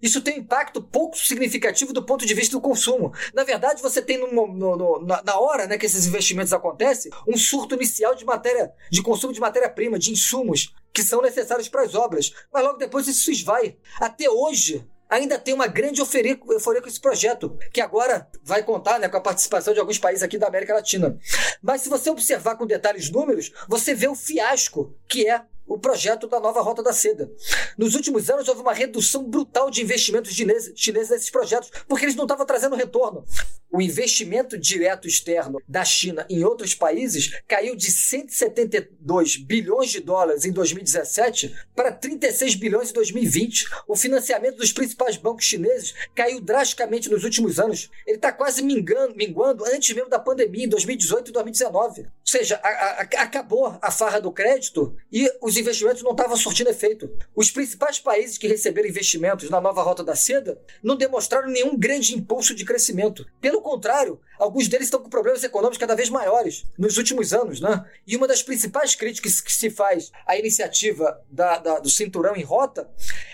[0.00, 3.12] Isso tem um impacto pouco significativo do ponto de vista do consumo.
[3.34, 7.12] Na verdade, você tem no, no, no, na, na, hora né, que esses investimentos acontecem,
[7.28, 11.82] um surto inicial de matéria, de consumo de matéria-prima, de insumos que são necessários para
[11.82, 12.32] as obras.
[12.52, 13.76] Mas logo depois isso esvai.
[14.00, 18.98] Até hoje, ainda tem uma grande euforia, euforia com esse projeto, que agora vai contar
[18.98, 21.18] né, com a participação de alguns países aqui da América Latina.
[21.60, 26.26] Mas se você observar com detalhes números, você vê o fiasco que é o projeto
[26.26, 27.30] da nova Rota da Seda.
[27.78, 30.74] Nos últimos anos, houve uma redução brutal de investimentos chineses,
[31.08, 33.24] nesses projetos, porque eles não estavam trazendo retorno.
[33.72, 40.44] O investimento direto externo da China em outros países caiu de 172 bilhões de dólares
[40.44, 43.68] em 2017 para 36 bilhões em 2020.
[43.86, 47.88] O financiamento dos principais bancos chineses caiu drasticamente nos últimos anos.
[48.04, 52.00] Ele está quase mingando, minguando antes mesmo da pandemia, em 2018 e 2019.
[52.00, 56.70] Ou seja, a, a, acabou a farra do crédito e os investimentos não estavam surtindo
[56.70, 57.10] efeito.
[57.34, 62.14] Os principais países que receberam investimentos na nova Rota da Seda não demonstraram nenhum grande
[62.14, 63.26] impulso de crescimento.
[63.40, 67.60] Pelo contrário, alguns deles estão com problemas econômicos cada vez maiores nos últimos anos.
[67.60, 67.84] Né?
[68.06, 72.42] E uma das principais críticas que se faz à iniciativa da, da, do Cinturão em
[72.42, 72.90] Rota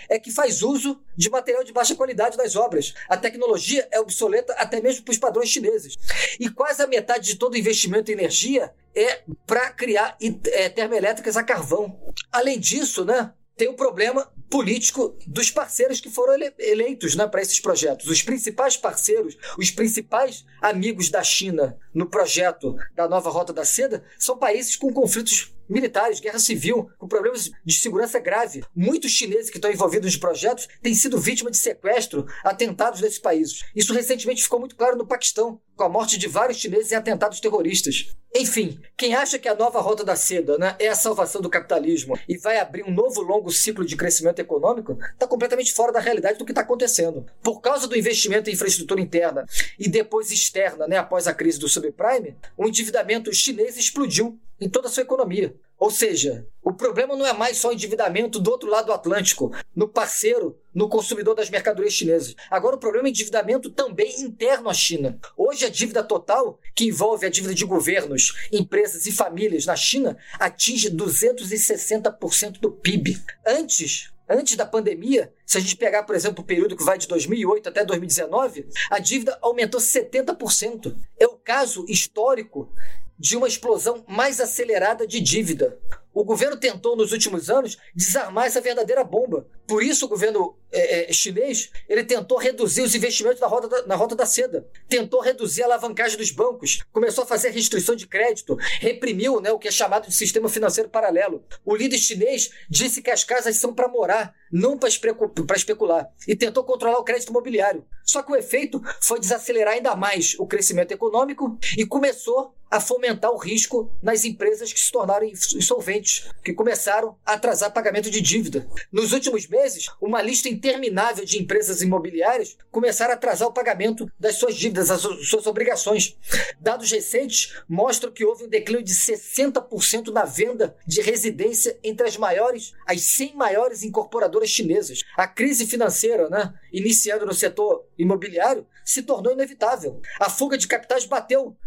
[0.09, 2.93] é que faz uso de material de baixa qualidade nas obras.
[3.09, 5.95] A tecnologia é obsoleta até mesmo para os padrões chineses.
[6.39, 10.17] E quase a metade de todo o investimento em energia é para criar
[10.51, 11.99] é, termoelétricas a carvão.
[12.31, 17.41] Além disso, né, tem o problema político dos parceiros que foram ele eleitos né, para
[17.41, 18.07] esses projetos.
[18.07, 24.03] Os principais parceiros, os principais amigos da China no projeto da nova Rota da Seda
[24.17, 28.63] são países com conflitos militares, guerra civil, com problemas de segurança grave.
[28.75, 33.63] Muitos chineses que estão envolvidos nos projetos têm sido vítimas de sequestro, atentados nesses países.
[33.75, 37.39] Isso recentemente ficou muito claro no Paquistão, com a morte de vários chineses em atentados
[37.39, 38.07] terroristas.
[38.35, 42.19] Enfim, quem acha que a nova rota da seda né, é a salvação do capitalismo
[42.27, 46.37] e vai abrir um novo longo ciclo de crescimento econômico, está completamente fora da realidade
[46.37, 47.25] do que está acontecendo.
[47.41, 49.45] Por causa do investimento em infraestrutura interna
[49.79, 54.87] e depois externa, né, após a crise do subprime, o endividamento chinês explodiu em toda
[54.87, 55.55] a sua economia.
[55.79, 59.55] Ou seja, o problema não é mais só o endividamento do outro lado do Atlântico,
[59.75, 62.35] no parceiro, no consumidor das mercadorias chinesas.
[62.49, 65.19] Agora o problema é endividamento também interno à China.
[65.37, 70.17] Hoje a dívida total, que envolve a dívida de governos, empresas e famílias na China,
[70.39, 73.21] atinge 260% do PIB.
[73.45, 77.07] Antes, antes da pandemia, se a gente pegar, por exemplo, o período que vai de
[77.07, 80.95] 2008 até 2019, a dívida aumentou 70%.
[81.19, 82.71] É o caso histórico
[83.17, 85.77] de uma explosão mais acelerada de dívida.
[86.17, 89.45] O governo tentou, nos últimos anos, desarmar essa verdadeira bomba.
[89.67, 93.85] Por isso, o governo é, é, chinês ele tentou reduzir os investimentos na rota, da,
[93.85, 98.07] na rota da seda, tentou reduzir a alavancagem dos bancos, começou a fazer restrição de
[98.07, 101.43] crédito, reprimiu né, o que é chamado de sistema financeiro paralelo.
[101.63, 106.63] O líder chinês disse que as casas são para morar, não para especular, e tentou
[106.63, 107.85] controlar o crédito imobiliário.
[108.03, 113.31] Só que o efeito foi desacelerar ainda mais o crescimento econômico e começou a fomentar
[113.31, 118.21] o risco nas empresas que se tornaram insolventes recentes, que começaram a atrasar pagamento de
[118.21, 118.67] dívida.
[118.91, 124.35] Nos últimos meses, uma lista interminável de empresas imobiliárias começaram a atrasar o pagamento das
[124.35, 126.17] suas dívidas, das suas obrigações.
[126.59, 132.17] Dados recentes mostram que houve um declínio de 60% na venda de residência entre as
[132.17, 135.03] maiores, as 100 maiores incorporadoras chinesas.
[135.17, 140.01] A crise financeira, né, iniciando no setor imobiliário, se tornou inevitável.
[140.19, 141.57] A fuga de capitais bateu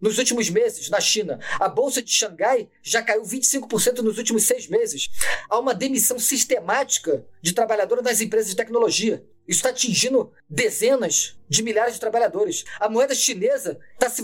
[0.00, 1.38] nos últimos meses na China.
[1.58, 5.08] A bolsa de Xangai já caiu 25% nos últimos seis meses.
[5.48, 9.24] Há uma demissão sistemática de trabalhadores das empresas de tecnologia.
[9.50, 12.64] Isso está atingindo dezenas de milhares de trabalhadores.
[12.78, 14.22] A moeda chinesa está se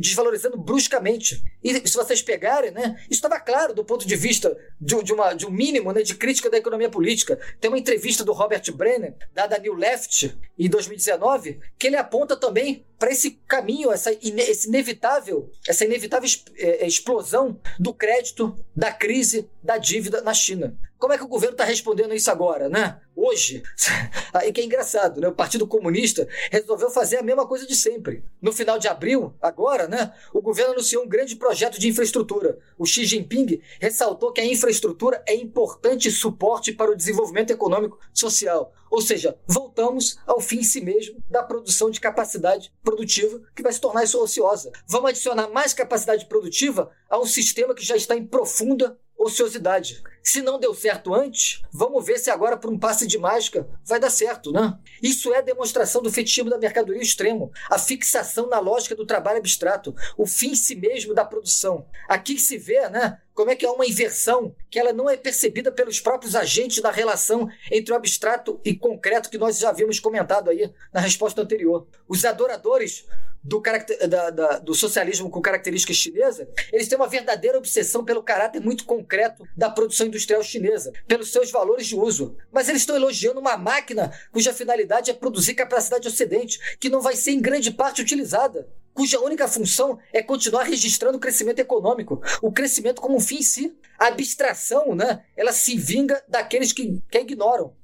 [0.00, 1.40] desvalorizando bruscamente.
[1.62, 5.34] E se vocês pegarem, né, isso estava claro do ponto de vista de, de, uma,
[5.34, 7.38] de um mínimo né, de crítica da economia política.
[7.60, 12.84] Tem uma entrevista do Robert Brenner, dada New Left, em 2019, que ele aponta também
[12.98, 19.48] para esse caminho, essa, esse inevitável, essa inevitável é, é, explosão do crédito, da crise,
[19.62, 20.76] da dívida na China.
[20.98, 23.00] Como é que o governo está respondendo isso agora, né?
[23.16, 23.62] Hoje,
[24.34, 25.28] aí que é engraçado, né?
[25.28, 28.22] O Partido Comunista resolveu fazer a mesma coisa de sempre.
[28.42, 30.12] No final de abril, agora, né?
[30.34, 32.58] O governo anunciou um grande projeto de infraestrutura.
[32.78, 38.74] O Xi Jinping ressaltou que a infraestrutura é importante suporte para o desenvolvimento econômico social.
[38.90, 43.72] Ou seja, voltamos ao fim em si mesmo da produção de capacidade produtiva que vai
[43.72, 44.70] se tornar isso ociosa.
[44.86, 50.02] Vamos adicionar mais capacidade produtiva a um sistema que já está em profunda ociosidade.
[50.26, 54.00] Se não deu certo antes, vamos ver se agora, por um passe de mágica, vai
[54.00, 54.76] dar certo, né?
[55.00, 59.94] Isso é demonstração do fetichismo da mercadoria extremo, a fixação na lógica do trabalho abstrato,
[60.18, 61.86] o fim em si mesmo da produção.
[62.08, 63.20] Aqui se vê, né?
[63.32, 66.90] Como é que há uma inversão que ela não é percebida pelos próprios agentes da
[66.90, 71.86] relação entre o abstrato e concreto que nós já havíamos comentado aí na resposta anterior.
[72.08, 73.06] Os adoradores
[73.46, 73.62] do,
[74.08, 78.84] da, da, do socialismo com características chinesas, eles têm uma verdadeira obsessão pelo caráter muito
[78.84, 82.36] concreto da produção industrial chinesa, pelos seus valores de uso.
[82.50, 87.14] Mas eles estão elogiando uma máquina cuja finalidade é produzir capacidade ocidente, que não vai
[87.14, 88.66] ser em grande parte utilizada
[88.96, 93.42] cuja única função é continuar registrando o crescimento econômico, o crescimento como um fim em
[93.42, 93.78] si.
[93.98, 97.74] A abstração, né, ela se vinga daqueles que, que ignoram.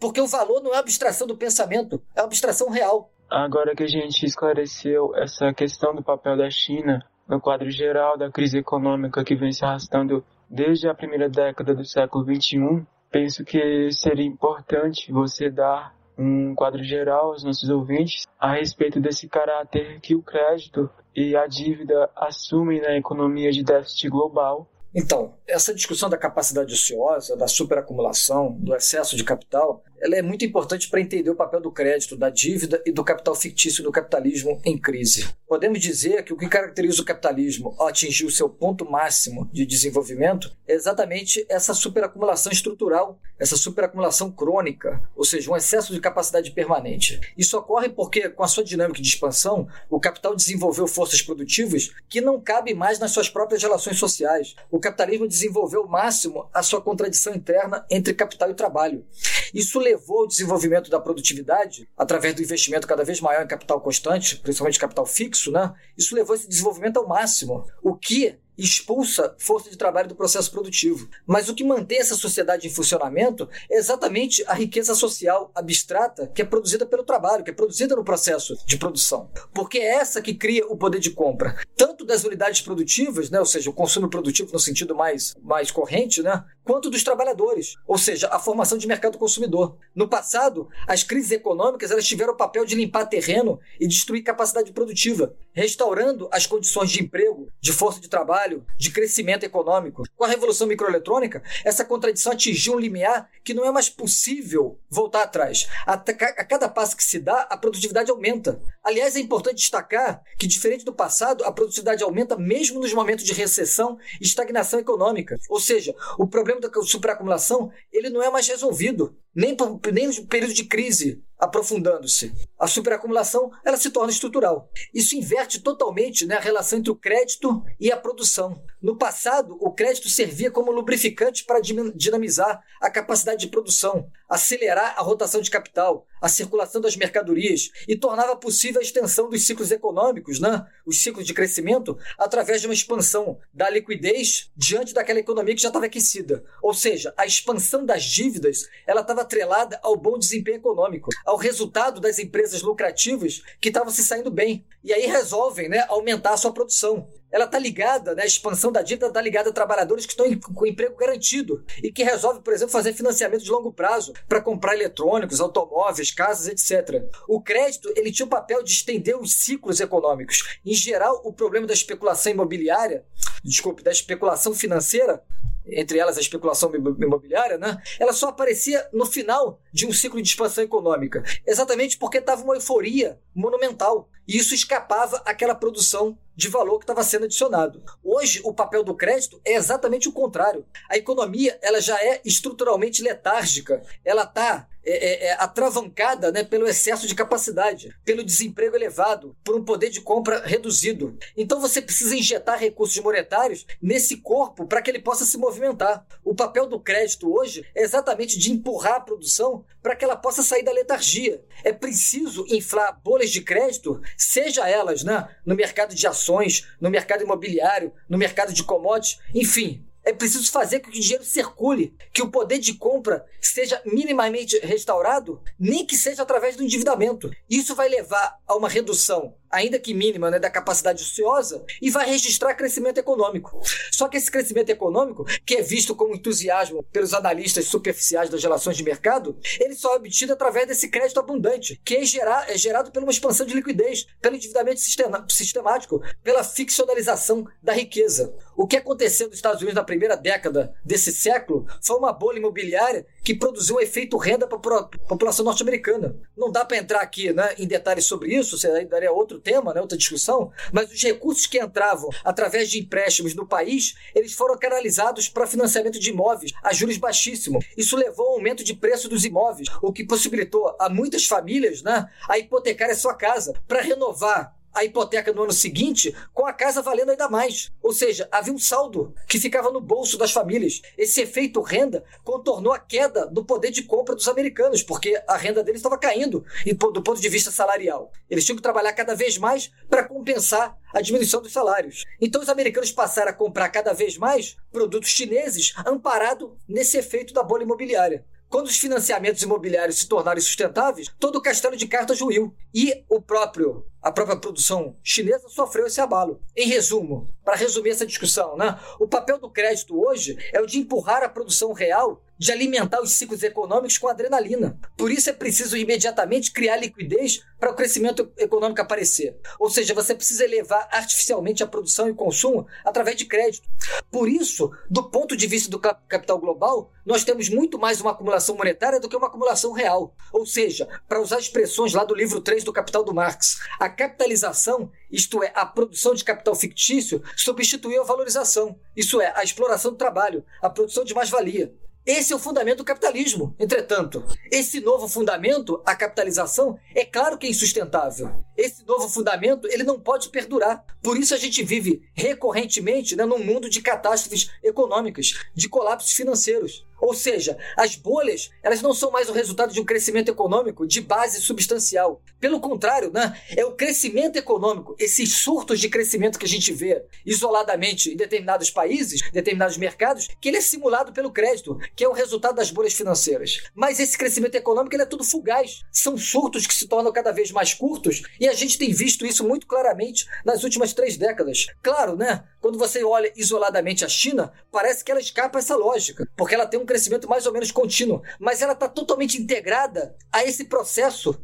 [0.00, 3.12] Porque o valor não é abstração do pensamento, é abstração real.
[3.30, 8.30] Agora que a gente esclareceu essa questão do papel da China no quadro geral da
[8.30, 13.90] crise econômica que vem se arrastando desde a primeira década do século XXI, penso que
[13.90, 20.14] seria importante você dar um quadro geral aos nossos ouvintes a respeito desse caráter que
[20.14, 26.18] o crédito e a dívida assumem na economia de déficit global então, essa discussão da
[26.18, 31.36] capacidade ociosa, da superacumulação, do excesso de capital, ela é muito importante para entender o
[31.36, 35.28] papel do crédito, da dívida e do capital fictício do capitalismo em crise.
[35.46, 39.64] Podemos dizer que o que caracteriza o capitalismo ao atingir o seu ponto máximo de
[39.64, 46.50] desenvolvimento é exatamente essa superacumulação estrutural, essa superacumulação crônica, ou seja, um excesso de capacidade
[46.50, 47.20] permanente.
[47.38, 52.20] Isso ocorre porque, com a sua dinâmica de expansão, o capital desenvolveu forças produtivas que
[52.20, 54.56] não cabem mais nas suas próprias relações sociais.
[54.70, 59.06] O capitalismo desenvolveu ao máximo a sua contradição interna entre capital e trabalho.
[59.54, 64.36] Isso levou ao desenvolvimento da produtividade através do investimento cada vez maior em capital constante,
[64.36, 65.72] principalmente capital fixo, né?
[65.96, 71.08] Isso levou esse desenvolvimento ao máximo, o que expulsa força de trabalho do processo produtivo.
[71.26, 76.42] Mas o que mantém essa sociedade em funcionamento é exatamente a riqueza social abstrata que
[76.42, 79.30] é produzida pelo trabalho, que é produzida no processo de produção.
[79.54, 83.46] Porque é essa que cria o poder de compra, tanto das unidades produtivas, né, ou
[83.46, 88.28] seja, o consumo produtivo no sentido mais, mais corrente, né, quanto dos trabalhadores, ou seja,
[88.28, 89.76] a formação de mercado consumidor.
[89.94, 94.72] No passado, as crises econômicas elas tiveram o papel de limpar terreno e destruir capacidade
[94.72, 100.02] produtiva, restaurando as condições de emprego, de força de trabalho, de crescimento econômico.
[100.16, 105.22] Com a revolução microeletrônica, essa contradição atingiu um limiar que não é mais possível voltar
[105.22, 105.68] atrás.
[105.86, 108.60] A, a cada passo que se dá, a produtividade aumenta.
[108.82, 113.32] Aliás, é importante destacar que, diferente do passado, a produtividade aumenta mesmo nos momentos de
[113.32, 115.38] recessão e estagnação econômica.
[115.48, 120.54] Ou seja, o problema da superacumulação ele não é mais resolvido, nem, por, nem período
[120.54, 122.32] de crise aprofundando-se.
[122.56, 124.70] A superacumulação ela se torna estrutural.
[124.94, 128.62] Isso inverte totalmente né, a relação entre o crédito e a produção.
[128.80, 135.02] No passado, o crédito servia como lubrificante para dinamizar a capacidade de produção, acelerar a
[135.02, 140.38] rotação de capital, a circulação das mercadorias e tornava possível a extensão dos ciclos econômicos,
[140.38, 145.62] né, os ciclos de crescimento, através de uma expansão da liquidez diante daquela economia que
[145.62, 146.44] já estava aquecida.
[146.62, 152.00] Ou seja, a expansão das dívidas ela estava atrelada ao bom desempenho econômico, ao resultado
[152.00, 154.64] das empresas lucrativas que estavam se saindo bem.
[154.84, 158.82] E aí resolvem né, aumentar a sua produção ela está ligada, né, a expansão da
[158.82, 162.70] dívida está ligada a trabalhadores que estão com emprego garantido e que resolve, por exemplo,
[162.70, 167.02] fazer financiamento de longo prazo para comprar eletrônicos, automóveis, casas, etc.
[167.26, 170.58] O crédito ele tinha o papel de estender os ciclos econômicos.
[170.64, 173.02] Em geral, o problema da especulação imobiliária,
[173.42, 175.22] desculpe, da especulação financeira
[175.66, 177.80] entre elas a especulação imobiliária, né?
[177.98, 182.54] Ela só aparecia no final de um ciclo de expansão econômica, exatamente porque estava uma
[182.54, 187.82] euforia monumental e isso escapava àquela produção de valor que estava sendo adicionado.
[188.02, 190.64] Hoje, o papel do crédito é exatamente o contrário.
[190.88, 193.82] A economia ela já é estruturalmente letárgica.
[194.04, 199.54] Ela está é, é, é, atravancada né, pelo excesso de capacidade, pelo desemprego elevado, por
[199.54, 201.16] um poder de compra reduzido.
[201.36, 206.04] Então você precisa injetar recursos monetários nesse corpo para que ele possa se movimentar.
[206.24, 210.42] O papel do crédito hoje é exatamente de empurrar a produção para que ela possa
[210.42, 211.42] sair da letargia.
[211.64, 217.22] É preciso inflar bolhas de crédito, seja elas né, no mercado de ações, no mercado
[217.22, 222.22] imobiliário, no mercado de commodities, enfim, é preciso fazer com que o dinheiro circule, que
[222.22, 227.30] o poder de compra seja minimamente restaurado, nem que seja através do endividamento.
[227.48, 232.08] Isso vai levar a uma redução ainda que mínima, né, da capacidade ociosa e vai
[232.08, 233.60] registrar crescimento econômico.
[233.92, 238.76] Só que esse crescimento econômico, que é visto como entusiasmo pelos analistas superficiais das relações
[238.76, 242.90] de mercado, ele só é obtido através desse crédito abundante, que é, gerar, é gerado
[242.90, 244.80] pela uma expansão de liquidez, pelo endividamento
[245.28, 248.34] sistemático, pela ficcionalização da riqueza.
[248.56, 253.06] O que aconteceu nos Estados Unidos na primeira década desse século foi uma bolha imobiliária
[253.22, 256.16] que produziu um efeito renda para a população norte-americana.
[256.36, 259.80] Não dá para entrar aqui né, em detalhes sobre isso, você daria outro tema, né,
[259.80, 265.28] outra discussão, mas os recursos que entravam através de empréstimos no país, eles foram canalizados
[265.28, 267.64] para financiamento de imóveis a juros baixíssimos.
[267.76, 272.08] Isso levou ao aumento de preço dos imóveis, o que possibilitou a muitas famílias né,
[272.28, 276.82] a hipotecar a sua casa para renovar a hipoteca no ano seguinte com a casa
[276.82, 277.72] valendo ainda mais.
[277.82, 280.82] Ou seja, havia um saldo que ficava no bolso das famílias.
[280.96, 285.62] Esse efeito renda contornou a queda do poder de compra dos americanos, porque a renda
[285.62, 286.44] deles estava caindo
[286.92, 288.10] do ponto de vista salarial.
[288.28, 292.04] Eles tinham que trabalhar cada vez mais para compensar a diminuição dos salários.
[292.20, 297.42] Então os americanos passaram a comprar cada vez mais produtos chineses amparado nesse efeito da
[297.42, 298.24] bolha imobiliária.
[298.52, 302.54] Quando os financiamentos imobiliários se tornaram sustentáveis, todo o castelo de cartas ruiu.
[302.74, 306.40] E o próprio a própria produção chinesa sofreu esse abalo.
[306.56, 310.78] Em resumo, para resumir essa discussão, né, o papel do crédito hoje é o de
[310.78, 314.76] empurrar a produção real, de alimentar os ciclos econômicos com adrenalina.
[314.96, 319.38] Por isso é preciso imediatamente criar liquidez para o crescimento econômico aparecer.
[319.60, 323.68] Ou seja, você precisa elevar artificialmente a produção e consumo através de crédito.
[324.10, 328.56] Por isso, do ponto de vista do capital global, nós temos muito mais uma acumulação
[328.56, 330.12] monetária do que uma acumulação real.
[330.32, 334.90] Ou seja, para usar expressões lá do livro 3 do Capital do Marx, a capitalização,
[335.08, 339.96] isto é, a produção de capital fictício, substituiu a valorização, isso é, a exploração do
[339.96, 341.72] trabalho, a produção de mais-valia.
[342.04, 343.54] Esse é o fundamento do capitalismo.
[343.60, 348.44] Entretanto, esse novo fundamento, a capitalização, é claro que é insustentável.
[348.56, 350.84] Esse novo fundamento, ele não pode perdurar.
[351.00, 356.84] Por isso a gente vive recorrentemente né, num mundo de catástrofes econômicas, de colapsos financeiros.
[357.02, 361.00] Ou seja, as bolhas, elas não são mais o resultado de um crescimento econômico de
[361.00, 362.22] base substancial.
[362.38, 367.04] Pelo contrário, né, é o crescimento econômico, esses surtos de crescimento que a gente vê
[367.26, 372.12] isoladamente em determinados países, determinados mercados, que ele é simulado pelo crédito, que é o
[372.12, 373.64] resultado das bolhas financeiras.
[373.74, 375.80] Mas esse crescimento econômico ele é tudo fugaz.
[375.90, 379.42] São surtos que se tornam cada vez mais curtos e a gente tem visto isso
[379.42, 381.66] muito claramente nas últimas três décadas.
[381.82, 382.44] Claro, né?
[382.60, 386.78] Quando você olha isoladamente a China, parece que ela escapa essa lógica, porque ela tem
[386.78, 391.40] um crescimento mais ou menos contínuo, mas ela está totalmente integrada a esse processo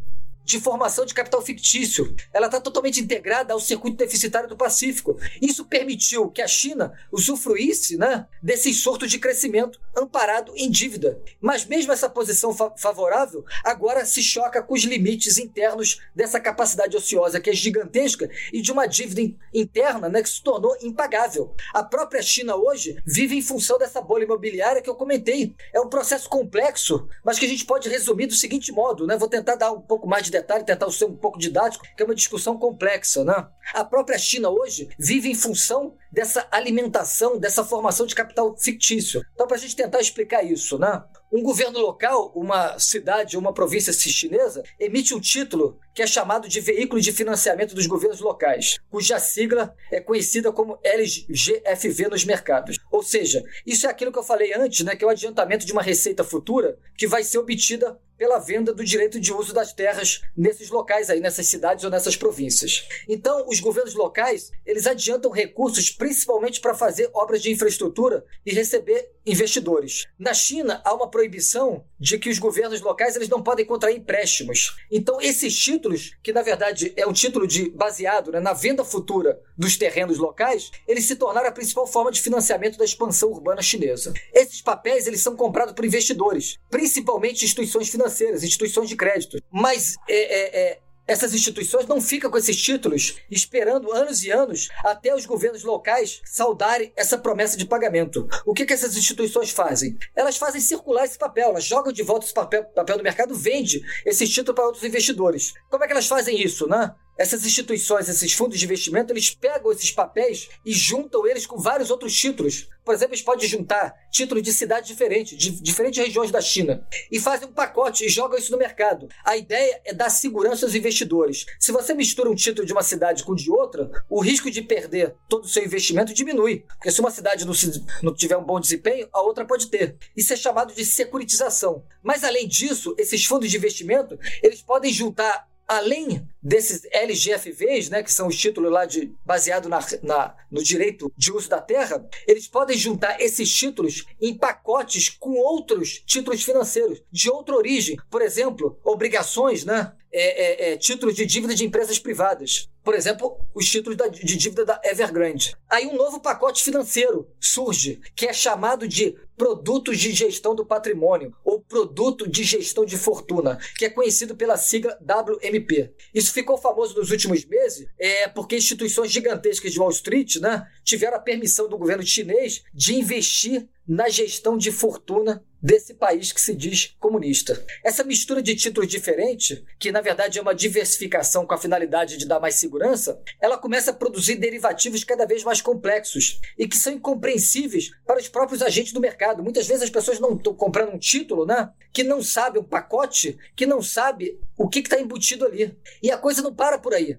[0.48, 2.16] de formação de capital fictício.
[2.32, 5.18] Ela está totalmente integrada ao circuito deficitário do Pacífico.
[5.42, 11.20] Isso permitiu que a China usufruísse né, desse sorto de crescimento amparado em dívida.
[11.38, 16.96] Mas mesmo essa posição fa favorável agora se choca com os limites internos dessa capacidade
[16.96, 21.54] ociosa que é gigantesca e de uma dívida in interna né, que se tornou impagável.
[21.74, 25.54] A própria China hoje vive em função dessa bolha imobiliária que eu comentei.
[25.74, 29.18] É um processo complexo, mas que a gente pode resumir do seguinte modo, né?
[29.18, 32.06] Vou tentar dar um pouco mais de detalhe, tentar ser um pouco didático, que é
[32.06, 33.46] uma discussão complexa, né?
[33.74, 39.22] A própria China hoje vive em função dessa alimentação, dessa formação de capital fictício.
[39.34, 41.02] Então, para a gente tentar explicar isso, né?
[41.30, 46.60] Um governo local, uma cidade, uma província chinesa, emite um título que é chamado de
[46.60, 52.78] Veículo de Financiamento dos Governos Locais, cuja sigla é conhecida como LGFV nos mercados.
[52.90, 55.72] Ou seja, isso é aquilo que eu falei antes, né, que é o adiantamento de
[55.72, 60.20] uma receita futura que vai ser obtida pela venda do direito de uso das terras
[60.36, 62.86] nesses locais aí, nessas cidades ou nessas províncias.
[63.08, 69.12] Então, os governos locais, eles adiantam recursos principalmente para fazer obras de infraestrutura e receber
[69.24, 70.06] investidores.
[70.18, 74.76] Na China, há uma proibição de que os governos locais eles não podem contrair empréstimos.
[74.90, 79.40] Então, esses títulos, que na verdade é um título de baseado né, na venda futura
[79.56, 84.12] dos terrenos locais, eles se tornaram a principal forma de financiamento da expansão urbana chinesa.
[84.32, 89.38] Esses papéis eles são comprados por investidores, principalmente instituições financeiras financeiras, instituições de crédito.
[89.50, 94.68] Mas é, é, é, essas instituições não ficam com esses títulos esperando anos e anos
[94.84, 98.28] até os governos locais saudarem essa promessa de pagamento.
[98.44, 99.96] O que, que essas instituições fazem?
[100.14, 103.82] Elas fazem circular esse papel, elas jogam de volta esse papel, papel no mercado, vende
[104.04, 105.54] esse título para outros investidores.
[105.70, 106.94] Como é que elas fazem isso, né?
[107.18, 111.90] Essas instituições, esses fundos de investimento, eles pegam esses papéis e juntam eles com vários
[111.90, 112.68] outros títulos.
[112.84, 117.18] Por exemplo, eles podem juntar títulos de cidades diferentes, de diferentes regiões da China, e
[117.18, 119.08] fazem um pacote e jogam isso no mercado.
[119.24, 121.44] A ideia é dar segurança aos investidores.
[121.58, 125.14] Se você mistura um título de uma cidade com de outra, o risco de perder
[125.28, 126.64] todo o seu investimento diminui.
[126.68, 129.96] Porque se uma cidade não, se, não tiver um bom desempenho, a outra pode ter.
[130.16, 131.84] Isso é chamado de securitização.
[132.02, 138.10] Mas além disso, esses fundos de investimento, eles podem juntar além desses LGFVs, né, que
[138.10, 142.48] são os títulos lá de baseado na, na, no direito de uso da terra, eles
[142.48, 148.80] podem juntar esses títulos em pacotes com outros títulos financeiros de outra origem, por exemplo,
[148.82, 152.68] obrigações, né, é, é, é, títulos de dívida de empresas privadas.
[152.82, 155.54] Por exemplo, os títulos da, de dívida da Evergrande.
[155.68, 161.32] Aí um novo pacote financeiro surge, que é chamado de produtos de gestão do patrimônio
[161.44, 165.92] ou produto de gestão de fortuna, que é conhecido pela sigla WMP.
[166.12, 171.18] Isso ficou famoso nos últimos meses é, porque instituições gigantescas de Wall Street né, tiveram
[171.18, 176.54] a permissão do governo chinês de investir na gestão de fortuna desse país que se
[176.54, 177.62] diz comunista.
[177.84, 182.26] Essa mistura de títulos diferentes, que na verdade é uma diversificação com a finalidade de
[182.26, 186.92] dar mais segurança, ela começa a produzir derivativos cada vez mais complexos e que são
[186.92, 189.42] incompreensíveis para os próprios agentes do mercado.
[189.42, 191.70] Muitas vezes as pessoas não estão comprando um título, né?
[191.92, 195.74] Que não sabe um pacote, que não sabe o que está embutido ali.
[196.02, 197.16] E a coisa não para por aí.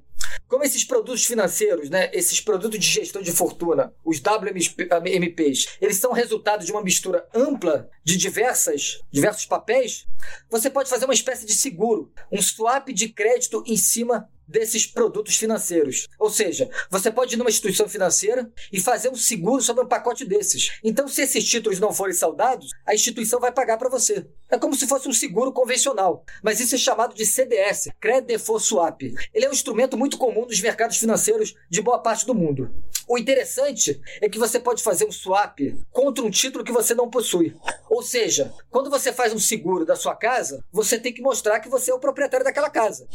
[0.48, 6.12] Como esses produtos financeiros, né, esses produtos de gestão de fortuna, os WMPs, eles são
[6.12, 10.08] resultado de uma mistura ampla de diversas, diversos papéis,
[10.50, 15.38] você pode fazer uma espécie de seguro, um swap de crédito em cima desses produtos
[15.38, 16.08] financeiros.
[16.18, 20.26] Ou seja, você pode ir numa instituição financeira e fazer um seguro sobre um pacote
[20.26, 20.80] desses.
[20.84, 24.26] Então, se esses títulos não forem saudados, a instituição vai pagar para você.
[24.50, 28.66] É como se fosse um seguro convencional, mas isso é chamado de CDS, Credit Default
[28.66, 29.02] Swap.
[29.02, 32.74] Ele é um instrumento muito comum nos mercados financeiros de boa parte do mundo.
[33.08, 35.60] O interessante é que você pode fazer um swap
[35.92, 37.56] contra um título que você não possui.
[37.90, 41.70] Ou seja, quando você faz um seguro da sua casa, você tem que mostrar que
[41.70, 43.08] você é o proprietário daquela casa.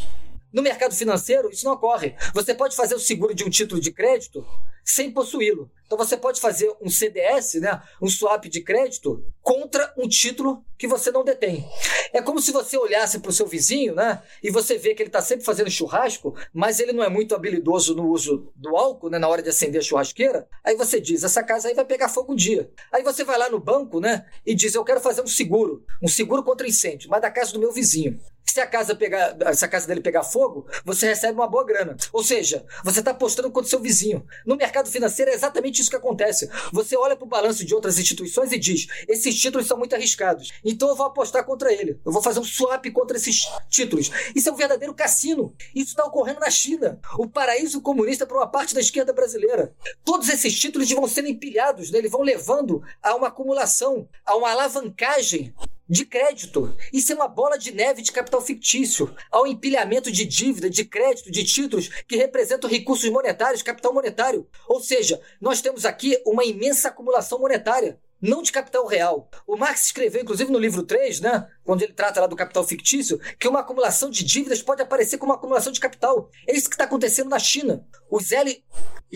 [0.55, 2.15] No mercado financeiro, isso não ocorre.
[2.33, 4.47] Você pode fazer o seguro de um título de crédito
[4.85, 5.69] sem possuí-lo.
[5.85, 10.87] Então você pode fazer um CDS, né, um swap de crédito, contra um título que
[10.87, 11.69] você não detém.
[12.13, 15.09] É como se você olhasse para o seu vizinho né, e você vê que ele
[15.09, 19.19] está sempre fazendo churrasco, mas ele não é muito habilidoso no uso do álcool né,
[19.19, 20.49] na hora de acender a churrasqueira.
[20.63, 22.71] Aí você diz: essa casa aí vai pegar fogo um dia.
[22.93, 26.09] Aí você vai lá no banco né, e diz: eu quero fazer um seguro, um
[26.09, 28.21] seguro contra incêndio, mas da casa do meu vizinho.
[28.55, 31.97] Se a casa pegar, se a casa dele pegar fogo, você recebe uma boa grana.
[32.13, 34.25] Ou seja, você está apostando contra o seu vizinho.
[34.47, 36.49] No mercado financeiro é exatamente isso que acontece.
[36.73, 40.53] Você olha para o balanço de outras instituições e diz: esses títulos são muito arriscados,
[40.65, 41.99] então eu vou apostar contra ele.
[42.07, 44.13] Eu vou fazer um swap contra esses títulos.
[44.37, 45.53] Isso é um verdadeiro cassino.
[45.75, 49.75] Isso está ocorrendo na China, o paraíso comunista para uma parte da esquerda brasileira.
[50.05, 51.99] Todos esses títulos vão sendo empilhados, né?
[51.99, 55.53] eles vão levando a uma acumulação, a uma alavancagem
[55.89, 56.75] de crédito.
[56.93, 61.31] Isso é uma bola de neve de capital fictício, ao empilhamento de dívida, de crédito,
[61.31, 64.49] de títulos que representam recursos monetários, capital monetário.
[64.69, 69.29] Ou seja, nós temos aqui uma imensa acumulação monetária não de capital real.
[69.47, 73.21] O Marx escreveu, inclusive no livro 3, né, quando ele trata lá do capital fictício,
[73.39, 76.31] que uma acumulação de dívidas pode aparecer como uma acumulação de capital.
[76.49, 77.87] É isso que está acontecendo na China.
[78.11, 78.33] Os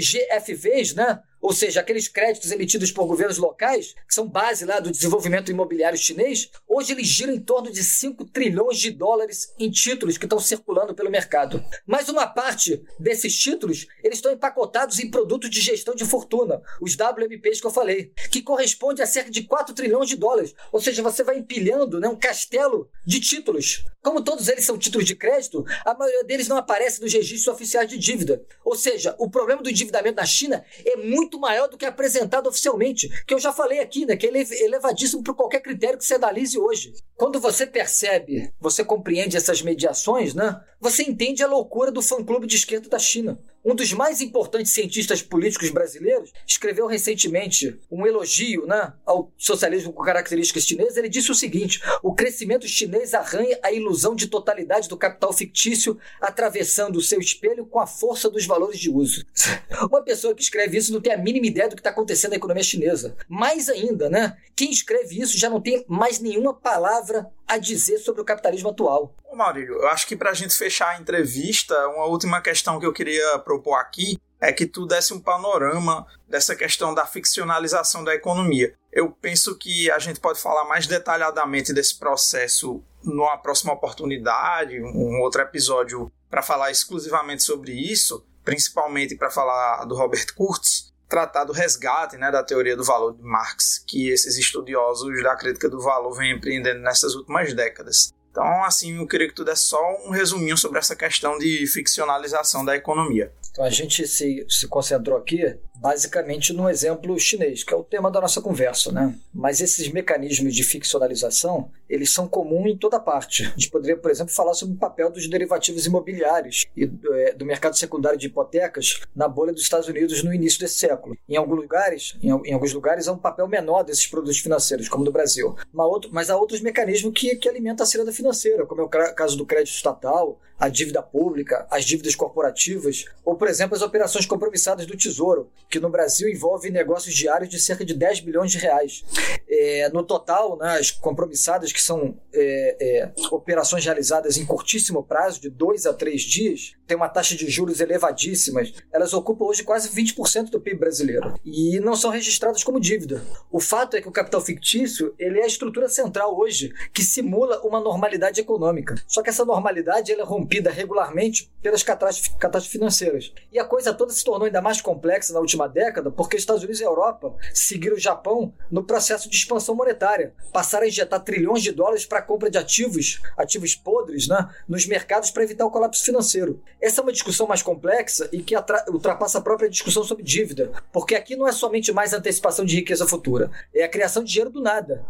[0.00, 1.20] GFVs, né?
[1.40, 5.98] ou seja, aqueles créditos emitidos por governos locais, que são base lá do desenvolvimento imobiliário
[5.98, 10.40] chinês, hoje eles giram em torno de 5 trilhões de dólares em títulos que estão
[10.40, 11.64] circulando pelo mercado.
[11.86, 16.96] Mas uma parte desses títulos, eles estão empacotados em produtos de gestão de fortuna, os
[16.96, 20.54] WMPs que eu falei, que corresponde a cerca de 4 trilhões de dólares.
[20.72, 23.84] Ou seja, você vai empilhando né, um castelo de títulos.
[24.02, 27.88] Como todos eles são títulos de crédito, a maioria deles não aparece nos registros oficiais
[27.88, 28.42] de dívida.
[28.64, 33.08] Ou seja, o problema do endividamento na China é muito maior do que apresentado oficialmente,
[33.24, 36.58] que eu já falei aqui, né, que é elevadíssimo para qualquer critério que você analise
[36.58, 36.92] hoje.
[37.16, 42.56] Quando você percebe, você compreende essas mediações, né, você entende a loucura do fã-clube de
[42.56, 43.38] esquerda da China.
[43.64, 50.02] Um dos mais importantes cientistas políticos brasileiros escreveu recentemente um elogio né, ao socialismo com
[50.02, 50.96] características chinesas.
[50.96, 55.98] Ele disse o seguinte: o crescimento chinês arranha a ilusão de totalidade do capital fictício,
[56.20, 59.24] atravessando o seu espelho com a força dos valores de uso.
[59.90, 62.36] Uma pessoa que escreve isso não tem a mínima ideia do que está acontecendo na
[62.36, 63.16] economia chinesa.
[63.28, 64.36] Mais ainda, né?
[64.54, 69.14] Quem escreve isso já não tem mais nenhuma palavra a dizer sobre o capitalismo atual.
[69.24, 72.86] Ô Maurílio, eu acho que para a gente fechar a entrevista, uma última questão que
[72.86, 78.14] eu queria propor aqui é que tu desse um panorama dessa questão da ficcionalização da
[78.14, 78.74] economia.
[78.92, 85.20] Eu penso que a gente pode falar mais detalhadamente desse processo numa próxima oportunidade, um
[85.20, 91.52] outro episódio para falar exclusivamente sobre isso, principalmente para falar do Robert Kurtz, tratar do
[91.52, 96.12] resgate né, da teoria do valor de Marx, que esses estudiosos da crítica do valor
[96.14, 98.12] vêm empreendendo nessas últimas décadas.
[98.30, 102.64] Então, assim, eu queria que tu desse só um resuminho sobre essa questão de ficcionalização
[102.64, 103.32] da economia.
[103.50, 108.10] Então, a gente se, se concentrou aqui basicamente no exemplo chinês, que é o tema
[108.10, 109.14] da nossa conversa, né?
[109.32, 113.44] Mas esses mecanismos de ficcionalização, eles são comuns em toda parte.
[113.44, 117.32] A gente poderia, por exemplo, falar sobre o papel dos derivativos imobiliários e do, é,
[117.32, 121.16] do mercado secundário de hipotecas na bolha dos Estados Unidos no início desse século.
[121.28, 125.04] Em alguns lugares, em, em alguns lugares há um papel menor desses produtos financeiros, como
[125.04, 125.56] no Brasil.
[125.74, 129.36] Outro, mas há outros mecanismos que, que alimentam a ciranda financeira, como é o caso
[129.36, 134.86] do crédito estatal, a dívida pública, as dívidas corporativas, ou, por exemplo, as operações compromissadas
[134.86, 139.04] do Tesouro, que no Brasil envolve negócios diários de cerca de 10 bilhões de reais.
[139.48, 145.40] É, no total, né, as compromissadas, que são é, é, operações realizadas em curtíssimo prazo,
[145.40, 149.90] de dois a três dias, tem uma taxa de juros elevadíssimas, elas ocupam hoje quase
[149.90, 153.22] 20% do PIB brasileiro e não são registradas como dívida.
[153.52, 157.60] O fato é que o capital fictício ele é a estrutura central hoje que simula
[157.60, 158.94] uma normalidade econômica.
[159.06, 163.32] Só que essa normalidade ela é rompida regularmente pelas catástrofes, financeiras.
[163.52, 166.62] E a coisa toda se tornou ainda mais complexa na última década porque os Estados
[166.62, 171.62] Unidos e Europa seguiram o Japão no processo de expansão monetária, passaram a injetar trilhões
[171.62, 175.70] de dólares para a compra de ativos, ativos podres, né, nos mercados para evitar o
[175.70, 176.62] colapso financeiro.
[176.80, 178.54] Essa é uma discussão mais complexa e que
[178.88, 183.06] ultrapassa a própria discussão sobre dívida, porque aqui não é somente mais antecipação de riqueza
[183.06, 185.04] futura, é a criação de dinheiro do nada,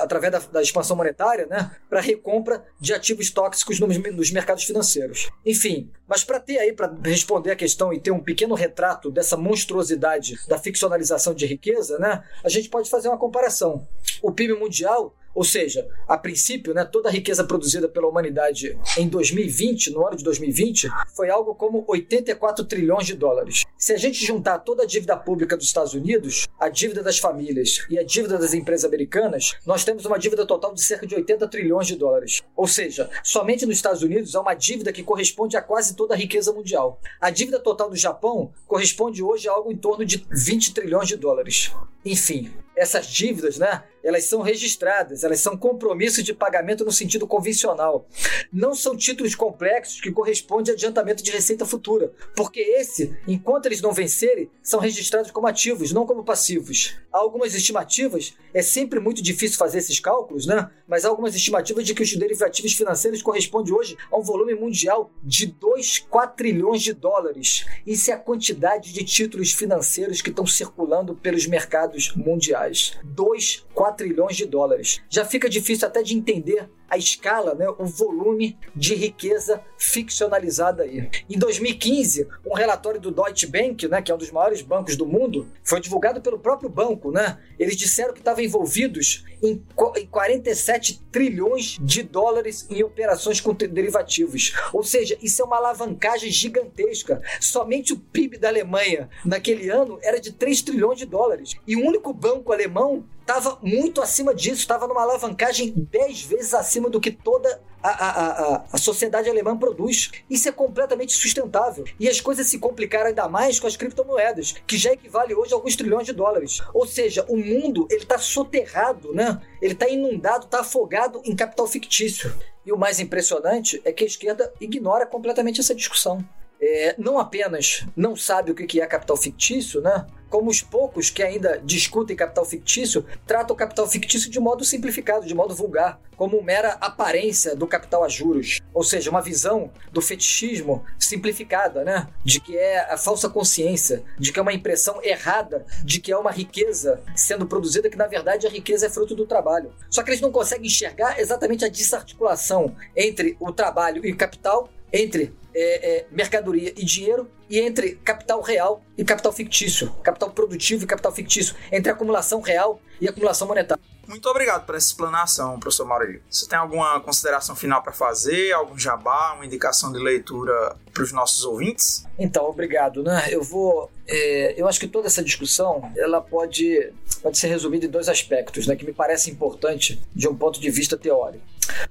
[0.00, 5.30] através da, da, expansão monetária, né, para recompra de ativos tóxicos nos, nos mercados financeiros.
[5.44, 9.36] Enfim, mas para ter aí, para responder a questão e ter um pequeno retrato dessa
[9.36, 13.86] monstruosidade da ficcionalização de riqueza, né, a gente pode fazer uma comparação.
[14.22, 19.08] O PIB mundial ou seja, a princípio, né, toda a riqueza produzida pela humanidade em
[19.08, 23.64] 2020, no ano de 2020, foi algo como 84 trilhões de dólares.
[23.78, 27.86] Se a gente juntar toda a dívida pública dos Estados Unidos, a dívida das famílias
[27.88, 31.48] e a dívida das empresas americanas, nós temos uma dívida total de cerca de 80
[31.48, 32.42] trilhões de dólares.
[32.56, 36.16] Ou seja, somente nos Estados Unidos há uma dívida que corresponde a quase toda a
[36.16, 37.00] riqueza mundial.
[37.20, 41.16] A dívida total do Japão corresponde hoje a algo em torno de 20 trilhões de
[41.16, 41.72] dólares.
[42.04, 42.50] Enfim,
[42.80, 48.08] essas dívidas, né, elas são registradas, elas são compromissos de pagamento no sentido convencional.
[48.50, 53.82] Não são títulos complexos que correspondem a adiantamento de receita futura, porque esse, enquanto eles
[53.82, 56.96] não vencerem, são registrados como ativos, não como passivos.
[57.12, 60.70] Há algumas estimativas, é sempre muito difícil fazer esses cálculos, né?
[60.88, 65.12] Mas há algumas estimativas de que os derivativos financeiros correspondem hoje a um volume mundial
[65.22, 67.66] de 2 trilhões de dólares.
[67.86, 72.69] Isso é a quantidade de títulos financeiros que estão circulando pelos mercados mundiais.
[73.04, 75.00] 2, 4 trilhões de dólares.
[75.08, 81.08] Já fica difícil até de entender a escala, né, o volume de riqueza ficcionalizada aí.
[81.30, 85.06] Em 2015, um relatório do Deutsche Bank, né, que é um dos maiores bancos do
[85.06, 87.12] mundo, foi divulgado pelo próprio banco.
[87.12, 87.38] Né?
[87.58, 89.62] Eles disseram que estavam envolvidos em
[90.10, 94.52] 47 trilhões de dólares em operações com derivativos.
[94.72, 97.22] Ou seja, isso é uma alavancagem gigantesca.
[97.40, 101.54] Somente o PIB da Alemanha naquele ano era de 3 trilhões de dólares.
[101.66, 106.90] E o único banco alemão estava muito acima disso, estava numa alavancagem 10 vezes acima
[106.90, 110.10] do que toda a, a, a, a, sociedade alemã produz.
[110.28, 111.84] Isso é completamente sustentável.
[111.98, 115.56] E as coisas se complicaram ainda mais com as criptomoedas, que já equivale hoje a
[115.56, 116.60] alguns trilhões de dólares.
[116.74, 119.40] Ou seja, o mundo ele está soterrado, né?
[119.62, 122.34] ele está inundado, está afogado em capital fictício.
[122.66, 126.22] E o mais impressionante é que a esquerda ignora completamente essa discussão.
[126.60, 130.06] É, não apenas não sabe o que é capital fictício, né?
[130.30, 135.26] como os poucos que ainda discutem capital fictício tratam o capital fictício de modo simplificado,
[135.26, 140.00] de modo vulgar, como mera aparência do capital a juros, ou seja, uma visão do
[140.00, 142.06] fetichismo simplificada, né?
[142.24, 146.16] De que é a falsa consciência, de que é uma impressão errada de que é
[146.16, 149.72] uma riqueza sendo produzida que na verdade a riqueza é fruto do trabalho.
[149.90, 154.68] Só que eles não conseguem enxergar exatamente a desarticulação entre o trabalho e o capital
[154.92, 160.84] entre é, é, mercadoria e dinheiro e entre capital real e capital fictício, capital produtivo
[160.84, 163.82] e capital fictício, entre acumulação real e acumulação monetária.
[164.10, 166.20] Muito obrigado por essa explanação, professor Maurílio.
[166.28, 171.12] Você tem alguma consideração final para fazer, algum jabá, uma indicação de leitura para os
[171.12, 172.04] nossos ouvintes?
[172.18, 173.04] Então, obrigado.
[173.04, 173.28] Né?
[173.30, 173.88] Eu vou.
[174.08, 178.66] É, eu acho que toda essa discussão ela pode, pode ser resumida em dois aspectos,
[178.66, 181.44] né, que me parece importante de um ponto de vista teórico.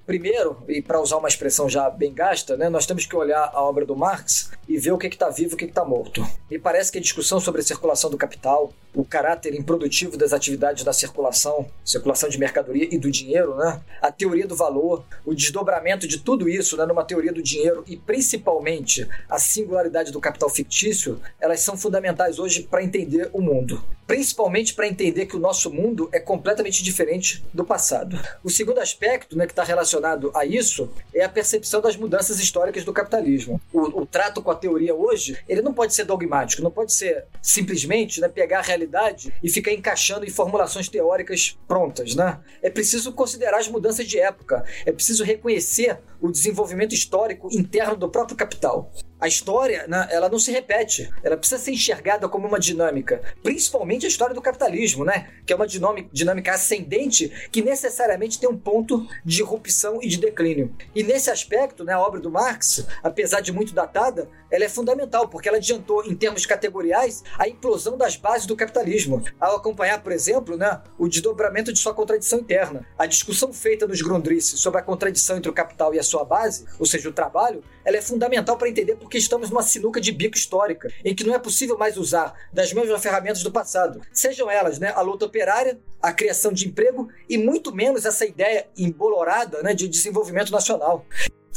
[0.05, 3.61] Primeiro, e para usar uma expressão já bem gasta, né, nós temos que olhar a
[3.61, 6.25] obra do Marx e ver o que está vivo e o que está morto.
[6.49, 10.83] Me parece que a discussão sobre a circulação do capital, o caráter improdutivo das atividades
[10.83, 16.07] da circulação, circulação de mercadoria e do dinheiro, né, a teoria do valor, o desdobramento
[16.07, 21.19] de tudo isso né, numa teoria do dinheiro e principalmente a singularidade do capital fictício,
[21.39, 23.81] elas são fundamentais hoje para entender o mundo.
[24.07, 28.19] Principalmente para entender que o nosso mundo é completamente diferente do passado.
[28.43, 32.83] O segundo aspecto né, que está relacionado a isso é a percepção das mudanças históricas
[32.83, 33.61] do capitalismo.
[33.71, 37.25] O, o, trato com a teoria hoje, ele não pode ser dogmático, não pode ser
[37.39, 42.15] simplesmente né, pegar a realidade e ficar encaixando em formulações teóricas prontas.
[42.15, 42.39] Né?
[42.61, 48.09] É preciso considerar as mudanças de época, é preciso reconhecer o desenvolvimento histórico interno do
[48.09, 51.09] próprio capital a história, né, ela não se repete.
[51.21, 53.21] Ela precisa ser enxergada como uma dinâmica.
[53.43, 55.27] Principalmente a história do capitalismo, né?
[55.45, 60.73] Que é uma dinâmica ascendente que necessariamente tem um ponto de irrupção e de declínio.
[60.95, 65.27] E nesse aspecto, né, a obra do Marx, apesar de muito datada, ela é fundamental,
[65.27, 69.23] porque ela adiantou, em termos categoriais, a implosão das bases do capitalismo.
[69.39, 72.85] Ao acompanhar, por exemplo, né, o desdobramento de sua contradição interna.
[72.97, 76.65] A discussão feita nos Grundrisse sobre a contradição entre o capital e a sua base,
[76.79, 80.11] ou seja, o trabalho, ela é fundamental para entender por porque estamos numa sinuca de
[80.11, 84.47] bico histórica, em que não é possível mais usar das mesmas ferramentas do passado, sejam
[84.51, 89.63] elas né, a luta operária, a criação de emprego e muito menos essa ideia embolorada
[89.63, 91.03] né, de desenvolvimento nacional.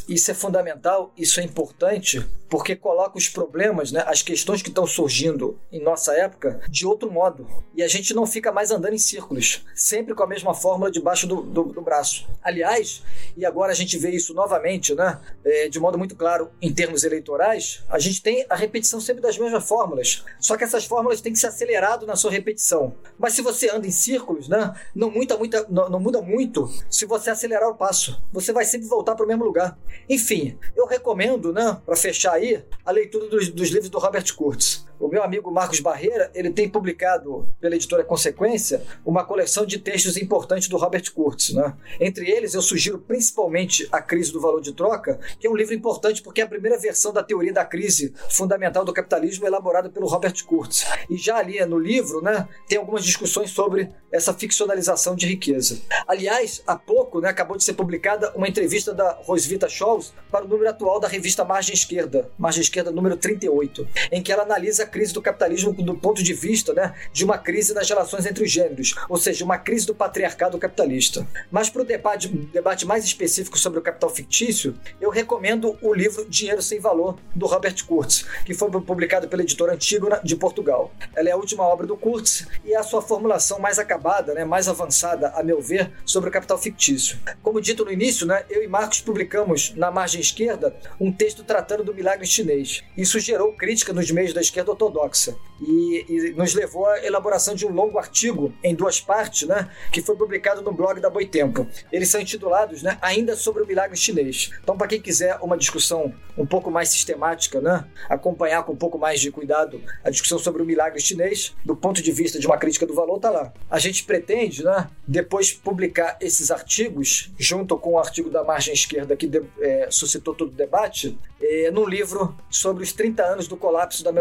[0.09, 4.87] Isso é fundamental, isso é importante, porque coloca os problemas, né, as questões que estão
[4.87, 7.47] surgindo em nossa época de outro modo.
[7.75, 11.27] E a gente não fica mais andando em círculos, sempre com a mesma fórmula debaixo
[11.27, 12.29] do, do, do braço.
[12.43, 13.03] Aliás,
[13.37, 17.05] e agora a gente vê isso novamente, né, é, de modo muito claro em termos
[17.05, 20.25] eleitorais, a gente tem a repetição sempre das mesmas fórmulas.
[20.39, 22.95] Só que essas fórmulas têm que ser acelerado na sua repetição.
[23.19, 27.07] Mas se você anda em círculos, né, não, muita, muita, não, não muda muito se
[27.07, 28.23] você acelerar o passo.
[28.33, 29.79] Você vai sempre voltar para o mesmo lugar.
[30.09, 34.87] Enfim, eu recomendo, né, para fechar aí a leitura dos, dos livros do Robert Kurtz.
[35.03, 40.17] O meu amigo Marcos Barreira, ele tem publicado pela editora Consequência uma coleção de textos
[40.17, 41.75] importantes do Robert Kurtz, né?
[41.99, 45.75] Entre eles, eu sugiro principalmente A Crise do Valor de Troca, que é um livro
[45.75, 50.07] importante porque é a primeira versão da teoria da crise fundamental do capitalismo elaborada pelo
[50.07, 50.87] Robert Kurtz.
[51.11, 55.81] E já ali no livro, né, tem algumas discussões sobre essa ficcionalização de riqueza.
[56.07, 60.49] Aliás, há pouco, né, acabou de ser publicada uma entrevista da Rosvita Scholz para o
[60.49, 65.15] número atual da revista Margem Esquerda, Margem Esquerda número 38, em que ela analisa crise
[65.15, 68.95] do capitalismo do ponto de vista né, de uma crise nas relações entre os gêneros,
[69.09, 71.27] ou seja, uma crise do patriarcado capitalista.
[71.51, 76.27] Mas para o debate, debate mais específico sobre o capital fictício, eu recomendo o livro
[76.29, 80.93] Dinheiro Sem Valor, do Robert Kurtz, que foi publicado pela editora Antígona de Portugal.
[81.17, 84.45] Ela é a última obra do Kurtz e é a sua formulação mais acabada, né,
[84.45, 87.19] mais avançada, a meu ver, sobre o capital fictício.
[87.43, 91.85] Como dito no início, né, eu e Marcos publicamos na margem esquerda um texto tratando
[91.85, 92.83] do milagre chinês.
[92.97, 97.67] Isso gerou crítica nos meios da esquerda ortodoxa e, e, nos levou à elaboração de
[97.67, 101.67] um longo artigo em duas partes, né, que foi publicado no blog da Boitempo.
[101.93, 104.51] Eles são intitulados, né, ainda sobre o milagre chinês.
[104.63, 108.99] Então, para quem quiser uma discussão um pouco mais sistemática, né, acompanhar com um pouco
[108.99, 112.59] mais de cuidado a discussão sobre o milagre chinês, do ponto de vista de uma
[112.59, 113.53] crítica do valor, tá lá.
[113.71, 119.17] A gente pretende, né, depois publicar esses artigos junto com o artigo da margem esquerda
[119.17, 123.57] que de, é, suscitou todo o debate, é, num livro sobre os 30 anos do
[123.57, 124.13] colapso da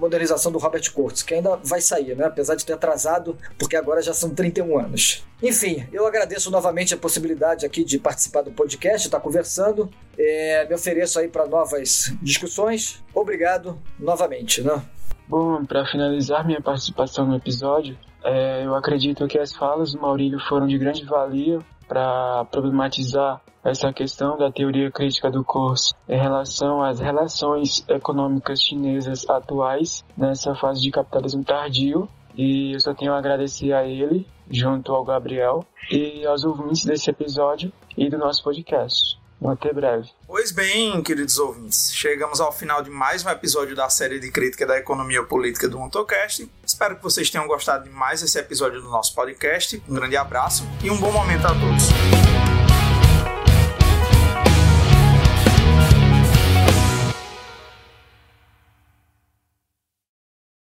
[0.00, 2.24] modernização do Robert Kurtz, que ainda vai sair, né?
[2.24, 5.24] Apesar de ter atrasado, porque agora já são 31 anos.
[5.42, 9.88] Enfim, eu agradeço novamente a possibilidade aqui de participar do podcast, estar conversando.
[10.18, 13.02] É, me ofereço aí para novas discussões.
[13.14, 14.82] Obrigado novamente, né?
[15.28, 20.40] Bom, para finalizar minha participação no episódio, é, eu acredito que as falas do Maurílio
[20.48, 21.60] foram de grande valia
[21.90, 29.28] para problematizar essa questão da teoria crítica do curso em relação às relações econômicas chinesas
[29.28, 32.08] atuais nessa fase de capitalismo tardio.
[32.36, 37.10] E eu só tenho a agradecer a ele, junto ao Gabriel, e aos ouvintes desse
[37.10, 39.19] episódio e do nosso podcast.
[39.44, 40.10] Até breve.
[40.26, 44.66] Pois bem, queridos ouvintes, chegamos ao final de mais um episódio da série de crítica
[44.66, 46.48] da economia política do Ontocast.
[46.64, 49.82] Espero que vocês tenham gostado de mais esse episódio do nosso podcast.
[49.88, 52.39] Um grande abraço e um bom momento a todos.